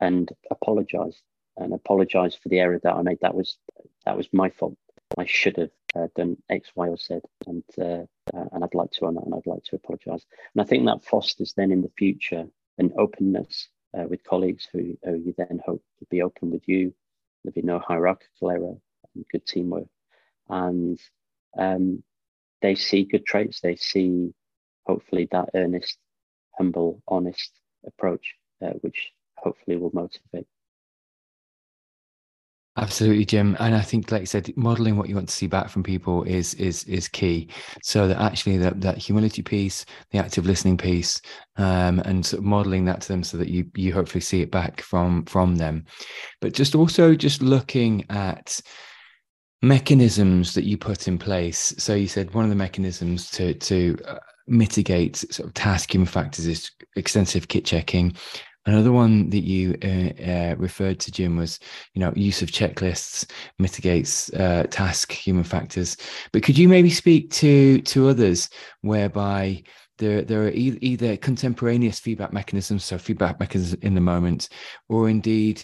and 0.00 0.30
apologized 0.50 1.22
and 1.56 1.72
apologize 1.72 2.34
for 2.34 2.48
the 2.48 2.60
error 2.60 2.80
that 2.82 2.94
I 2.94 3.02
made. 3.02 3.18
That 3.20 3.34
was 3.34 3.58
that 4.04 4.16
was 4.16 4.28
my 4.32 4.50
fault. 4.50 4.76
I 5.16 5.26
should 5.26 5.56
have 5.56 5.70
uh, 5.94 6.08
done 6.16 6.36
X, 6.50 6.70
Y, 6.74 6.88
or 6.88 6.96
Z, 6.96 7.20
and 7.46 7.62
uh, 7.78 8.04
uh, 8.36 8.48
and 8.52 8.64
I'd 8.64 8.74
like 8.74 8.90
to 8.92 9.06
and 9.06 9.18
I'd 9.18 9.46
like 9.46 9.64
to 9.64 9.76
apologise. 9.76 10.24
And 10.54 10.62
I 10.62 10.64
think 10.64 10.86
that 10.86 11.04
fosters 11.04 11.54
then 11.56 11.70
in 11.70 11.82
the 11.82 11.90
future 11.96 12.46
an 12.78 12.92
openness 12.98 13.68
uh, 13.96 14.04
with 14.08 14.24
colleagues 14.24 14.68
who, 14.72 14.98
who 15.04 15.16
you 15.16 15.34
then 15.36 15.60
hope 15.64 15.82
to 16.00 16.06
be 16.10 16.22
open 16.22 16.50
with 16.50 16.66
you. 16.66 16.92
There'll 17.44 17.54
be 17.54 17.62
no 17.62 17.78
hierarchical 17.78 18.50
error 18.50 18.74
and 19.14 19.24
good 19.30 19.46
teamwork, 19.46 19.88
and 20.48 20.98
um, 21.56 22.02
they 22.62 22.74
see 22.74 23.04
good 23.04 23.26
traits. 23.26 23.60
They 23.60 23.76
see, 23.76 24.32
hopefully, 24.86 25.28
that 25.30 25.50
earnest, 25.54 25.98
humble, 26.56 27.02
honest 27.06 27.52
approach, 27.86 28.34
uh, 28.62 28.70
which 28.80 29.12
hopefully 29.36 29.76
will 29.76 29.90
motivate. 29.92 30.46
Absolutely, 32.76 33.24
Jim. 33.24 33.56
And 33.60 33.72
I 33.74 33.82
think, 33.82 34.10
like 34.10 34.22
I 34.22 34.24
said, 34.24 34.52
modeling 34.56 34.96
what 34.96 35.08
you 35.08 35.14
want 35.14 35.28
to 35.28 35.34
see 35.34 35.46
back 35.46 35.68
from 35.68 35.84
people 35.84 36.24
is 36.24 36.54
is 36.54 36.82
is 36.84 37.06
key. 37.06 37.48
So 37.82 38.08
that 38.08 38.20
actually 38.20 38.56
that 38.58 38.80
that 38.80 38.98
humility 38.98 39.42
piece, 39.42 39.84
the 40.10 40.18
active 40.18 40.44
listening 40.44 40.76
piece, 40.76 41.20
um, 41.56 42.00
and 42.00 42.26
sort 42.26 42.40
of 42.40 42.44
modeling 42.44 42.84
that 42.86 43.00
to 43.02 43.08
them, 43.08 43.22
so 43.22 43.36
that 43.36 43.48
you 43.48 43.70
you 43.76 43.92
hopefully 43.92 44.20
see 44.20 44.42
it 44.42 44.50
back 44.50 44.80
from 44.80 45.24
from 45.26 45.54
them. 45.54 45.84
But 46.40 46.52
just 46.52 46.74
also 46.74 47.14
just 47.14 47.42
looking 47.42 48.06
at 48.10 48.60
mechanisms 49.62 50.52
that 50.54 50.64
you 50.64 50.76
put 50.76 51.06
in 51.06 51.16
place. 51.16 51.74
So 51.78 51.94
you 51.94 52.08
said 52.08 52.34
one 52.34 52.44
of 52.44 52.50
the 52.50 52.56
mechanisms 52.56 53.30
to 53.32 53.54
to 53.54 53.96
uh, 54.06 54.18
mitigate 54.48 55.16
sort 55.16 55.48
of 55.48 55.54
task 55.54 55.94
human 55.94 56.06
factors 56.06 56.46
is 56.46 56.72
extensive 56.96 57.46
kit 57.46 57.64
checking. 57.64 58.16
Another 58.66 58.92
one 58.92 59.28
that 59.30 59.44
you 59.44 59.76
uh, 59.84 60.22
uh, 60.22 60.54
referred 60.56 60.98
to, 61.00 61.12
Jim, 61.12 61.36
was 61.36 61.58
you 61.92 62.00
know 62.00 62.12
use 62.16 62.40
of 62.40 62.50
checklists 62.50 63.30
mitigates 63.58 64.32
uh, 64.34 64.64
task 64.70 65.12
human 65.12 65.44
factors. 65.44 65.96
But 66.32 66.42
could 66.42 66.56
you 66.56 66.68
maybe 66.68 66.90
speak 66.90 67.30
to 67.32 67.80
to 67.82 68.08
others 68.08 68.48
whereby 68.80 69.62
there 69.98 70.22
there 70.22 70.44
are 70.44 70.50
e- 70.50 70.78
either 70.80 71.16
contemporaneous 71.16 72.00
feedback 72.00 72.32
mechanisms, 72.32 72.84
so 72.84 72.98
feedback 72.98 73.38
mechanisms 73.38 73.82
in 73.82 73.94
the 73.94 74.00
moment, 74.00 74.48
or 74.88 75.08
indeed 75.08 75.62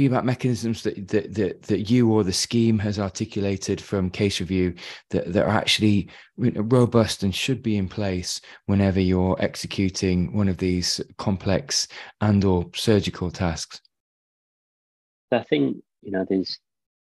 feedback 0.00 0.24
mechanisms 0.24 0.82
that, 0.82 1.08
that 1.08 1.34
that 1.34 1.62
that 1.64 1.90
you 1.90 2.10
or 2.10 2.24
the 2.24 2.32
scheme 2.32 2.78
has 2.78 2.98
articulated 2.98 3.78
from 3.78 4.08
case 4.08 4.40
review 4.40 4.74
that, 5.10 5.30
that 5.30 5.44
are 5.44 5.50
actually 5.50 6.08
robust 6.38 7.22
and 7.22 7.34
should 7.34 7.62
be 7.62 7.76
in 7.76 7.86
place 7.86 8.40
whenever 8.64 8.98
you're 8.98 9.36
executing 9.40 10.32
one 10.32 10.48
of 10.48 10.56
these 10.56 11.02
complex 11.18 11.86
and 12.22 12.46
or 12.46 12.64
surgical 12.74 13.30
tasks? 13.30 13.82
I 15.30 15.42
think 15.42 15.76
you 16.00 16.12
know 16.12 16.24
there's 16.26 16.58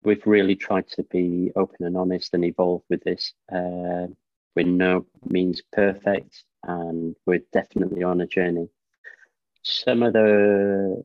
we've 0.03 0.27
really 0.27 0.55
tried 0.55 0.87
to 0.89 1.01
be 1.05 1.51
open 1.55 1.87
and 1.87 1.97
honest 1.97 2.35
and 2.35 2.45
evolve 2.45 2.83
with 2.87 3.03
this. 3.03 3.33
Uh, 3.51 4.05
we're 4.55 4.67
no 4.67 5.07
means 5.27 5.59
perfect 5.73 6.43
and 6.65 7.15
we're 7.25 7.41
definitely 7.51 8.03
on 8.03 8.21
a 8.21 8.27
journey. 8.27 8.69
Some 9.63 10.03
of 10.03 10.13
the 10.13 11.03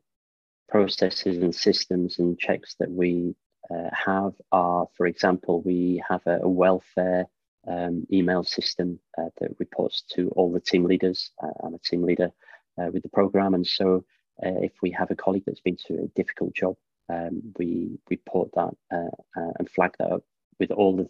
processes 0.71 1.37
and 1.43 1.53
systems 1.53 2.17
and 2.17 2.39
checks 2.39 2.75
that 2.79 2.89
we 2.89 3.35
uh, 3.69 3.89
have 3.91 4.33
are, 4.53 4.87
for 4.95 5.05
example, 5.05 5.61
we 5.61 6.01
have 6.09 6.21
a, 6.25 6.39
a 6.41 6.49
welfare 6.49 7.27
um, 7.67 8.07
email 8.11 8.43
system 8.43 8.97
uh, 9.17 9.29
that 9.39 9.51
reports 9.59 10.03
to 10.13 10.29
all 10.29 10.51
the 10.51 10.61
team 10.61 10.85
leaders. 10.85 11.31
Uh, 11.43 11.49
I'm 11.63 11.75
a 11.75 11.79
team 11.79 12.03
leader 12.03 12.31
uh, 12.81 12.89
with 12.91 13.03
the 13.03 13.09
program, 13.09 13.53
and 13.53 13.67
so 13.67 14.05
uh, 14.43 14.59
if 14.61 14.71
we 14.81 14.89
have 14.91 15.11
a 15.11 15.15
colleague 15.15 15.43
that's 15.45 15.59
been 15.59 15.77
to 15.87 15.93
a 15.95 16.07
difficult 16.15 16.55
job, 16.55 16.75
um, 17.09 17.41
we 17.59 17.99
report 18.09 18.49
that 18.55 18.73
uh, 18.91 19.51
and 19.59 19.69
flag 19.69 19.93
that 19.99 20.11
up 20.11 20.23
with 20.59 20.71
all 20.71 20.95
the 20.95 21.09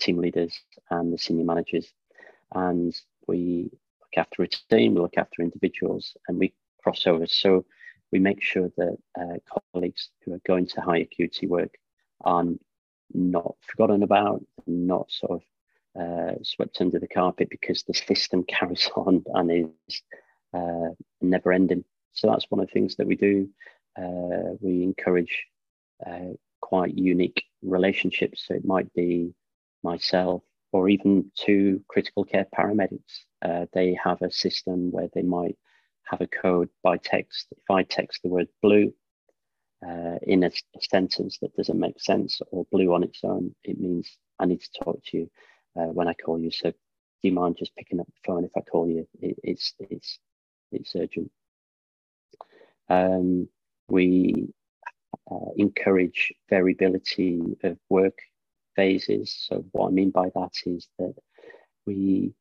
team 0.00 0.16
leaders 0.18 0.58
and 0.90 1.12
the 1.12 1.18
senior 1.18 1.44
managers, 1.44 1.92
and 2.54 2.98
we 3.28 3.70
look 4.00 4.16
after 4.16 4.42
a 4.42 4.48
team, 4.48 4.94
we 4.94 5.00
look 5.00 5.18
after 5.18 5.42
individuals, 5.42 6.16
and 6.26 6.38
we 6.38 6.54
cross 6.82 7.06
over. 7.06 7.26
So 7.26 7.64
we 8.12 8.18
make 8.18 8.42
sure 8.42 8.70
that 8.76 8.96
uh, 9.18 9.60
colleagues 9.72 10.10
who 10.24 10.34
are 10.34 10.40
going 10.46 10.66
to 10.66 10.80
high 10.80 10.98
acuity 10.98 11.46
work 11.46 11.74
are 12.20 12.44
not 13.14 13.56
forgotten 13.60 14.02
about, 14.02 14.44
not 14.66 15.10
sort 15.10 15.42
of 15.42 15.42
uh, 16.00 16.34
swept 16.42 16.80
under 16.80 16.98
the 16.98 17.08
carpet 17.08 17.48
because 17.50 17.82
the 17.82 17.94
system 17.94 18.44
carries 18.48 18.88
on 18.94 19.24
and 19.34 19.70
is 19.88 20.02
uh, 20.54 20.90
never 21.20 21.52
ending. 21.52 21.84
So 22.12 22.28
that's 22.28 22.46
one 22.50 22.60
of 22.60 22.66
the 22.66 22.72
things 22.72 22.96
that 22.96 23.06
we 23.06 23.16
do. 23.16 23.48
Uh, 23.98 24.56
we 24.60 24.82
encourage 24.82 25.46
uh, 26.06 26.34
quite 26.60 26.96
unique 26.96 27.44
relationships. 27.62 28.44
So 28.46 28.54
it 28.54 28.64
might 28.64 28.92
be 28.94 29.34
myself 29.82 30.42
or 30.72 30.88
even 30.88 31.30
two 31.34 31.82
critical 31.88 32.24
care 32.24 32.46
paramedics. 32.56 33.24
Uh, 33.42 33.66
they 33.72 33.98
have 34.02 34.22
a 34.22 34.30
system 34.30 34.90
where 34.90 35.08
they 35.14 35.22
might 35.22 35.56
have 36.04 36.20
a 36.20 36.26
code 36.26 36.68
by 36.82 36.96
text. 36.96 37.46
If 37.52 37.70
I 37.70 37.82
text 37.82 38.22
the 38.22 38.28
word 38.28 38.48
blue, 38.62 38.92
uh, 39.86 40.18
in 40.22 40.44
a, 40.44 40.46
a, 40.46 40.80
sentence 40.80 41.38
that 41.38 41.54
doesn't 41.56 41.78
make 41.78 42.00
sense 42.00 42.40
or 42.52 42.66
blue 42.70 42.94
on 42.94 43.02
its 43.02 43.20
own, 43.24 43.54
it 43.64 43.80
means 43.80 44.16
I 44.38 44.46
need 44.46 44.60
to 44.60 44.84
talk 44.84 45.02
to 45.06 45.16
you 45.16 45.30
uh, 45.76 45.86
when 45.86 46.08
I 46.08 46.14
call 46.14 46.38
you. 46.38 46.50
So 46.50 46.70
do 46.70 46.76
you 47.22 47.32
mind 47.32 47.56
just 47.58 47.74
picking 47.76 48.00
up 48.00 48.06
the 48.06 48.20
phone 48.24 48.44
if 48.44 48.50
I 48.56 48.60
call 48.60 48.88
you? 48.88 49.08
It, 49.20 49.36
it's 49.42 49.74
it's 49.80 50.18
it's 50.70 50.92
urgent. 50.94 51.30
Um, 52.88 53.48
we 53.88 54.48
uh, 55.30 55.50
encourage 55.56 56.32
variability 56.48 57.40
of 57.64 57.76
work 57.88 58.18
phases. 58.76 59.34
So 59.48 59.64
what 59.72 59.88
I 59.88 59.90
mean 59.90 60.10
by 60.10 60.30
that 60.34 60.52
is 60.66 60.88
that 60.98 61.14
we 61.86 62.34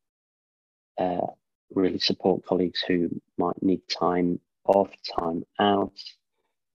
uh, 0.98 1.28
really 1.74 2.00
support 2.00 2.46
colleagues 2.46 2.84
who 2.88 3.10
might 3.38 3.62
need 3.62 3.82
time 3.88 4.40
off, 4.66 4.92
time 5.20 5.44
out. 5.60 5.98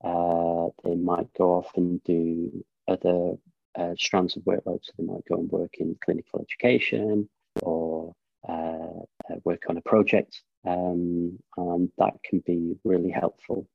Uh, 0.04 0.68
they 0.84 0.96
might 0.96 1.32
go 1.34 1.54
off 1.54 1.72
and 1.76 2.04
do 2.04 2.64
other 2.88 3.36
uh, 3.78 3.93
strands 3.98 4.38
of 4.38 4.43
workload. 4.43 4.80
So 4.84 4.91
they 4.98 5.06
might 5.06 5.26
go 5.28 5.36
and 5.36 5.50
work 5.52 5.76
in 5.80 5.98
clinical 6.04 6.41
education 6.41 7.30
or 7.62 8.14
uh, 8.48 9.02
uh, 9.30 9.36
work 9.43 9.64
on 9.70 9.78
a 9.78 9.82
project. 9.82 10.41
Um, 10.68 11.38
and 11.58 11.89
that 11.98 12.14
can 12.24 12.43
be 12.46 12.76
really 12.84 13.12
helpful. 13.12 13.68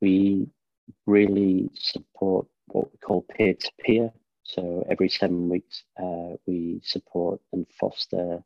We 0.00 0.48
really 1.06 1.70
support 1.74 2.46
what 2.66 2.90
we 2.92 2.98
call 2.98 3.22
peer 3.22 3.54
to 3.54 3.70
peer. 3.80 4.12
So 4.44 4.84
every 4.90 5.08
seven 5.08 5.48
weeks, 5.48 5.84
uh, 6.02 6.36
we 6.46 6.80
support 6.82 7.40
and 7.52 7.66
foster 7.78 8.42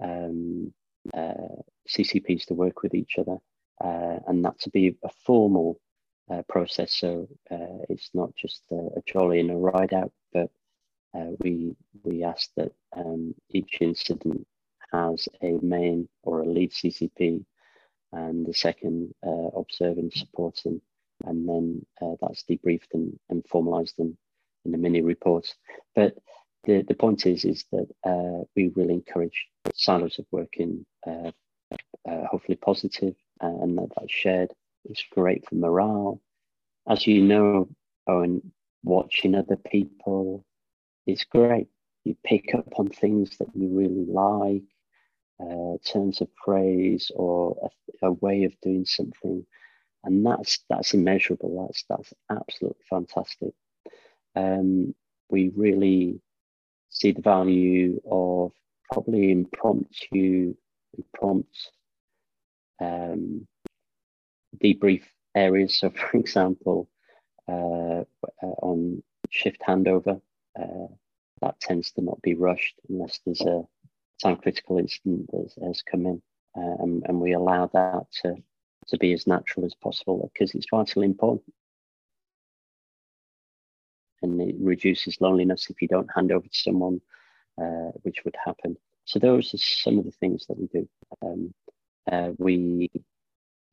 um, 0.00 0.72
CCPs 1.14 2.46
to 2.46 2.54
work 2.54 2.82
with 2.82 2.94
each 2.94 3.16
other, 3.18 3.38
uh, 3.82 4.18
and 4.26 4.44
that 4.44 4.58
to 4.60 4.70
be 4.70 4.96
a 5.02 5.08
formal 5.24 5.80
uh, 6.30 6.42
process. 6.48 6.94
So 6.94 7.28
uh, 7.50 7.84
it's 7.88 8.10
not 8.14 8.34
just 8.34 8.62
a, 8.70 8.76
a, 8.96 9.02
jolly 9.06 9.40
and 9.40 9.50
a 9.50 9.54
ride 9.54 9.92
out, 9.92 10.12
but 10.32 10.50
uh, 11.14 11.30
we 11.38 11.76
we 12.02 12.24
ask 12.24 12.50
that 12.56 12.72
um, 12.96 13.34
each 13.50 13.78
incident 13.80 14.46
has 14.92 15.28
a 15.42 15.58
main 15.62 16.08
or 16.22 16.40
a 16.40 16.48
lead 16.48 16.72
CCP, 16.72 17.44
and 18.12 18.46
the 18.46 18.54
second 18.54 19.14
observing, 19.56 20.10
supporting, 20.14 20.80
and 21.24 21.48
then 21.48 21.86
that's 22.20 22.44
debriefed 22.44 22.94
and, 22.94 23.18
and 23.30 23.44
formalised 23.44 23.98
in, 23.98 24.16
in 24.64 24.72
the 24.72 24.78
mini 24.78 25.02
reports. 25.02 25.54
But 25.94 26.16
the, 26.66 26.82
the 26.82 26.94
point 26.94 27.26
is 27.26 27.44
is 27.44 27.64
that 27.72 27.88
uh, 28.04 28.44
we 28.54 28.72
really 28.74 28.94
encourage 28.94 29.46
silos 29.74 30.18
of 30.18 30.26
working, 30.30 30.84
uh, 31.06 31.30
uh, 32.08 32.26
hopefully 32.30 32.58
uh, 32.66 33.10
and 33.40 33.78
that 33.78 33.88
that's 33.96 34.12
shared. 34.12 34.52
It's 34.84 35.04
great 35.12 35.48
for 35.48 35.54
morale. 35.54 36.20
As 36.88 37.06
you 37.06 37.22
know, 37.22 37.68
Owen, 38.06 38.52
watching 38.84 39.34
other 39.34 39.56
people 39.56 40.44
is 41.06 41.24
great. 41.24 41.68
You 42.04 42.16
pick 42.24 42.54
up 42.54 42.68
on 42.78 42.88
things 42.88 43.36
that 43.38 43.48
you 43.54 43.68
really 43.68 44.06
like, 44.06 44.62
uh, 45.40 45.78
terms 45.84 46.20
of 46.20 46.28
phrase 46.44 47.10
or 47.14 47.70
a, 48.02 48.06
a 48.06 48.12
way 48.12 48.44
of 48.44 48.60
doing 48.60 48.84
something, 48.84 49.44
and 50.04 50.24
that's 50.24 50.60
that's 50.68 50.94
immeasurable. 50.94 51.66
That's 51.66 51.84
that's 51.88 52.12
absolutely 52.30 52.84
fantastic. 52.88 53.52
Um, 54.34 54.94
we 55.28 55.50
really 55.54 56.20
see 56.90 57.12
the 57.12 57.22
value 57.22 58.00
of 58.10 58.52
probably 58.90 59.30
impromptu, 59.32 60.54
prompt 61.14 61.70
um, 62.80 63.46
debrief 64.62 65.02
areas. 65.34 65.78
So, 65.78 65.90
for 66.10 66.16
example, 66.16 66.88
uh, 67.48 68.04
uh, 68.42 68.56
on 68.62 69.02
shift 69.30 69.60
handover, 69.66 70.20
uh, 70.58 70.86
that 71.42 71.60
tends 71.60 71.92
to 71.92 72.02
not 72.02 72.20
be 72.22 72.34
rushed 72.34 72.74
unless 72.88 73.20
there's 73.24 73.42
a 73.42 73.62
time 74.22 74.36
critical 74.36 74.78
incident 74.78 75.30
that 75.30 75.52
has 75.62 75.82
come 75.82 76.06
in. 76.06 76.22
Um, 76.56 77.02
and 77.06 77.20
we 77.20 77.32
allow 77.32 77.66
that 77.66 78.06
to, 78.22 78.36
to 78.88 78.98
be 78.98 79.12
as 79.12 79.26
natural 79.26 79.66
as 79.66 79.74
possible 79.74 80.30
because 80.32 80.54
it's 80.54 80.66
vitally 80.70 81.04
important 81.04 81.52
and 84.22 84.40
it 84.40 84.56
reduces 84.58 85.20
loneliness 85.20 85.68
if 85.70 85.80
you 85.82 85.88
don't 85.88 86.10
hand 86.14 86.32
over 86.32 86.46
to 86.46 86.58
someone, 86.58 87.00
uh, 87.60 87.90
which 88.02 88.24
would 88.24 88.36
happen. 88.44 88.76
So 89.04 89.18
those 89.18 89.54
are 89.54 89.58
some 89.58 89.98
of 89.98 90.04
the 90.04 90.10
things 90.12 90.46
that 90.46 90.58
we 90.58 90.66
do. 90.66 90.88
Um, 91.22 91.54
uh, 92.10 92.32
we 92.38 92.90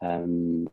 um, 0.02 0.68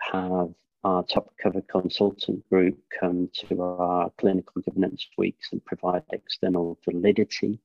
have 0.00 0.54
our 0.84 1.02
top 1.02 1.32
cover 1.42 1.60
consultant 1.62 2.48
group 2.48 2.78
come 3.00 3.28
to 3.34 3.60
our 3.62 4.10
clinical 4.18 4.62
governance 4.62 5.06
weeks 5.18 5.48
and 5.52 5.64
provide 5.64 6.04
external 6.12 6.78
validity 6.84 7.58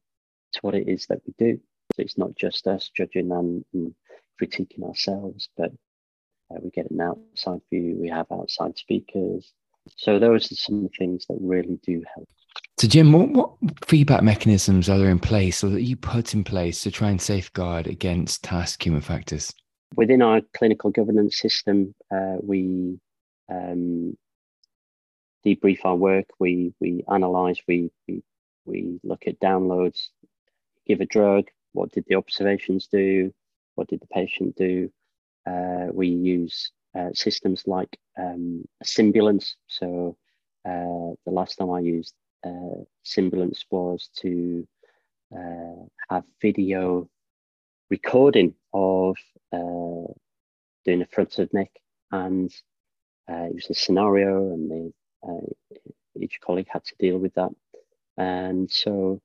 to 0.53 0.59
what 0.61 0.75
it 0.75 0.87
is 0.87 1.05
that 1.07 1.21
we 1.25 1.33
do. 1.37 1.59
So 1.95 2.01
it's 2.01 2.17
not 2.17 2.35
just 2.35 2.67
us 2.67 2.89
judging 2.95 3.31
and, 3.31 3.63
and 3.73 3.93
critiquing 4.41 4.83
ourselves, 4.83 5.49
but 5.55 5.71
uh, 6.49 6.59
we 6.63 6.69
get 6.71 6.89
an 6.89 7.01
outside 7.01 7.61
view. 7.69 7.97
We 7.99 8.09
have 8.09 8.27
outside 8.31 8.77
speakers. 8.77 9.53
So 9.97 10.19
those 10.19 10.51
are 10.51 10.55
some 10.55 10.89
things 10.97 11.25
that 11.27 11.37
really 11.39 11.79
do 11.83 12.03
help. 12.13 12.29
So, 12.79 12.87
Jim, 12.87 13.11
what, 13.11 13.29
what 13.29 13.51
feedback 13.85 14.23
mechanisms 14.23 14.89
are 14.89 14.97
there 14.97 15.09
in 15.09 15.19
place 15.19 15.63
or 15.63 15.69
that 15.69 15.83
you 15.83 15.95
put 15.95 16.33
in 16.33 16.43
place 16.43 16.81
to 16.81 16.91
try 16.91 17.09
and 17.09 17.21
safeguard 17.21 17.87
against 17.87 18.43
task 18.43 18.83
human 18.83 19.01
factors? 19.01 19.53
Within 19.95 20.21
our 20.21 20.41
clinical 20.55 20.89
governance 20.89 21.37
system, 21.37 21.93
uh, 22.11 22.37
we 22.41 22.99
um, 23.49 24.17
debrief 25.45 25.79
our 25.83 25.95
work, 25.95 26.25
we 26.39 26.73
we 26.79 27.03
analyze, 27.11 27.59
we, 27.67 27.91
we 28.07 28.23
we 28.65 28.99
look 29.03 29.23
at 29.27 29.39
downloads, 29.39 30.07
give 30.87 31.01
a 31.01 31.05
drug, 31.05 31.49
what 31.73 31.91
did 31.91 32.05
the 32.07 32.15
observations 32.15 32.87
do, 32.87 33.33
what 33.75 33.87
did 33.87 34.01
the 34.01 34.07
patient 34.07 34.55
do. 34.55 34.91
Uh, 35.45 35.87
we 35.91 36.07
use 36.07 36.71
uh, 36.95 37.09
systems 37.13 37.63
like 37.67 37.97
um. 38.17 38.65
So 39.67 40.17
uh, 40.65 41.15
the 41.25 41.31
last 41.31 41.55
time 41.55 41.71
I 41.71 41.79
used 41.79 42.13
uh, 42.45 42.83
was 43.71 44.09
to 44.17 44.67
uh, 45.35 45.85
have 46.09 46.23
video 46.41 47.09
recording 47.89 48.53
of 48.73 49.17
uh, 49.53 50.11
doing 50.85 51.01
a 51.01 51.05
front 51.05 51.39
of 51.39 51.53
neck, 51.53 51.71
and 52.11 52.51
it 53.29 53.55
was 53.55 53.69
a 53.69 53.73
scenario, 53.73 54.51
and 54.53 54.69
they, 54.71 54.91
each 56.19 56.39
colleague 56.41 56.67
had 56.69 56.83
to 56.83 56.95
deal 56.99 57.17
with 57.17 57.33
that. 57.35 57.51
And 58.17 58.69
so 58.69 59.21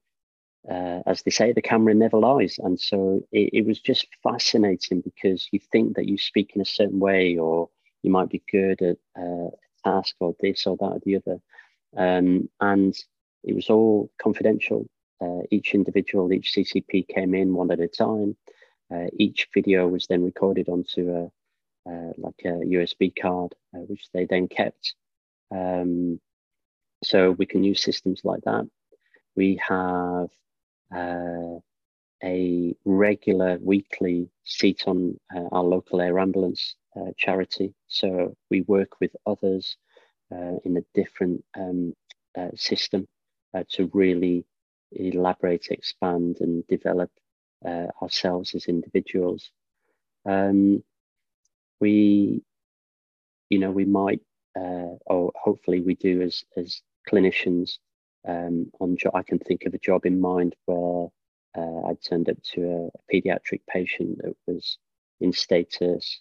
uh, 0.70 1.00
as 1.06 1.22
they 1.22 1.30
say, 1.30 1.52
the 1.52 1.62
camera 1.62 1.94
never 1.94 2.18
lies. 2.18 2.58
And 2.58 2.78
so 2.78 3.20
it, 3.30 3.50
it, 3.52 3.66
was 3.66 3.80
just 3.80 4.08
fascinating 4.22 5.00
because 5.00 5.48
you 5.52 5.60
think 5.60 5.96
that 5.96 6.06
you 6.06 6.18
speak 6.18 6.52
in 6.54 6.60
a 6.60 6.66
certain 6.66 6.98
way 6.98 7.36
or 7.36 7.68
you 8.02 8.10
might 8.10 8.28
be 8.28 8.42
good 8.50 8.82
at 8.82 8.96
uh, 9.16 9.48
a 9.48 9.50
task 9.84 10.16
or 10.18 10.34
this 10.40 10.66
or 10.66 10.76
that 10.78 10.84
or 10.84 11.00
the 11.04 11.16
other. 11.16 11.38
Um, 11.96 12.48
and 12.60 12.96
it 13.44 13.54
was 13.54 13.70
all 13.70 14.10
confidential. 14.20 14.88
Uh, 15.20 15.42
each 15.50 15.74
individual, 15.74 16.32
each 16.32 16.52
CCP 16.52 17.08
came 17.08 17.34
in 17.34 17.54
one 17.54 17.70
at 17.70 17.80
a 17.80 17.88
time. 17.88 18.36
Uh, 18.92 19.06
each 19.18 19.48
video 19.54 19.86
was 19.86 20.06
then 20.06 20.24
recorded 20.24 20.68
onto 20.68 21.10
a 21.10 21.30
uh, 21.88 22.12
like 22.18 22.40
a 22.44 22.48
USB 22.48 23.12
card, 23.14 23.54
uh, 23.74 23.78
which 23.78 24.08
they 24.12 24.26
then 24.26 24.48
kept. 24.48 24.94
Um, 25.52 26.20
so 27.04 27.30
we 27.30 27.46
can 27.46 27.62
use 27.62 27.80
systems 27.80 28.22
like 28.24 28.42
that. 28.44 28.68
We 29.36 29.60
have 29.68 30.28
uh, 30.95 31.59
a 32.24 32.74
regular 32.84 33.59
weekly 33.61 34.28
seat 34.45 34.84
on 34.87 35.18
uh, 35.34 35.49
our 35.53 35.62
local 35.64 36.01
air 36.01 36.18
ambulance 36.18 36.76
uh, 36.97 37.11
charity. 37.16 37.74
So 37.89 38.34
we 38.51 38.62
work 38.62 39.01
with 39.01 39.14
others 39.26 39.76
uh, 40.32 40.57
in 40.64 40.76
a 40.76 40.84
different 40.95 41.45
um, 41.59 41.95
uh, 42.37 42.49
system 42.55 43.07
to 43.70 43.91
really 43.95 44.45
elaborate, 44.93 45.68
expand, 45.70 46.37
and 46.41 46.66
develop 46.66 47.11
ourselves 48.03 48.55
as 48.55 48.66
individuals. 48.66 49.51
Um, 50.26 50.82
we, 51.80 52.43
you 53.49 53.59
know, 53.59 53.70
we 53.70 53.87
might, 53.87 54.20
or 54.55 55.32
hopefully 55.37 55.80
we 55.80 55.95
do 55.95 56.20
as 56.20 56.45
as 56.59 56.82
clinicians 57.11 57.78
um, 58.26 58.70
on 58.80 58.96
job. 58.96 59.14
I 59.14 59.22
can 59.22 59.38
think 59.38 59.64
of 59.64 59.74
a 59.74 59.78
job 59.78 60.06
in 60.06 60.20
mind 60.20 60.54
where 60.66 61.08
uh, 61.56 61.88
I 61.88 61.94
turned 61.94 62.28
up 62.28 62.36
to 62.54 62.62
a, 62.62 62.86
a, 62.86 63.12
pediatric 63.12 63.60
patient 63.68 64.18
that 64.22 64.34
was 64.46 64.78
in 65.20 65.32
status, 65.32 66.20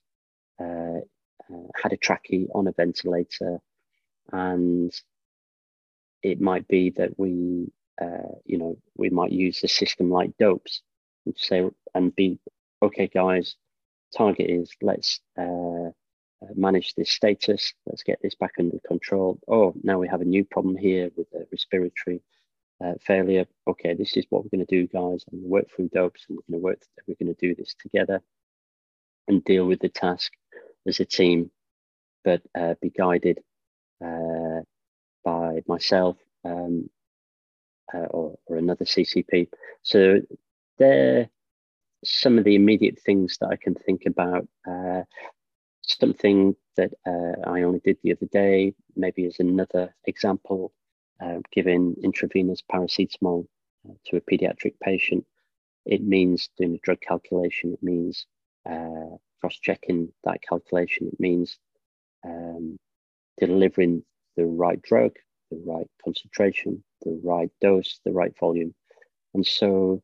uh, 0.59 0.99
uh, 1.49 1.67
had 1.81 1.93
a 1.93 1.97
trachea 1.97 2.47
on 2.53 2.67
a 2.67 2.71
ventilator, 2.71 3.59
and 4.31 4.93
it 6.23 6.39
might 6.39 6.67
be 6.67 6.91
that 6.91 7.19
we, 7.19 7.71
uh, 8.01 8.35
you 8.45 8.57
know, 8.57 8.77
we 8.97 9.09
might 9.09 9.31
use 9.31 9.63
a 9.63 9.67
system 9.67 10.09
like 10.09 10.37
DOPES 10.39 10.81
and 11.25 11.35
say 11.37 11.69
and 11.93 12.15
be 12.15 12.39
okay, 12.81 13.07
guys. 13.07 13.55
Target 14.15 14.49
is 14.49 14.71
let's 14.81 15.19
uh, 15.37 15.91
manage 16.55 16.93
this 16.95 17.09
status. 17.09 17.73
Let's 17.85 18.03
get 18.03 18.19
this 18.21 18.35
back 18.35 18.53
under 18.59 18.79
control. 18.87 19.39
Oh, 19.47 19.73
now 19.83 19.99
we 19.99 20.07
have 20.07 20.21
a 20.21 20.25
new 20.25 20.45
problem 20.45 20.75
here 20.75 21.09
with 21.15 21.29
the 21.31 21.47
respiratory 21.51 22.21
uh, 22.83 22.93
failure. 23.01 23.45
Okay, 23.67 23.93
this 23.93 24.17
is 24.17 24.25
what 24.29 24.43
we're 24.43 24.57
going 24.57 24.65
to 24.65 24.75
do, 24.75 24.87
guys. 24.87 25.23
To 25.25 25.35
work 25.35 25.67
through 25.75 25.89
DOPES, 25.89 26.25
and 26.29 26.37
we're 26.37 26.51
going 26.51 26.61
to 26.61 26.63
work. 26.63 26.81
We're 27.07 27.15
going 27.19 27.35
to 27.35 27.47
do 27.47 27.55
this 27.55 27.75
together, 27.79 28.21
and 29.27 29.43
deal 29.43 29.65
with 29.65 29.79
the 29.79 29.89
task 29.89 30.31
as 30.87 30.99
a 30.99 31.05
team, 31.05 31.51
but 32.23 32.41
uh, 32.57 32.75
be 32.81 32.89
guided 32.89 33.39
uh, 34.03 34.61
by 35.23 35.61
myself 35.67 36.17
um, 36.43 36.89
uh, 37.93 38.05
or, 38.09 38.37
or 38.45 38.57
another 38.57 38.85
CCP. 38.85 39.47
So 39.81 40.21
they're 40.77 41.29
some 42.03 42.37
of 42.37 42.43
the 42.43 42.55
immediate 42.55 42.99
things 42.99 43.37
that 43.39 43.47
I 43.47 43.55
can 43.55 43.75
think 43.75 44.03
about. 44.05 44.47
Uh, 44.67 45.03
something 45.87 46.55
that 46.77 46.91
uh, 47.05 47.49
I 47.49 47.61
only 47.63 47.79
did 47.79 47.97
the 48.01 48.13
other 48.13 48.27
day, 48.27 48.73
maybe 48.95 49.25
as 49.25 49.39
another 49.39 49.93
example, 50.05 50.73
uh, 51.21 51.39
giving 51.51 51.95
intravenous 52.03 52.61
paracetamol 52.71 53.47
uh, 53.87 53.93
to 54.07 54.17
a 54.17 54.21
pediatric 54.21 54.73
patient. 54.81 55.25
It 55.85 56.03
means 56.03 56.49
doing 56.57 56.75
a 56.75 56.79
drug 56.79 57.01
calculation. 57.01 57.73
It 57.73 57.83
means 57.83 58.25
uh, 58.69 59.17
cross-checking 59.39 60.11
that 60.23 60.41
calculation. 60.41 61.07
It 61.07 61.19
means 61.19 61.57
um, 62.25 62.77
delivering 63.39 64.03
the 64.35 64.45
right 64.45 64.81
drug, 64.81 65.15
the 65.51 65.61
right 65.65 65.87
concentration, 66.03 66.83
the 67.03 67.19
right 67.23 67.51
dose, 67.61 67.99
the 68.03 68.11
right 68.11 68.33
volume. 68.39 68.73
And 69.33 69.45
so 69.45 70.01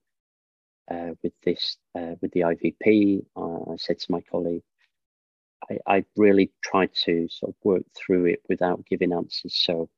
uh, 0.89 1.11
with 1.23 1.33
this, 1.43 1.77
uh, 1.95 2.15
with 2.21 2.31
the 2.31 2.41
IVP, 2.41 3.25
I 3.35 3.75
said 3.77 3.99
to 3.99 4.11
my 4.11 4.21
colleague, 4.21 4.63
I, 5.69 5.77
I 5.87 6.05
really 6.15 6.51
tried 6.63 6.93
to 7.05 7.27
sort 7.29 7.49
of 7.51 7.55
work 7.63 7.83
through 7.95 8.25
it 8.25 8.41
without 8.49 8.85
giving 8.85 9.13
answers. 9.13 9.55
So, 9.55 9.89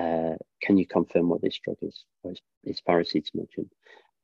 uh, 0.00 0.36
can 0.62 0.78
you 0.78 0.86
confirm 0.86 1.28
what 1.28 1.42
this 1.42 1.58
drug 1.58 1.76
is? 1.82 2.04
it's, 2.24 2.40
it's 2.64 2.80
paracetamol. 2.80 3.46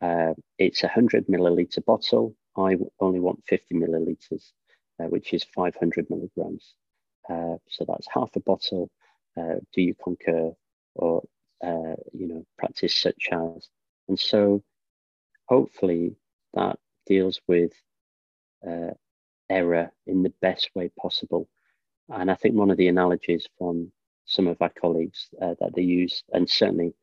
Uh, 0.00 0.34
it's 0.58 0.82
a 0.82 0.86
100 0.86 1.26
milliliter 1.26 1.84
bottle. 1.84 2.34
I 2.56 2.76
only 3.00 3.20
want 3.20 3.44
50 3.46 3.74
milliliters, 3.74 4.52
uh, 5.00 5.06
which 5.06 5.32
is 5.32 5.44
500 5.44 6.08
milligrams. 6.10 6.74
Uh, 7.28 7.56
so 7.68 7.84
that's 7.86 8.06
half 8.12 8.30
a 8.36 8.40
bottle. 8.40 8.90
Uh, 9.36 9.56
do 9.74 9.82
you 9.82 9.94
concur 10.02 10.52
or, 10.94 11.22
uh, 11.62 11.96
you 12.12 12.28
know, 12.28 12.44
practice 12.58 12.94
such 12.94 13.28
as? 13.32 13.68
And 14.08 14.18
so 14.18 14.62
hopefully 15.48 16.16
that 16.54 16.78
deals 17.06 17.40
with 17.46 17.72
error 19.50 19.92
in 20.06 20.22
the 20.22 20.32
best 20.40 20.70
way 20.74 20.90
possible. 21.00 21.48
And 22.08 22.30
I 22.30 22.34
think 22.34 22.54
one 22.54 22.70
of 22.70 22.76
the 22.76 22.88
analogies 22.88 23.46
from 23.58 23.92
some 24.26 24.46
of 24.46 24.60
our 24.60 24.70
colleagues 24.80 25.28
uh, 25.40 25.54
that 25.60 25.74
they 25.74 25.82
use, 25.82 26.22
and 26.32 26.48
certainly 26.48 26.94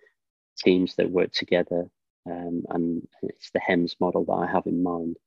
teams 0.57 0.95
that 0.95 1.09
work 1.09 1.31
together, 1.31 1.89
um, 2.25 2.63
and 2.69 3.07
it's 3.21 3.51
the 3.51 3.59
HEMS 3.59 3.95
model 3.99 4.25
that 4.25 4.33
I 4.33 4.47
have 4.51 4.65
in 4.65 4.83
mind. 4.83 5.17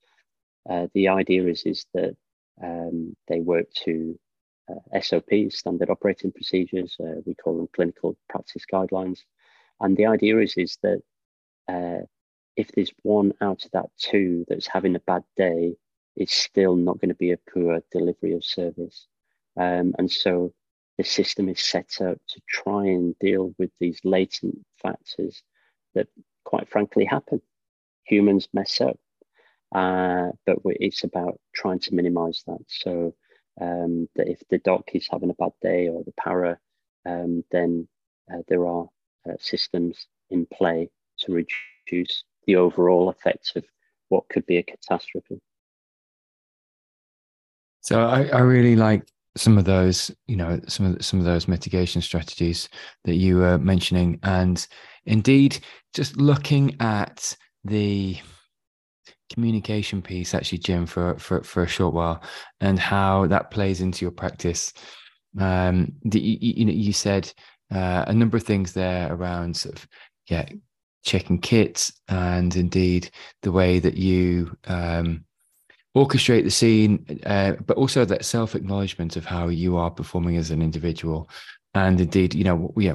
Uh, 0.69 0.89
the 0.95 1.09
idea 1.09 1.47
is 1.47 1.63
is 1.65 1.87
that 1.95 2.17
um, 2.63 3.15
they 3.29 3.41
work 3.41 3.67
to 3.85 4.19
uh, 4.69 5.01
SOPs, 5.01 5.59
standard 5.59 5.91
operating 5.91 6.33
procedures. 6.33 6.97
Uh, 6.99 7.21
we 7.25 7.35
call 7.35 7.57
them 7.57 7.69
clinical 7.75 8.17
practice 8.29 8.65
guidelines, 8.71 9.21
and 9.81 9.97
the 9.97 10.07
idea 10.07 10.39
is 10.39 10.55
is 10.57 10.79
that 10.83 11.03
uh, 11.69 12.05
if 12.57 12.73
there's 12.73 12.93
one 13.03 13.33
out 13.41 13.65
of 13.65 13.71
that 13.73 13.91
two 13.99 14.45
that's 14.49 14.67
having 14.67 14.97
a 14.97 15.01
bad 15.01 15.23
day, 15.37 15.77
it's 16.17 16.35
still 16.35 16.77
not 16.77 16.99
going 17.01 17.11
to 17.11 17.15
be 17.15 17.33
a 17.33 17.39
poor 17.53 17.81
delivery 17.93 18.33
of 18.33 18.45
service. 18.45 19.07
Um, 19.57 19.95
and 19.99 20.11
so 20.11 20.53
the 20.99 21.05
system 21.05 21.49
is 21.49 21.61
set 21.61 22.01
up 22.01 22.19
to 22.29 22.41
try 22.49 22.87
and 22.87 23.19
deal 23.19 23.55
with 23.59 23.71
these 23.81 24.01
latent 24.05 24.59
factors 24.83 25.43
that, 25.95 26.09
quite 26.45 26.69
frankly, 26.69 27.05
happen. 27.05 27.41
Humans 28.05 28.49
mess 28.53 28.81
up, 28.81 28.99
uh, 29.75 30.29
but 30.47 30.59
it's 30.65 31.05
about 31.05 31.39
trying 31.55 31.81
to 31.81 31.95
minimize 31.95 32.43
that. 32.47 32.61
So 32.67 33.15
um, 33.61 34.09
that 34.17 34.29
if 34.29 34.41
the 34.49 34.59
doc 34.59 34.91
is 34.95 35.09
having 35.11 35.31
a 35.31 35.35
bad 35.35 35.53
day 35.61 35.89
or 35.89 36.03
the 36.05 36.13
para, 36.13 36.59
um, 37.05 37.45
then 37.51 37.89
uh, 38.33 38.43
there 38.49 38.67
are 38.67 38.87
uh, 39.29 39.35
systems 39.39 40.07
in 40.31 40.47
play 40.47 40.91
to 41.19 41.33
reduce 41.33 42.25
the 42.47 42.57
overall 42.57 43.11
effects 43.11 43.55
of 43.57 43.65
what 44.09 44.29
could 44.29 44.47
be 44.47 44.59
a 44.59 44.63
catastrophe. 44.63 45.41
So 47.87 48.01
I, 48.01 48.25
I 48.25 48.41
really 48.41 48.75
like 48.75 49.07
some 49.37 49.59
of 49.59 49.65
those, 49.65 50.11
you 50.27 50.35
know, 50.35 50.61
some 50.67 50.87
of 50.87 51.05
some 51.05 51.21
of 51.21 51.25
those 51.25 51.47
mitigation 51.47 52.03
strategies 52.03 52.69
that 53.05 53.15
you 53.15 53.37
were 53.37 53.59
mentioning, 53.59 54.19
and 54.25 54.67
indeed, 55.05 55.61
just 55.95 56.17
looking 56.17 56.75
at 56.81 57.37
the 57.63 58.19
communication 59.33 60.03
piece, 60.03 60.35
actually, 60.35 60.59
Jim, 60.59 60.85
for 60.85 61.17
for 61.21 61.45
for 61.45 61.63
a 61.63 61.69
short 61.69 61.95
while, 61.95 62.25
and 62.61 62.77
how 62.77 63.29
that 63.29 63.53
plays 63.53 63.81
into 63.81 64.05
your 64.05 64.11
practice. 64.11 64.73
Um, 65.39 65.93
the, 66.03 66.19
you, 66.19 66.39
you 66.41 66.65
know, 66.65 66.73
you 66.73 66.93
said 66.93 67.33
uh, 67.73 68.05
a 68.09 68.13
number 68.13 68.37
of 68.37 68.43
things 68.43 68.73
there 68.73 69.15
around 69.15 69.57
sort 69.57 69.77
of 69.77 69.87
yeah, 70.29 70.49
checking 71.05 71.39
kits, 71.39 71.93
and 72.09 72.57
indeed 72.57 73.11
the 73.43 73.53
way 73.53 73.79
that 73.79 73.97
you 73.97 74.57
um, 74.65 75.26
orchestrate 75.97 76.45
the 76.45 76.51
scene, 76.51 77.21
uh, 77.25 77.53
but 77.65 77.77
also 77.79 78.05
that 78.05 78.25
self 78.25 78.55
acknowledgement 78.55 79.17
of 79.17 79.25
how 79.25 79.49
you 79.49 79.77
are 79.77 79.91
performing 79.91 80.37
as 80.37 80.51
an 80.51 80.61
individual. 80.61 81.29
And 81.75 82.01
indeed, 82.01 82.35
you 82.35 82.45
know, 82.45 82.73
yeah, 82.77 82.95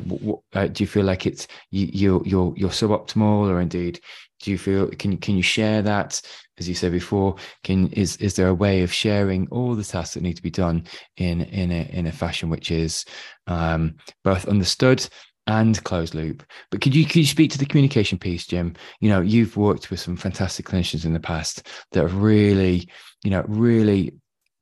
uh, 0.54 0.68
do 0.68 0.84
you 0.84 0.88
feel 0.88 1.06
like 1.06 1.26
it's 1.26 1.48
you, 1.72 1.90
you're 1.92 2.22
you're 2.26 2.54
you're 2.56 2.70
suboptimal, 2.70 3.50
or 3.50 3.60
indeed, 3.60 4.00
do 4.42 4.52
you 4.52 4.58
feel 4.58 4.88
can 4.90 5.18
can 5.18 5.36
you 5.36 5.44
share 5.44 5.82
that? 5.82 6.22
As 6.58 6.70
you 6.70 6.76
said 6.76 6.92
before, 6.92 7.36
can 7.64 7.88
is 7.94 8.18
is 8.18 8.36
there 8.36 8.48
a 8.48 8.54
way 8.54 8.84
of 8.84 8.94
sharing 8.94 9.48
all 9.50 9.74
the 9.74 9.84
tasks 9.84 10.14
that 10.14 10.24
need 10.24 10.36
to 10.36 10.44
be 10.44 10.52
done 10.52 10.86
in 11.18 11.42
in 11.42 11.72
a 11.72 11.90
in 11.92 12.08
a 12.08 12.12
fashion 12.12 12.50
which 12.50 12.70
is 12.72 13.06
um, 13.48 13.96
both 14.24 14.48
understood 14.48 15.08
and 15.48 15.84
closed 15.84 16.16
loop. 16.16 16.44
But 16.70 16.82
could 16.82 16.96
you 16.96 17.06
could 17.06 17.18
you 17.18 17.26
speak 17.26 17.52
to 17.52 17.58
the 17.58 17.66
communication 17.66 18.18
piece, 18.18 18.46
Jim? 18.46 18.76
You 19.00 19.10
know, 19.10 19.22
you've 19.22 19.58
worked 19.58 19.90
with 19.90 20.00
some 20.00 20.16
fantastic 20.16 20.66
clinicians 20.66 21.06
in 21.06 21.14
the 21.14 21.20
past 21.20 21.68
that 21.92 22.02
have 22.02 22.16
really, 22.16 22.90
you 23.24 23.32
know, 23.32 23.44
really 23.48 24.14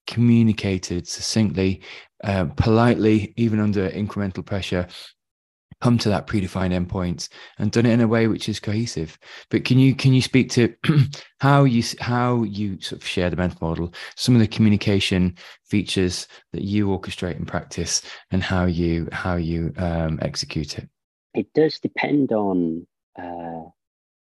communicated 0.07 1.07
succinctly, 1.07 1.81
uh, 2.23 2.45
politely, 2.57 3.33
even 3.37 3.59
under 3.59 3.89
incremental 3.89 4.45
pressure, 4.45 4.87
come 5.81 5.97
to 5.97 6.09
that 6.09 6.27
predefined 6.27 6.73
endpoint 6.73 7.29
and 7.57 7.71
done 7.71 7.85
it 7.85 7.93
in 7.93 8.01
a 8.01 8.07
way 8.07 8.27
which 8.27 8.49
is 8.49 8.59
cohesive. 8.59 9.17
But 9.49 9.65
can 9.65 9.79
you 9.79 9.95
can 9.95 10.13
you 10.13 10.21
speak 10.21 10.49
to 10.51 10.73
how 11.39 11.63
you 11.63 11.83
how 11.99 12.43
you 12.43 12.79
sort 12.81 13.01
of 13.01 13.07
share 13.07 13.29
the 13.29 13.35
mental 13.35 13.67
model, 13.67 13.93
some 14.15 14.35
of 14.35 14.41
the 14.41 14.47
communication 14.47 15.35
features 15.65 16.27
that 16.53 16.63
you 16.63 16.87
orchestrate 16.87 17.37
in 17.37 17.45
practice, 17.45 18.01
and 18.31 18.43
how 18.43 18.65
you 18.65 19.07
how 19.11 19.35
you 19.35 19.73
um, 19.77 20.19
execute 20.21 20.77
it? 20.77 20.89
It 21.33 21.53
does 21.53 21.79
depend 21.79 22.31
on 22.31 22.85
uh, 23.17 23.63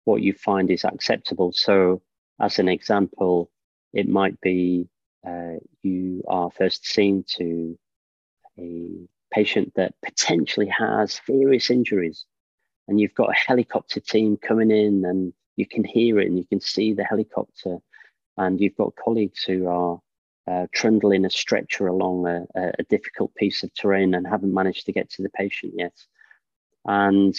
what 0.05 0.23
you 0.23 0.33
find 0.33 0.71
is 0.71 0.85
acceptable. 0.85 1.53
So, 1.53 2.03
as 2.41 2.59
an 2.59 2.69
example, 2.69 3.51
it 3.93 4.09
might 4.09 4.41
be 4.41 4.89
uh, 5.27 5.57
you 5.83 6.23
are 6.29 6.51
first 6.51 6.87
seen 6.87 7.25
to 7.37 7.79
a 8.59 9.09
patient 9.33 9.73
that 9.77 9.95
potentially 10.05 10.67
has 10.67 11.21
serious 11.27 11.71
injuries. 11.71 12.25
And 12.87 13.01
you've 13.01 13.15
got 13.15 13.31
a 13.31 13.35
helicopter 13.35 14.01
team 14.01 14.37
coming 14.37 14.71
in 14.71 15.05
and 15.05 15.33
you 15.57 15.67
can 15.67 15.85
hear 15.85 16.19
it 16.21 16.27
and 16.27 16.39
you 16.39 16.45
can 16.45 16.61
see 16.61 16.93
the 16.93 17.05
helicopter. 17.05 17.79
And 18.37 18.61
you've 18.61 18.77
got 18.77 18.97
colleagues 18.97 19.43
who 19.43 19.67
are 19.67 20.01
uh, 20.49 20.67
trundling 20.73 21.25
a 21.25 21.31
stretcher 21.31 21.89
along 21.89 22.27
a, 22.27 22.47
a, 22.55 22.83
difficult 22.85 23.35
piece 23.35 23.63
of 23.63 23.75
terrain 23.75 24.15
and 24.15 24.27
haven't 24.27 24.55
managed 24.55 24.87
to 24.87 24.93
get 24.93 25.11
to 25.11 25.23
the 25.23 25.29
patient 25.31 25.75
yet. 25.77 25.93
And 26.87 27.39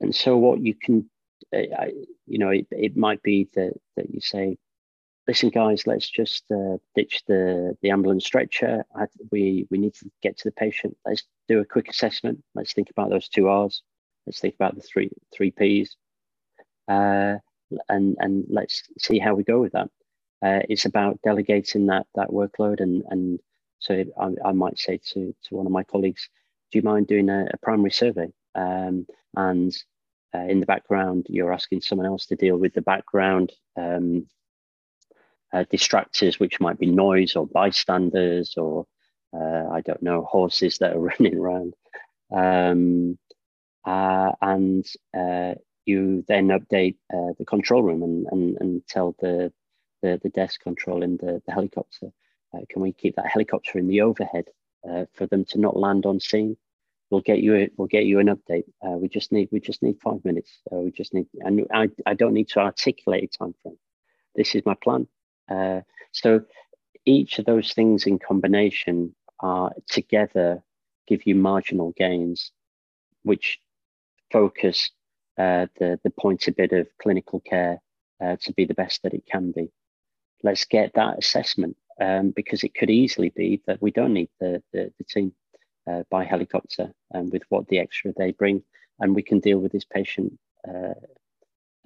and 0.00 0.14
so 0.14 0.36
what 0.36 0.60
you 0.60 0.74
can 0.74 1.08
uh, 1.54 1.86
you 2.26 2.38
know 2.38 2.48
it, 2.48 2.66
it 2.72 2.96
might 2.96 3.22
be 3.22 3.48
that 3.54 3.74
that 3.96 4.12
you 4.12 4.20
say 4.20 4.56
listen, 5.30 5.48
guys, 5.48 5.86
let's 5.86 6.10
just 6.10 6.42
uh, 6.50 6.76
ditch 6.96 7.22
the, 7.28 7.76
the 7.82 7.90
ambulance 7.90 8.26
stretcher. 8.26 8.84
I, 8.96 9.06
we, 9.30 9.64
we 9.70 9.78
need 9.78 9.94
to 9.94 10.10
get 10.24 10.36
to 10.38 10.48
the 10.48 10.52
patient. 10.52 10.96
Let's 11.06 11.22
do 11.46 11.60
a 11.60 11.64
quick 11.64 11.88
assessment. 11.88 12.42
Let's 12.56 12.72
think 12.72 12.90
about 12.90 13.10
those 13.10 13.28
two 13.28 13.46
R's. 13.46 13.84
Let's 14.26 14.40
think 14.40 14.56
about 14.56 14.74
the 14.74 14.80
three, 14.80 15.08
three 15.32 15.52
P's. 15.52 15.96
Uh, 16.88 17.36
and, 17.88 18.16
and 18.18 18.44
let's 18.48 18.82
see 18.98 19.20
how 19.20 19.36
we 19.36 19.44
go 19.44 19.60
with 19.60 19.70
that. 19.74 19.88
Uh, 20.42 20.62
it's 20.68 20.86
about 20.86 21.22
delegating 21.22 21.86
that, 21.86 22.08
that 22.16 22.30
workload. 22.30 22.80
And, 22.80 23.04
and 23.08 23.38
so 23.78 24.04
I, 24.20 24.48
I 24.48 24.50
might 24.50 24.80
say 24.80 24.98
to, 25.12 25.32
to 25.44 25.54
one 25.54 25.66
of 25.66 25.70
my 25.70 25.84
colleagues, 25.84 26.28
do 26.72 26.78
you 26.80 26.82
mind 26.82 27.06
doing 27.06 27.28
a, 27.28 27.46
a 27.54 27.56
primary 27.58 27.92
survey? 27.92 28.32
Um, 28.56 29.06
and 29.36 29.72
uh, 30.34 30.38
in 30.48 30.58
the 30.58 30.66
background, 30.66 31.28
you're 31.28 31.52
asking 31.52 31.82
someone 31.82 32.08
else 32.08 32.26
to 32.26 32.34
deal 32.34 32.56
with 32.56 32.74
the 32.74 32.82
background 32.82 33.52
um, 33.76 34.26
uh, 35.52 35.64
distractors, 35.72 36.38
which 36.38 36.60
might 36.60 36.78
be 36.78 36.86
noise 36.86 37.36
or 37.36 37.46
bystanders 37.46 38.54
or 38.56 38.86
uh, 39.32 39.68
I 39.70 39.80
don't 39.80 40.02
know 40.02 40.22
horses 40.22 40.78
that 40.78 40.94
are 40.94 41.00
running 41.20 41.36
around, 41.36 41.74
um, 42.32 43.18
uh, 43.84 44.32
and 44.40 44.84
uh, 45.16 45.54
you 45.86 46.24
then 46.28 46.48
update 46.48 46.96
uh, 47.12 47.32
the 47.38 47.44
control 47.46 47.82
room 47.82 48.02
and, 48.02 48.26
and, 48.30 48.56
and 48.60 48.86
tell 48.86 49.14
the, 49.20 49.52
the, 50.02 50.20
the 50.22 50.28
desk 50.30 50.60
control 50.60 51.02
in 51.02 51.16
the, 51.16 51.42
the 51.46 51.52
helicopter, 51.52 52.10
uh, 52.54 52.60
can 52.68 52.82
we 52.82 52.92
keep 52.92 53.16
that 53.16 53.26
helicopter 53.26 53.78
in 53.78 53.88
the 53.88 54.00
overhead 54.00 54.46
for 55.14 55.26
them 55.26 55.44
to 55.44 55.58
not 55.58 55.76
land 55.76 56.06
on 56.06 56.20
scene? 56.20 56.56
we'll 57.10 57.20
get 57.20 57.40
you 57.40 57.56
a, 57.56 57.68
we'll 57.76 57.88
get 57.88 58.04
you 58.04 58.20
an 58.20 58.28
update. 58.28 58.64
We 59.00 59.08
just 59.08 59.32
need 59.32 59.48
we 59.50 59.60
just 59.60 59.82
need 59.82 60.00
five 60.00 60.24
minutes. 60.24 60.60
We 60.70 60.92
just 60.92 61.12
need 61.12 61.26
and 61.40 61.66
I, 61.72 61.88
I 62.06 62.14
don't 62.14 62.34
need 62.34 62.48
to 62.50 62.60
articulate 62.60 63.24
a 63.24 63.38
time 63.38 63.54
frame. 63.62 63.78
This 64.36 64.54
is 64.54 64.62
my 64.64 64.74
plan. 64.74 65.08
Uh, 65.50 65.80
so 66.12 66.40
each 67.04 67.38
of 67.38 67.44
those 67.44 67.72
things 67.72 68.06
in 68.06 68.18
combination 68.18 69.14
are 69.40 69.72
together 69.88 70.62
give 71.06 71.26
you 71.26 71.34
marginal 71.34 71.92
gains, 71.96 72.52
which 73.22 73.60
focus 74.30 74.90
uh, 75.38 75.66
the 75.78 75.98
the 76.04 76.10
pointed 76.10 76.56
bit 76.56 76.72
of 76.72 76.86
clinical 77.02 77.40
care 77.40 77.80
uh, 78.20 78.36
to 78.40 78.52
be 78.52 78.64
the 78.64 78.74
best 78.74 79.02
that 79.02 79.14
it 79.14 79.24
can 79.26 79.50
be. 79.50 79.70
Let's 80.42 80.64
get 80.64 80.92
that 80.94 81.18
assessment 81.18 81.76
um, 82.00 82.30
because 82.30 82.64
it 82.64 82.74
could 82.74 82.90
easily 82.90 83.30
be 83.30 83.60
that 83.66 83.82
we 83.82 83.90
don't 83.90 84.14
need 84.14 84.30
the, 84.40 84.62
the, 84.72 84.92
the 84.98 85.04
team 85.04 85.32
uh, 85.90 86.02
by 86.10 86.24
helicopter 86.24 86.92
and 87.10 87.32
with 87.32 87.42
what 87.48 87.68
the 87.68 87.78
extra 87.78 88.12
they 88.16 88.32
bring. 88.32 88.62
And 88.98 89.14
we 89.14 89.22
can 89.22 89.40
deal 89.40 89.58
with 89.58 89.72
this 89.72 89.84
patient 89.84 90.38
uh, 90.68 90.94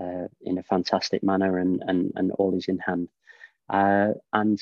uh, 0.00 0.28
in 0.42 0.58
a 0.58 0.62
fantastic 0.62 1.22
manner 1.22 1.58
and, 1.58 1.82
and, 1.86 2.12
and 2.16 2.32
all 2.32 2.56
is 2.56 2.68
in 2.68 2.78
hand. 2.78 3.08
Uh, 3.68 4.12
and 4.32 4.60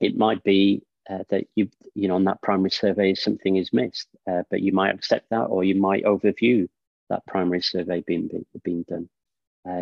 it 0.00 0.16
might 0.16 0.42
be 0.42 0.82
uh, 1.10 1.24
that 1.30 1.44
you, 1.54 1.68
you 1.94 2.08
know, 2.08 2.14
on 2.14 2.24
that 2.24 2.42
primary 2.42 2.70
survey, 2.70 3.14
something 3.14 3.56
is 3.56 3.72
missed, 3.72 4.08
uh, 4.30 4.42
but 4.50 4.60
you 4.60 4.72
might 4.72 4.94
accept 4.94 5.28
that 5.30 5.44
or 5.44 5.64
you 5.64 5.74
might 5.74 6.04
overview 6.04 6.68
that 7.10 7.26
primary 7.26 7.60
survey 7.60 8.02
being, 8.06 8.30
being 8.64 8.84
done. 8.88 9.08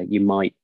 you 0.08 0.20
might 0.20 0.54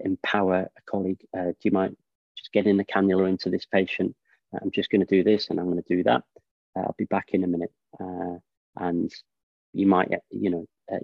empower 0.00 0.68
a 0.76 0.80
colleague. 0.86 1.20
you 1.62 1.70
might 1.70 1.92
just 2.36 2.52
get 2.52 2.66
in 2.66 2.76
the 2.76 2.84
cannula 2.84 3.28
into 3.28 3.50
this 3.50 3.66
patient. 3.66 4.14
I'm 4.60 4.70
just 4.70 4.90
going 4.90 5.04
to 5.04 5.06
do 5.06 5.24
this 5.24 5.50
and 5.50 5.58
I'm 5.58 5.70
going 5.70 5.82
to 5.82 5.96
do 5.96 6.02
that. 6.04 6.22
Uh, 6.76 6.80
I'll 6.80 6.94
be 6.98 7.04
back 7.04 7.30
in 7.32 7.44
a 7.44 7.46
minute. 7.46 7.72
Uh, 8.00 8.38
and 8.76 9.12
you 9.72 9.86
might, 9.86 10.12
you 10.30 10.50
know, 10.50 10.66
uh, 10.92 10.98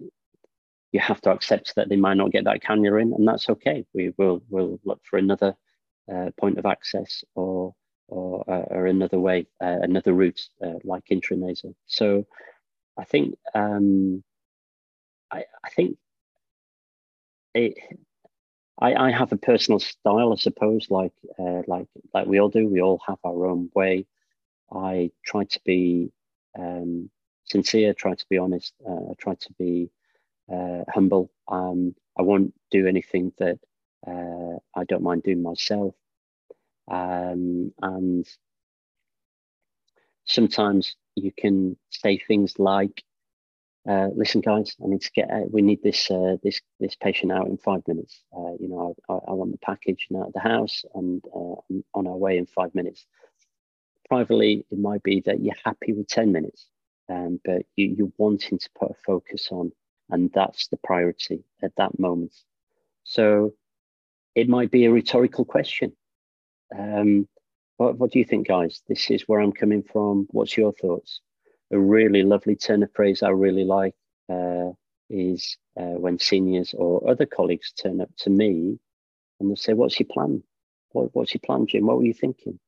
you 0.93 1.01
have 1.01 1.21
to 1.23 1.31
accept 1.31 1.75
that 1.77 1.89
they 1.89 1.97
might 1.97 2.17
not 2.17 2.33
get 2.33 2.45
that 2.45 2.63
cannula 2.63 3.03
in, 3.03 3.13
and 3.13 3.27
that's 3.27 3.49
okay. 3.51 3.87
We 3.95 4.13
will 4.19 4.43
will 4.49 4.81
look 4.85 5.01
for 5.05 5.19
another 5.19 5.57
uh, 6.13 6.31
point 6.39 6.59
of 6.59 6.67
access 6.67 7.25
or 7.35 7.75
or, 8.09 8.45
uh, 8.51 8.65
or 8.71 8.87
another 8.87 9.21
way, 9.21 9.47
uh, 9.63 9.79
another 9.83 10.13
route 10.13 10.41
like 10.83 11.05
intranasal. 11.13 11.75
So 11.87 12.27
I 12.99 13.05
think 13.05 13.37
um, 13.55 14.25
I, 15.31 15.45
I 15.65 15.71
think 15.71 15.97
it. 17.55 17.75
I, 18.83 18.95
I 18.95 19.11
have 19.11 19.31
a 19.33 19.37
personal 19.37 19.79
style, 19.79 20.33
I 20.33 20.37
suppose, 20.37 20.87
like 20.91 21.13
like 21.67 21.87
like 22.15 22.27
we 22.27 22.41
all 22.41 22.49
do. 22.49 22.67
We 22.67 22.81
all 22.81 23.01
have 23.07 23.19
our 23.25 23.47
own 23.47 23.71
way 23.75 24.07
I 24.73 25.11
try 25.25 25.45
to 25.45 25.61
be 25.65 26.13
um, 26.59 27.11
sincere, 27.45 27.95
try 27.95 28.15
to 28.15 28.27
be 28.31 28.39
honest, 28.39 28.75
uh, 28.89 29.15
try 29.19 29.35
to 29.35 29.53
be 29.59 29.91
uh, 30.53 30.85
humble. 30.93 31.31
Um, 31.49 31.95
I 32.19 32.23
won't 32.23 32.55
do 32.71 32.87
anything 32.87 33.33
that 33.39 33.59
uh, 34.07 34.59
I 34.75 34.85
don't 34.85 35.03
mind 35.03 35.23
doing 35.23 35.43
myself. 35.43 35.95
Um, 36.91 37.73
and 37.81 38.27
sometimes 40.25 40.97
you 41.15 41.33
can 41.37 41.77
say 41.91 42.19
things 42.19 42.59
like, 42.59 43.03
uh, 43.89 44.09
"Listen, 44.15 44.41
guys, 44.41 44.75
I 44.83 44.89
need 44.89 45.03
to 45.03 45.13
get. 45.13 45.31
Out. 45.31 45.53
We 45.53 45.63
need 45.63 45.83
this 45.83 46.11
uh, 46.11 46.37
this 46.43 46.61
this 46.81 46.97
patient 46.97 47.33
out 47.33 47.47
in 47.47 47.57
five 47.59 47.87
minutes. 47.87 48.23
Uh, 48.37 48.55
you 48.59 48.69
know, 48.69 48.97
I, 49.09 49.15
I, 49.31 49.33
want 49.33 49.53
the 49.53 49.59
package 49.59 50.07
now 50.11 50.25
at 50.25 50.33
the 50.35 50.41
house, 50.41 50.85
and 50.95 51.25
uh, 51.35 51.57
on 51.95 52.07
our 52.07 52.17
way 52.17 52.39
in 52.39 52.47
five 52.47 52.75
minutes." 52.75 53.07
privately, 54.11 54.67
it 54.71 54.79
might 54.79 55.03
be 55.05 55.23
that 55.25 55.41
you're 55.41 55.55
happy 55.65 55.93
with 55.93 56.09
10 56.09 56.33
minutes, 56.33 56.67
um, 57.09 57.41
but 57.45 57.63
you, 57.77 57.95
you're 57.97 58.13
wanting 58.19 58.59
to 58.59 58.69
put 58.77 58.91
a 58.91 58.95
focus 59.07 59.49
on, 59.53 59.71
and 60.11 60.31
that's 60.33 60.69
the 60.69 60.79
priority 60.79 61.45
at 61.63 61.75
that 61.77 61.99
moment. 61.99 62.35
So 63.05 63.55
it 64.35 64.49
might 64.49 64.71
be 64.71 64.85
a 64.85 64.91
rhetorical 64.91 65.45
question. 65.45 65.93
Um, 66.77 67.29
what, 67.77 67.99
what 67.99 68.13
do 68.13 68.19
you 68.19 68.25
think, 68.25 68.49
guys? 68.49 68.83
This 68.89 69.11
is 69.11 69.23
where 69.27 69.41
I'm 69.41 69.53
coming 69.53 69.83
from. 69.83 70.27
What's 70.31 70.57
your 70.57 70.73
thoughts? 70.73 71.21
A 71.73 71.79
really 71.79 72.23
lovely 72.23 72.57
turn 72.57 72.83
of 72.83 72.93
phrase 72.93 73.23
I 73.23 73.31
really 73.31 73.65
like 73.65 73.95
uh, 74.29 74.71
is 75.09 75.57
uh, 75.79 75.97
when 75.99 76.19
seniors 76.19 76.75
or 76.77 77.09
other 77.09 77.27
colleagues 77.27 77.73
turn 77.73 78.01
up 78.01 78.11
to 78.19 78.31
me 78.31 78.79
and 79.39 79.51
they 79.51 79.55
say, 79.55 79.73
What's 79.73 79.99
your 79.99 80.09
plan? 80.13 80.43
What, 80.91 81.15
what's 81.15 81.35
your 81.35 81.41
plan, 81.45 81.67
Jim? 81.67 81.87
What 81.87 81.99
were 81.99 82.05
you 82.05 82.15
thinking? 82.15 82.59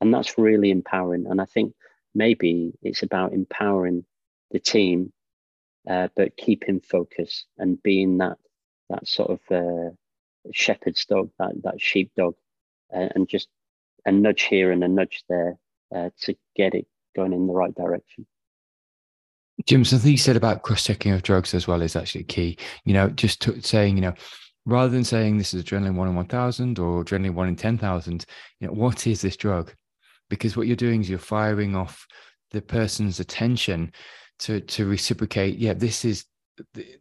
and 0.00 0.12
that's 0.12 0.38
really 0.38 0.70
empowering 0.70 1.26
and 1.28 1.40
i 1.40 1.44
think 1.44 1.74
maybe 2.14 2.72
it's 2.82 3.02
about 3.02 3.32
empowering 3.32 4.04
the 4.50 4.58
team 4.58 5.12
uh, 5.90 6.08
but 6.16 6.36
keeping 6.36 6.80
focus 6.80 7.44
and 7.58 7.82
being 7.82 8.18
that 8.18 8.38
that 8.88 9.06
sort 9.06 9.30
of 9.30 9.40
uh, 9.50 9.90
shepherd's 10.52 11.04
dog 11.04 11.30
that 11.38 11.52
that 11.62 11.80
sheepdog 11.80 12.34
uh, 12.94 13.08
and 13.14 13.28
just 13.28 13.48
a 14.06 14.12
nudge 14.12 14.42
here 14.42 14.72
and 14.72 14.82
a 14.82 14.88
nudge 14.88 15.22
there 15.28 15.58
uh, 15.94 16.10
to 16.20 16.34
get 16.56 16.74
it 16.74 16.86
going 17.14 17.32
in 17.32 17.46
the 17.46 17.52
right 17.52 17.74
direction 17.74 18.26
Jim, 19.66 19.84
something 19.84 20.10
you 20.10 20.16
said 20.16 20.36
about 20.36 20.62
cross-checking 20.62 21.12
of 21.12 21.22
drugs 21.22 21.52
as 21.52 21.68
well 21.68 21.82
is 21.82 21.94
actually 21.94 22.24
key. 22.24 22.56
You 22.86 22.94
know, 22.94 23.10
just 23.10 23.46
saying, 23.62 23.94
you 23.94 24.00
know, 24.00 24.14
rather 24.64 24.88
than 24.88 25.04
saying 25.04 25.36
this 25.36 25.52
is 25.52 25.62
adrenaline 25.62 25.96
one 25.96 26.08
in 26.08 26.14
one 26.14 26.28
thousand 26.28 26.78
or 26.78 27.04
adrenaline 27.04 27.34
one 27.34 27.46
in 27.46 27.56
ten 27.56 27.76
thousand, 27.76 28.24
you 28.58 28.66
know, 28.66 28.72
what 28.72 29.06
is 29.06 29.20
this 29.20 29.36
drug? 29.36 29.70
because 30.30 30.56
what 30.56 30.66
you're 30.66 30.76
doing 30.76 31.02
is 31.02 31.10
you're 31.10 31.18
firing 31.18 31.76
off 31.76 32.06
the 32.52 32.62
person's 32.62 33.20
attention 33.20 33.92
to 34.40 34.60
to 34.60 34.86
reciprocate 34.86 35.58
yeah 35.58 35.74
this 35.74 36.04
is 36.04 36.24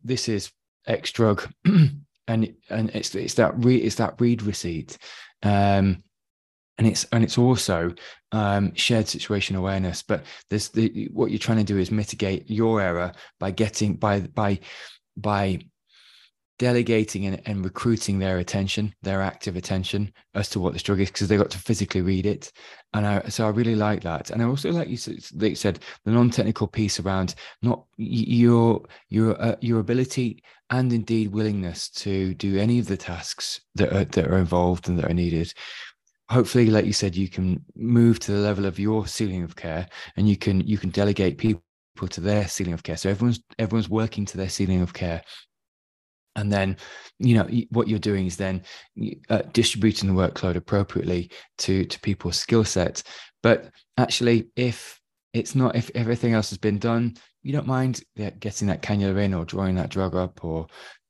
this 0.04 0.30
is 0.30 0.52
x 0.88 1.12
drug. 1.12 1.48
And 2.28 2.54
and 2.70 2.92
it's 2.92 3.16
it's 3.16 3.34
that 3.34 3.54
re, 3.58 3.78
it's 3.78 3.96
that 3.96 4.22
read 4.22 4.44
receipt. 4.44 5.00
Um 5.42 6.04
and 6.78 6.86
it's 6.86 7.04
and 7.12 7.24
it's 7.24 7.40
also 7.40 7.92
um, 8.32 8.76
shared 8.76 9.08
situation 9.08 9.56
awareness. 9.56 10.04
But 10.04 10.26
there's 10.50 10.70
the 10.70 11.10
what 11.12 11.32
you're 11.32 11.40
trying 11.40 11.58
to 11.58 11.64
do 11.64 11.80
is 11.80 11.90
mitigate 11.90 12.48
your 12.48 12.82
error 12.82 13.14
by 13.40 13.50
getting 13.50 13.96
by 13.96 14.20
by 14.20 14.60
by 15.18 15.62
delegating 16.60 17.26
and, 17.26 17.42
and 17.46 17.64
recruiting 17.64 18.20
their 18.20 18.38
attention, 18.38 18.94
their 19.02 19.22
active 19.22 19.56
attention 19.56 20.12
as 20.36 20.50
to 20.50 20.60
what 20.60 20.74
this 20.74 20.84
drug 20.84 21.00
is, 21.00 21.10
because 21.10 21.28
they 21.28 21.38
got 21.38 21.50
to 21.50 21.58
physically 21.58 22.02
read 22.02 22.26
it. 22.26 22.52
And 22.94 23.08
I, 23.08 23.24
so 23.30 23.48
I 23.48 23.50
really 23.50 23.76
like 23.76 24.02
that. 24.04 24.30
And 24.30 24.42
I 24.42 24.46
also 24.46 24.72
like 24.72 24.90
you 24.90 24.98
said, 24.98 25.80
the 26.06 26.12
non-technical 26.12 26.68
piece 26.68 27.00
around 27.00 27.36
not 27.62 27.86
your 27.98 28.86
your 29.10 29.42
uh, 29.42 29.56
your 29.62 29.80
ability 29.80 30.44
and 30.70 30.94
indeed 30.94 31.32
willingness 31.32 31.90
to 31.90 32.36
do 32.36 32.60
any 32.60 32.78
of 32.78 32.86
the 32.86 32.98
tasks 32.98 33.62
that 33.76 33.92
are, 33.92 34.06
that 34.06 34.28
are 34.28 34.38
involved 34.38 34.88
and 34.88 35.00
that 35.00 35.10
are 35.10 35.14
needed. 35.14 35.52
Hopefully, 36.30 36.68
like 36.68 36.86
you 36.86 36.94
said, 36.94 37.16
you 37.16 37.28
can 37.28 37.66
move 37.76 38.20
to 38.20 38.32
the 38.32 38.38
level 38.38 38.66
of 38.66 38.78
your 38.78 39.08
ceiling 39.08 39.44
of 39.44 39.56
care, 39.56 39.88
and 40.16 40.30
you 40.30 40.38
can 40.38 40.62
you 40.62 40.78
can 40.78 40.92
delegate 40.92 41.38
people 41.40 41.64
to 42.10 42.22
their 42.22 42.48
ceiling 42.48 42.74
of 42.74 42.84
care. 42.84 42.98
So 42.98 43.10
everyone's 43.10 43.40
everyone's 43.58 43.90
working 43.90 44.26
to 44.26 44.38
their 44.38 44.50
ceiling 44.50 44.82
of 44.82 44.94
care 44.94 45.22
and 46.40 46.52
then 46.52 46.78
you 47.20 47.36
know 47.36 47.48
what 47.70 47.88
you're 47.88 48.00
doing 48.00 48.26
is 48.26 48.38
then 48.38 48.64
uh, 49.30 49.42
distributing 49.54 50.08
the 50.08 50.22
workload 50.22 50.56
appropriately 50.56 51.30
to 51.58 51.86
to 51.86 52.00
people's 52.00 52.40
skill 52.40 52.64
sets. 52.64 53.04
But 53.44 53.70
actually 53.98 54.50
if 54.56 55.00
it's 55.34 55.54
not 55.54 55.76
if 55.76 55.92
everything 55.94 56.34
else 56.34 56.50
has 56.50 56.58
been 56.58 56.80
done 56.80 57.16
you 57.44 57.54
don't 57.54 57.68
mind 57.68 58.02
getting 58.40 58.68
that 58.68 58.82
cannula 58.82 59.24
in 59.24 59.34
or 59.34 59.46
drawing 59.46 59.76
that 59.76 59.90
drug 59.90 60.16
up 60.16 60.44
or 60.44 60.68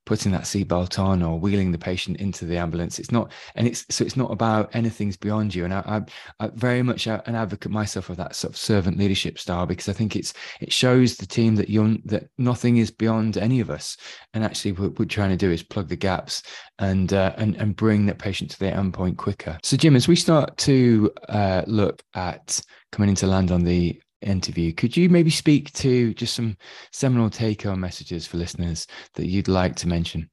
putting 0.09 0.31
that 0.31 0.41
seatbelt 0.41 0.97
on 0.97 1.21
or 1.21 1.39
wheeling 1.39 1.71
the 1.71 1.77
patient 1.77 2.17
into 2.17 2.43
the 2.43 2.57
ambulance. 2.57 2.97
It's 2.97 3.11
not, 3.11 3.31
and 3.53 3.67
it's 3.67 3.85
so 3.91 4.03
it's 4.03 4.17
not 4.17 4.31
about 4.31 4.73
anything's 4.73 5.15
beyond 5.15 5.53
you. 5.53 5.65
And 5.65 5.71
I, 5.71 6.01
I, 6.39 6.45
I 6.45 6.49
very 6.55 6.81
much 6.81 7.05
an 7.05 7.35
advocate 7.35 7.71
myself 7.71 8.09
of 8.09 8.17
that 8.17 8.35
sort 8.35 8.51
of 8.51 8.57
servant 8.57 8.97
leadership 8.97 9.37
style 9.37 9.67
because 9.67 9.87
I 9.87 9.93
think 9.93 10.15
it's 10.15 10.33
it 10.61 10.73
shows 10.73 11.17
the 11.17 11.27
team 11.27 11.55
that 11.57 11.69
you're 11.69 11.95
that 12.05 12.27
nothing 12.39 12.77
is 12.77 12.89
beyond 12.89 13.37
any 13.37 13.59
of 13.59 13.69
us. 13.69 13.97
And 14.33 14.43
actually, 14.43 14.71
what 14.71 14.97
we're 14.97 15.05
trying 15.05 15.29
to 15.29 15.37
do 15.37 15.51
is 15.51 15.61
plug 15.61 15.89
the 15.89 15.95
gaps 15.95 16.41
and 16.79 17.13
uh, 17.13 17.33
and 17.37 17.55
and 17.57 17.75
bring 17.75 18.07
that 18.07 18.17
patient 18.17 18.49
to 18.49 18.59
their 18.59 18.75
endpoint 18.75 19.17
quicker. 19.17 19.59
So, 19.61 19.77
Jim, 19.77 19.95
as 19.95 20.07
we 20.07 20.15
start 20.15 20.57
to 20.57 21.11
uh, 21.29 21.61
look 21.67 22.01
at 22.15 22.59
coming 22.91 23.09
into 23.09 23.27
land 23.27 23.51
on 23.51 23.63
the 23.63 24.01
interview. 24.21 24.73
Could 24.73 24.97
you 24.97 25.09
maybe 25.09 25.29
speak 25.29 25.71
to 25.73 26.13
just 26.13 26.35
some 26.35 26.57
seminal 26.91 27.29
take 27.29 27.63
home 27.63 27.79
messages 27.79 28.25
for 28.25 28.37
listeners 28.37 28.87
that 29.15 29.27
you'd 29.27 29.47
like 29.47 29.75
to 29.77 29.87
mention? 29.87 30.29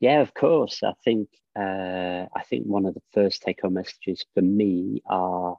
Yeah, 0.00 0.20
of 0.20 0.34
course. 0.34 0.82
I 0.82 0.92
think 1.04 1.28
uh, 1.58 2.26
I 2.34 2.42
think 2.48 2.66
one 2.66 2.84
of 2.84 2.94
the 2.94 3.02
first 3.12 3.42
take 3.42 3.62
home 3.62 3.74
messages 3.74 4.24
for 4.34 4.42
me 4.42 5.02
are 5.06 5.56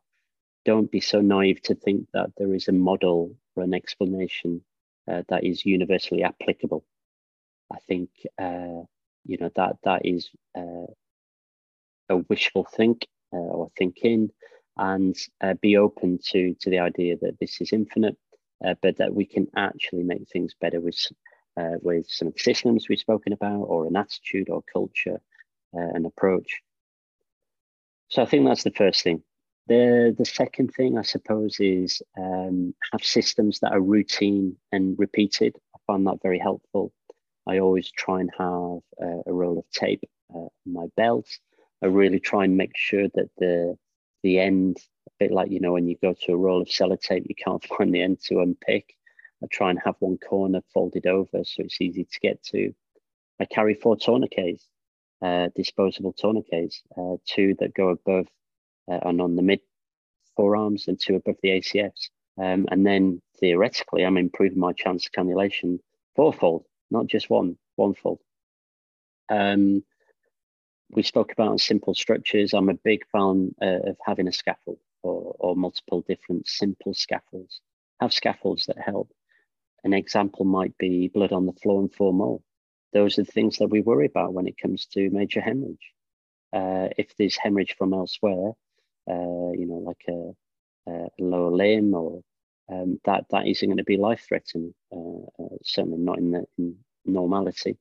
don't 0.63 0.91
be 0.91 0.99
so 0.99 1.21
naive 1.21 1.61
to 1.63 1.75
think 1.75 2.07
that 2.13 2.29
there 2.37 2.53
is 2.53 2.67
a 2.67 2.73
model 2.73 3.35
or 3.55 3.63
an 3.63 3.73
explanation 3.73 4.61
uh, 5.09 5.23
that 5.29 5.43
is 5.43 5.65
universally 5.65 6.23
applicable. 6.23 6.85
I 7.71 7.79
think 7.87 8.09
uh, 8.39 8.83
you 9.25 9.37
know 9.39 9.49
that 9.55 9.77
that 9.83 10.05
is 10.05 10.29
uh, 10.55 10.91
a 12.09 12.17
wishful 12.29 12.65
think 12.65 13.07
uh, 13.33 13.37
or 13.37 13.71
thinking, 13.77 14.29
and 14.77 15.15
uh, 15.41 15.53
be 15.61 15.77
open 15.77 16.19
to 16.31 16.55
to 16.61 16.69
the 16.69 16.79
idea 16.79 17.17
that 17.21 17.37
this 17.39 17.61
is 17.61 17.73
infinite, 17.73 18.17
uh, 18.65 18.75
but 18.81 18.97
that 18.97 19.13
we 19.13 19.25
can 19.25 19.47
actually 19.55 20.03
make 20.03 20.27
things 20.29 20.55
better 20.59 20.79
with 20.79 20.99
with 21.81 22.05
some 22.07 22.27
of 22.27 22.35
the 22.35 22.39
systems 22.39 22.87
we've 22.87 22.99
spoken 22.99 23.33
about, 23.33 23.63
or 23.63 23.87
an 23.87 23.95
attitude 23.95 24.47
or 24.49 24.61
culture, 24.71 25.19
an 25.73 26.05
approach. 26.05 26.61
So 28.09 28.21
I 28.21 28.25
think 28.25 28.45
that's 28.45 28.63
the 28.63 28.71
first 28.71 29.03
thing. 29.03 29.23
The, 29.67 30.15
the 30.17 30.25
second 30.25 30.73
thing, 30.73 30.97
I 30.97 31.01
suppose, 31.01 31.59
is 31.59 32.01
um, 32.17 32.73
have 32.91 33.03
systems 33.03 33.59
that 33.59 33.73
are 33.73 33.81
routine 33.81 34.55
and 34.71 34.97
repeated. 34.97 35.55
I 35.75 35.79
find 35.85 36.07
that 36.07 36.21
very 36.21 36.39
helpful. 36.39 36.93
I 37.45 37.59
always 37.59 37.91
try 37.91 38.21
and 38.21 38.31
have 38.37 38.79
a, 39.01 39.21
a 39.25 39.33
roll 39.33 39.59
of 39.59 39.69
tape 39.71 40.03
uh, 40.33 40.37
on 40.37 40.49
my 40.65 40.85
belt. 40.95 41.27
I 41.83 41.87
really 41.87 42.19
try 42.19 42.45
and 42.45 42.55
make 42.55 42.77
sure 42.77 43.07
that 43.13 43.29
the 43.37 43.77
the 44.23 44.39
end, 44.39 44.77
a 45.07 45.11
bit 45.19 45.31
like 45.31 45.51
you 45.51 45.59
know 45.59 45.73
when 45.73 45.87
you 45.87 45.97
go 46.01 46.13
to 46.13 46.33
a 46.33 46.37
roll 46.37 46.61
of 46.61 46.67
sellotape, 46.67 47.27
you 47.27 47.35
can't 47.35 47.65
find 47.77 47.93
the 47.93 48.01
end 48.01 48.19
to 48.27 48.39
unpick. 48.39 48.95
I 49.43 49.47
try 49.51 49.69
and 49.69 49.79
have 49.85 49.95
one 49.99 50.17
corner 50.17 50.61
folded 50.73 51.05
over 51.05 51.43
so 51.43 51.63
it's 51.63 51.79
easy 51.79 52.05
to 52.05 52.19
get 52.21 52.41
to. 52.45 52.73
I 53.39 53.45
carry 53.45 53.75
four 53.75 53.95
tourniquets, 53.95 54.67
uh, 55.21 55.49
disposable 55.55 56.13
tourniquets, 56.13 56.81
uh, 56.97 57.17
two 57.25 57.55
that 57.59 57.75
go 57.75 57.89
above 57.89 58.27
uh, 58.89 58.99
and 59.03 59.21
on 59.21 59.35
the 59.35 59.43
mid 59.43 59.59
forearms 60.35 60.87
and 60.87 60.99
two 60.99 61.15
above 61.15 61.35
the 61.43 61.49
ACFs. 61.49 62.09
Um, 62.39 62.67
and 62.71 62.85
then 62.85 63.21
theoretically, 63.39 64.03
I'm 64.03 64.17
improving 64.17 64.59
my 64.59 64.73
chance 64.73 65.05
of 65.05 65.11
cannulation 65.11 65.79
fourfold, 66.15 66.65
not 66.91 67.07
just 67.07 67.29
one, 67.29 67.57
one 67.75 67.93
fold. 67.93 68.19
Um, 69.29 69.83
we 70.89 71.03
spoke 71.03 71.31
about 71.31 71.59
simple 71.59 71.93
structures. 71.93 72.53
I'm 72.53 72.69
a 72.69 72.73
big 72.73 73.05
fan 73.11 73.53
uh, 73.61 73.89
of 73.89 73.97
having 74.05 74.27
a 74.27 74.33
scaffold 74.33 74.79
or, 75.03 75.35
or 75.39 75.55
multiple 75.55 76.03
different 76.07 76.47
simple 76.47 76.93
scaffolds. 76.93 77.61
Have 77.99 78.13
scaffolds 78.13 78.65
that 78.67 78.77
help. 78.79 79.11
An 79.83 79.93
example 79.93 80.45
might 80.45 80.77
be 80.77 81.09
blood 81.13 81.31
on 81.31 81.45
the 81.45 81.53
floor 81.53 81.81
and 81.81 81.93
four 81.93 82.13
more. 82.13 82.41
Those 82.93 83.19
are 83.19 83.23
the 83.23 83.31
things 83.31 83.57
that 83.57 83.69
we 83.69 83.81
worry 83.81 84.05
about 84.05 84.33
when 84.33 84.47
it 84.47 84.57
comes 84.57 84.85
to 84.87 85.09
major 85.09 85.41
hemorrhage. 85.41 85.93
Uh, 86.53 86.89
if 86.97 87.15
there's 87.17 87.37
hemorrhage 87.37 87.75
from 87.77 87.93
elsewhere, 87.93 88.51
uh, 89.09 89.51
you 89.51 89.65
know, 89.67 89.81
like 89.85 90.03
a, 90.09 90.91
a 90.91 91.09
lower 91.19 91.51
limb 91.51 91.93
or 91.93 92.21
um, 92.69 92.99
that 93.05 93.25
that 93.31 93.47
isn't 93.47 93.67
going 93.67 93.77
to 93.77 93.83
be 93.83 93.97
life 93.97 94.25
threatening. 94.27 94.73
Uh, 94.91 95.43
uh, 95.43 95.57
certainly 95.63 95.97
not 95.97 96.17
in 96.17 96.31
the 96.31 96.45
in 96.57 96.75
normality. 97.05 97.77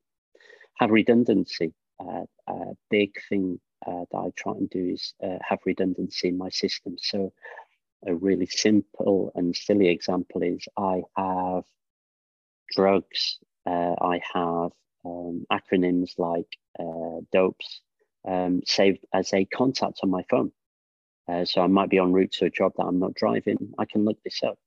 Have 0.79 0.91
redundancy. 0.91 1.73
Uh, 1.99 2.25
a 2.47 2.77
big 2.91 3.15
thing 3.29 3.61
uh, 3.87 4.05
that 4.11 4.19
I 4.19 4.31
try 4.37 4.53
and 4.53 4.69
do 4.71 4.91
is 4.95 5.15
uh, 5.23 5.39
have 5.41 5.61
redundancy 5.65 6.29
in 6.29 6.39
my 6.39 6.51
system. 6.51 6.97
So 6.99 7.33
a 8.07 8.15
really 8.15 8.47
simple 8.47 9.33
and 9.35 9.57
silly 9.57 9.89
example 9.89 10.43
is 10.43 10.67
I 10.77 11.03
have 11.17 11.65
drugs. 12.71 13.39
I 13.67 14.21
have 14.33 14.71
um, 15.05 15.45
acronyms 15.51 16.19
like 16.19 16.57
DOPES 17.33 17.81
um, 18.27 18.63
saved 18.65 19.05
as 19.13 19.33
a 19.33 19.45
contact 19.45 20.01
on 20.03 20.11
my 20.11 20.23
phone. 20.31 20.53
Uh, 21.29 21.45
so 21.45 21.61
I 21.61 21.67
might 21.67 21.91
be 21.91 21.99
en 21.99 22.13
route 22.13 22.33
to 22.33 22.47
a 22.47 22.51
job 22.51 22.73
that 22.77 22.85
I'm 22.85 22.99
not 22.99 23.15
driving. 23.15 23.73
I 23.79 23.85
can 23.85 24.05
look 24.05 24.23
this 24.23 24.43
up. 24.43 24.59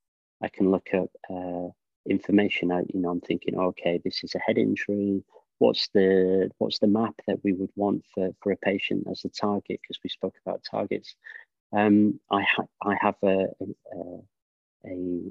I 0.42 0.50
can 0.50 0.72
look 0.72 0.90
up 0.94 1.10
uh, 1.30 1.70
information. 2.10 2.72
I, 2.72 2.82
you 2.94 3.00
know, 3.00 3.10
I'm 3.10 3.22
thinking, 3.22 3.58
okay, 3.58 4.02
this 4.04 4.24
is 4.24 4.36
a 4.36 4.40
head 4.40 4.58
injury. 4.58 5.24
What's 5.60 5.90
the 5.94 6.50
what's 6.58 6.80
the 6.80 6.88
MAP 6.88 7.16
that 7.28 7.44
we 7.44 7.54
would 7.54 7.72
want 7.76 8.04
for 8.14 8.32
for 8.42 8.52
a 8.52 8.58
patient 8.58 9.08
as 9.12 9.24
a 9.26 9.30
target? 9.30 9.80
Because 9.82 10.00
we 10.04 10.10
spoke 10.10 10.36
about 10.46 10.64
targets. 10.70 11.16
Um, 11.72 12.20
I 12.32 12.42
ha- 12.42 12.74
I 12.82 12.96
have 13.00 13.16
a, 13.24 13.48
a, 13.62 14.88
a 14.88 15.22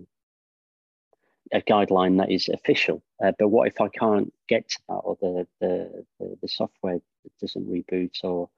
a 1.53 1.63
guideline 1.63 2.19
that 2.19 2.31
is 2.31 2.49
official. 2.49 3.03
Uh, 3.23 3.33
but 3.39 3.49
what 3.49 3.69
if 3.69 3.81
I 3.81 3.89
can't 3.89 4.33
get 4.49 4.69
to 4.69 4.79
that, 4.89 4.95
or 4.95 5.17
the 5.21 5.47
the 5.61 6.05
the, 6.21 6.37
the 6.43 6.49
software 6.49 7.01
doesn't 7.41 7.69
reboot, 7.69 8.23
or 8.23 8.51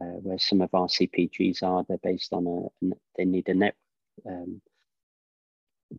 uh, 0.00 0.18
where 0.22 0.38
some 0.38 0.60
of 0.60 0.74
our 0.74 0.86
CPGs 0.86 1.62
are. 1.62 1.84
They're 1.88 1.98
based 1.98 2.32
on 2.32 2.46
a, 2.46 2.86
they 3.16 3.24
need 3.24 3.48
a 3.48 3.54
net 3.54 3.74
um, 4.26 4.60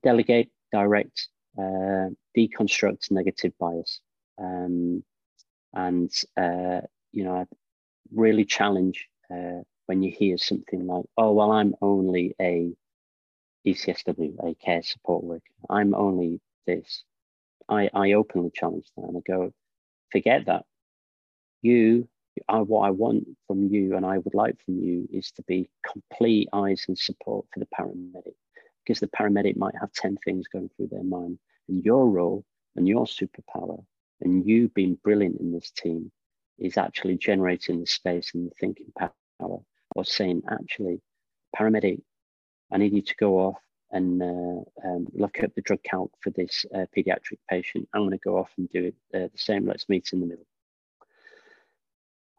delegate, 0.03 0.49
direct, 0.71 1.29
uh, 1.57 2.09
deconstruct 2.35 3.11
negative 3.11 3.53
bias. 3.59 4.01
Um, 4.37 5.03
and, 5.73 6.11
uh, 6.35 6.81
you 7.11 7.23
know, 7.23 7.35
I 7.35 7.45
really 8.13 8.45
challenge 8.45 9.07
uh, 9.31 9.61
when 9.85 10.03
you 10.03 10.11
hear 10.11 10.37
something 10.37 10.85
like, 10.87 11.05
oh, 11.17 11.33
well, 11.33 11.51
I'm 11.51 11.75
only 11.81 12.35
a 12.41 12.73
ECSW, 13.65 14.35
a 14.43 14.55
care 14.55 14.83
support 14.83 15.23
worker. 15.23 15.43
I'm 15.69 15.93
only 15.93 16.39
this. 16.65 17.03
I, 17.69 17.89
I 17.93 18.13
openly 18.13 18.51
challenge 18.53 18.85
that 18.95 19.03
and 19.03 19.17
I 19.17 19.21
go, 19.25 19.53
forget 20.11 20.45
that. 20.45 20.63
You 21.61 22.07
I, 22.47 22.59
what 22.59 22.87
I 22.87 22.91
want 22.91 23.27
from 23.47 23.67
you 23.67 23.95
and 23.95 24.05
I 24.05 24.19
would 24.19 24.33
like 24.33 24.59
from 24.63 24.79
you 24.79 25.07
is 25.11 25.31
to 25.33 25.43
be 25.43 25.69
complete 25.85 26.49
eyes 26.53 26.85
and 26.87 26.97
support 26.97 27.45
for 27.53 27.59
the 27.59 27.67
paramedic 27.77 28.35
because 28.83 28.99
the 28.99 29.07
paramedic 29.07 29.57
might 29.57 29.75
have 29.79 29.91
10 29.93 30.17
things 30.23 30.47
going 30.47 30.69
through 30.75 30.87
their 30.87 31.03
mind. 31.03 31.39
And 31.67 31.83
your 31.83 32.09
role 32.09 32.45
and 32.75 32.87
your 32.87 33.05
superpower 33.05 33.83
and 34.21 34.45
you 34.45 34.69
being 34.69 34.97
brilliant 35.03 35.39
in 35.39 35.51
this 35.51 35.71
team 35.71 36.11
is 36.59 36.77
actually 36.77 37.17
generating 37.17 37.79
the 37.79 37.85
space 37.85 38.31
and 38.33 38.49
the 38.49 38.55
thinking 38.59 38.91
power 38.97 39.11
or 39.39 40.03
saying, 40.03 40.41
actually, 40.49 41.01
paramedic, 41.55 42.01
I 42.71 42.77
need 42.77 42.93
you 42.93 43.01
to 43.01 43.15
go 43.15 43.39
off 43.39 43.57
and 43.91 44.21
uh, 44.21 44.61
um, 44.85 45.07
look 45.13 45.39
at 45.39 45.55
the 45.55 45.61
drug 45.61 45.79
count 45.83 46.11
for 46.21 46.31
this 46.31 46.65
uh, 46.75 46.85
pediatric 46.95 47.39
patient. 47.49 47.87
I'm 47.93 48.01
going 48.01 48.11
to 48.11 48.17
go 48.17 48.37
off 48.37 48.51
and 48.57 48.69
do 48.69 48.85
it 48.85 48.95
uh, 49.15 49.27
the 49.31 49.37
same. 49.37 49.65
Let's 49.65 49.87
meet 49.87 50.09
in 50.11 50.19
the 50.19 50.25
middle. 50.25 50.45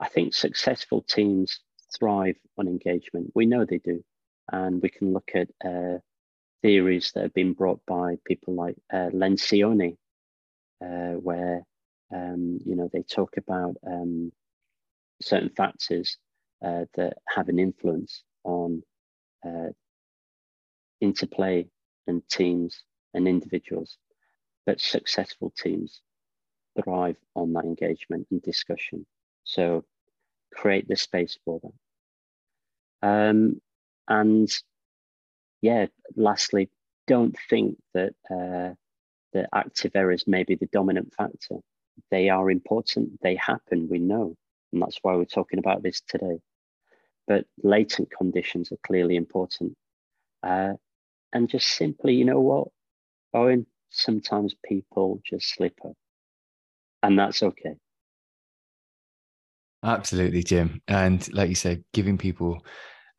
I 0.01 0.09
think 0.09 0.35
successful 0.35 1.03
teams 1.03 1.61
thrive 1.99 2.37
on 2.59 2.69
engagement. 2.69 3.33
We 3.35 3.47
know 3.47 3.65
they 3.65 3.79
do. 3.79 4.05
And 4.51 4.81
we 4.83 4.89
can 4.89 5.13
look 5.13 5.31
at 5.35 5.49
uh, 5.65 5.99
theories 6.63 7.13
that 7.15 7.23
have 7.23 7.35
been 7.35 7.53
brought 7.55 7.81
by 7.87 8.17
people 8.25 8.55
like 8.55 8.77
uh, 8.93 9.11
Lencioni, 9.13 9.97
uh, 10.85 11.15
where 11.15 11.63
um, 12.15 12.59
you 12.65 12.77
know 12.77 12.89
they 12.93 13.03
talk 13.03 13.37
about 13.37 13.77
um, 13.87 14.33
certain 15.21 15.51
factors 15.51 16.17
uh, 16.65 16.85
that 16.95 17.19
have 17.29 17.49
an 17.49 17.59
influence 17.59 18.23
on 18.45 18.83
uh, 19.47 19.71
interplay 21.01 21.69
and 22.07 22.23
teams 22.29 22.83
and 23.15 23.29
individuals. 23.29 23.99
But 24.67 24.81
successful 24.81 25.53
teams 25.57 26.03
thrive 26.83 27.17
on 27.35 27.53
that 27.55 27.65
engagement 27.65 28.27
and 28.31 28.43
discussion. 28.43 29.07
So 29.45 29.85
create 30.55 30.89
the 30.89 30.97
space 30.97 31.39
for 31.45 31.61
them. 31.61 31.73
Um, 33.03 33.61
and 34.09 34.49
yeah, 35.63 35.87
lastly, 36.17 36.71
don't 37.07 37.37
think 37.49 37.79
that 37.95 38.13
uh, 38.31 38.75
the 39.33 39.49
active 39.55 39.93
errors 39.95 40.25
may 40.27 40.45
be 40.45 40.55
the 40.55 40.69
dominant 40.73 41.13
factor. 41.15 41.57
They 42.11 42.29
are 42.29 42.51
important, 42.51 43.21
they 43.23 43.37
happen, 43.37 43.89
we 43.91 43.99
know. 43.99 44.35
And 44.73 44.83
that's 44.83 44.99
why 45.03 45.15
we're 45.15 45.25
talking 45.25 45.59
about 45.59 45.83
this 45.83 46.01
today. 46.01 46.39
But 47.27 47.45
latent 47.63 48.11
conditions 48.11 48.73
are 48.73 48.79
clearly 48.87 49.17
important. 49.17 49.75
Uh, 50.43 50.75
and 51.33 51.49
just 51.49 51.69
simply, 51.69 52.15
you 52.15 52.25
know 52.25 52.41
what, 52.41 52.69
Owen, 53.35 53.67
sometimes 53.91 54.55
people 54.65 55.21
just 55.25 55.55
slip 55.55 55.79
up. 55.85 55.95
And 57.03 57.19
that's 57.19 57.43
okay. 57.43 57.75
Absolutely, 59.83 60.43
Jim. 60.43 60.81
And 60.89 61.33
like 61.33 61.49
you 61.49 61.55
said, 61.55 61.85
giving 61.93 62.19
people 62.19 62.65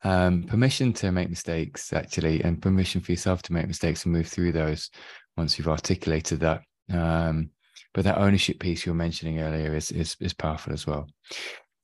um, 0.02 0.44
permission 0.44 0.92
to 0.94 1.12
make 1.12 1.30
mistakes, 1.30 1.92
actually, 1.92 2.42
and 2.42 2.60
permission 2.60 3.00
for 3.00 3.12
yourself 3.12 3.42
to 3.42 3.52
make 3.52 3.66
mistakes 3.66 4.04
and 4.04 4.12
move 4.12 4.26
through 4.26 4.52
those 4.52 4.90
once 5.36 5.58
you've 5.58 5.68
articulated 5.68 6.40
that. 6.40 6.62
Um, 6.92 7.50
but 7.92 8.04
that 8.04 8.18
ownership 8.18 8.60
piece 8.60 8.86
you 8.86 8.92
were 8.92 8.96
mentioning 8.96 9.40
earlier 9.40 9.74
is, 9.74 9.90
is, 9.90 10.16
is 10.20 10.32
powerful 10.32 10.72
as 10.72 10.86
well. 10.86 11.08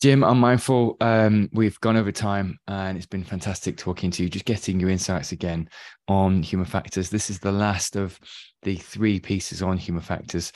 Jim, 0.03 0.23
I'm 0.23 0.39
mindful 0.39 0.97
um, 1.01 1.49
we've 1.53 1.81
gone 1.81 1.97
over 1.97 2.13
time 2.13 2.59
and 2.69 2.97
it's 2.97 3.07
been 3.07 3.25
fantastic 3.25 3.77
talking 3.77 4.11
to 4.13 4.23
you, 4.23 4.29
just 4.29 4.45
getting 4.45 4.79
your 4.79 4.91
insights 4.91 5.33
again 5.33 5.69
on 6.07 6.43
human 6.43 6.67
factors. 6.67 7.09
This 7.09 7.31
is 7.31 7.39
the 7.39 7.51
last 7.51 7.97
of 7.97 8.21
the 8.63 8.77
three 8.77 9.19
pieces 9.19 9.63
on 9.63 9.79
human 9.79 10.03
factors 10.03 10.53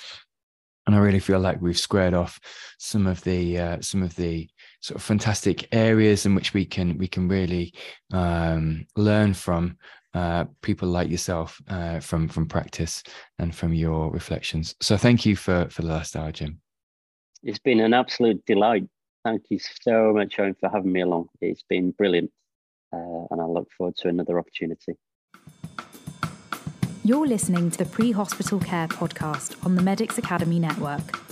and 0.86 0.97
I 0.97 0.99
really 0.99 1.20
feel 1.20 1.38
like 1.38 1.61
we've 1.61 1.78
squared 1.78 2.14
off 2.14 2.41
some 2.78 3.07
of 3.07 3.22
the 3.22 3.59
uh, 3.59 3.80
some 3.80 4.03
of 4.03 4.14
the 4.16 4.49
sort 4.81 4.97
of 4.97 5.03
fantastic 5.03 5.68
areas 5.72 6.26
in 6.26 6.35
which 6.35 6.55
we 6.55 6.64
can 6.64 6.99
we 6.99 7.07
can 7.07 7.28
really 7.28 7.72
um, 8.12 8.87
learn 8.97 9.35
from 9.35 9.76
uh, 10.14 10.45
people 10.62 10.89
like 10.89 11.11
yourself 11.11 11.61
uh, 11.68 12.01
from 12.01 12.28
from 12.28 12.47
practice 12.47 13.03
and 13.39 13.55
from 13.55 13.72
your 13.72 14.11
reflections. 14.11 14.74
So 14.81 14.97
thank 14.97 15.24
you 15.24 15.37
for 15.37 15.68
for 15.70 15.83
the 15.83 15.89
last 15.89 16.16
hour, 16.16 16.33
Jim. 16.33 16.61
It's 17.43 17.59
been 17.59 17.81
an 17.81 17.95
absolute 17.95 18.45
delight. 18.47 18.87
Thank 19.24 19.45
you 19.51 19.59
so 19.59 20.12
much, 20.14 20.39
Owen, 20.39 20.57
for 20.59 20.70
having 20.70 20.93
me 20.93 21.03
along. 21.03 21.28
It's 21.41 21.62
been 21.68 21.91
brilliant, 21.93 22.31
uh, 22.93 23.24
and 23.31 23.41
I 23.41 23.45
look 23.45 23.68
forward 23.76 23.97
to 23.99 24.09
another 24.09 24.39
opportunity. 24.39 24.97
You're 27.03 27.26
listening 27.26 27.70
to 27.70 27.78
the 27.78 27.87
Pre 27.87 28.12
Hospital 28.12 28.61
Care 28.61 28.89
podcast 28.89 29.64
on 29.64 29.74
the 29.74 29.83
Medics 29.83 30.18
Academy 30.18 30.59
Network. 30.59 31.30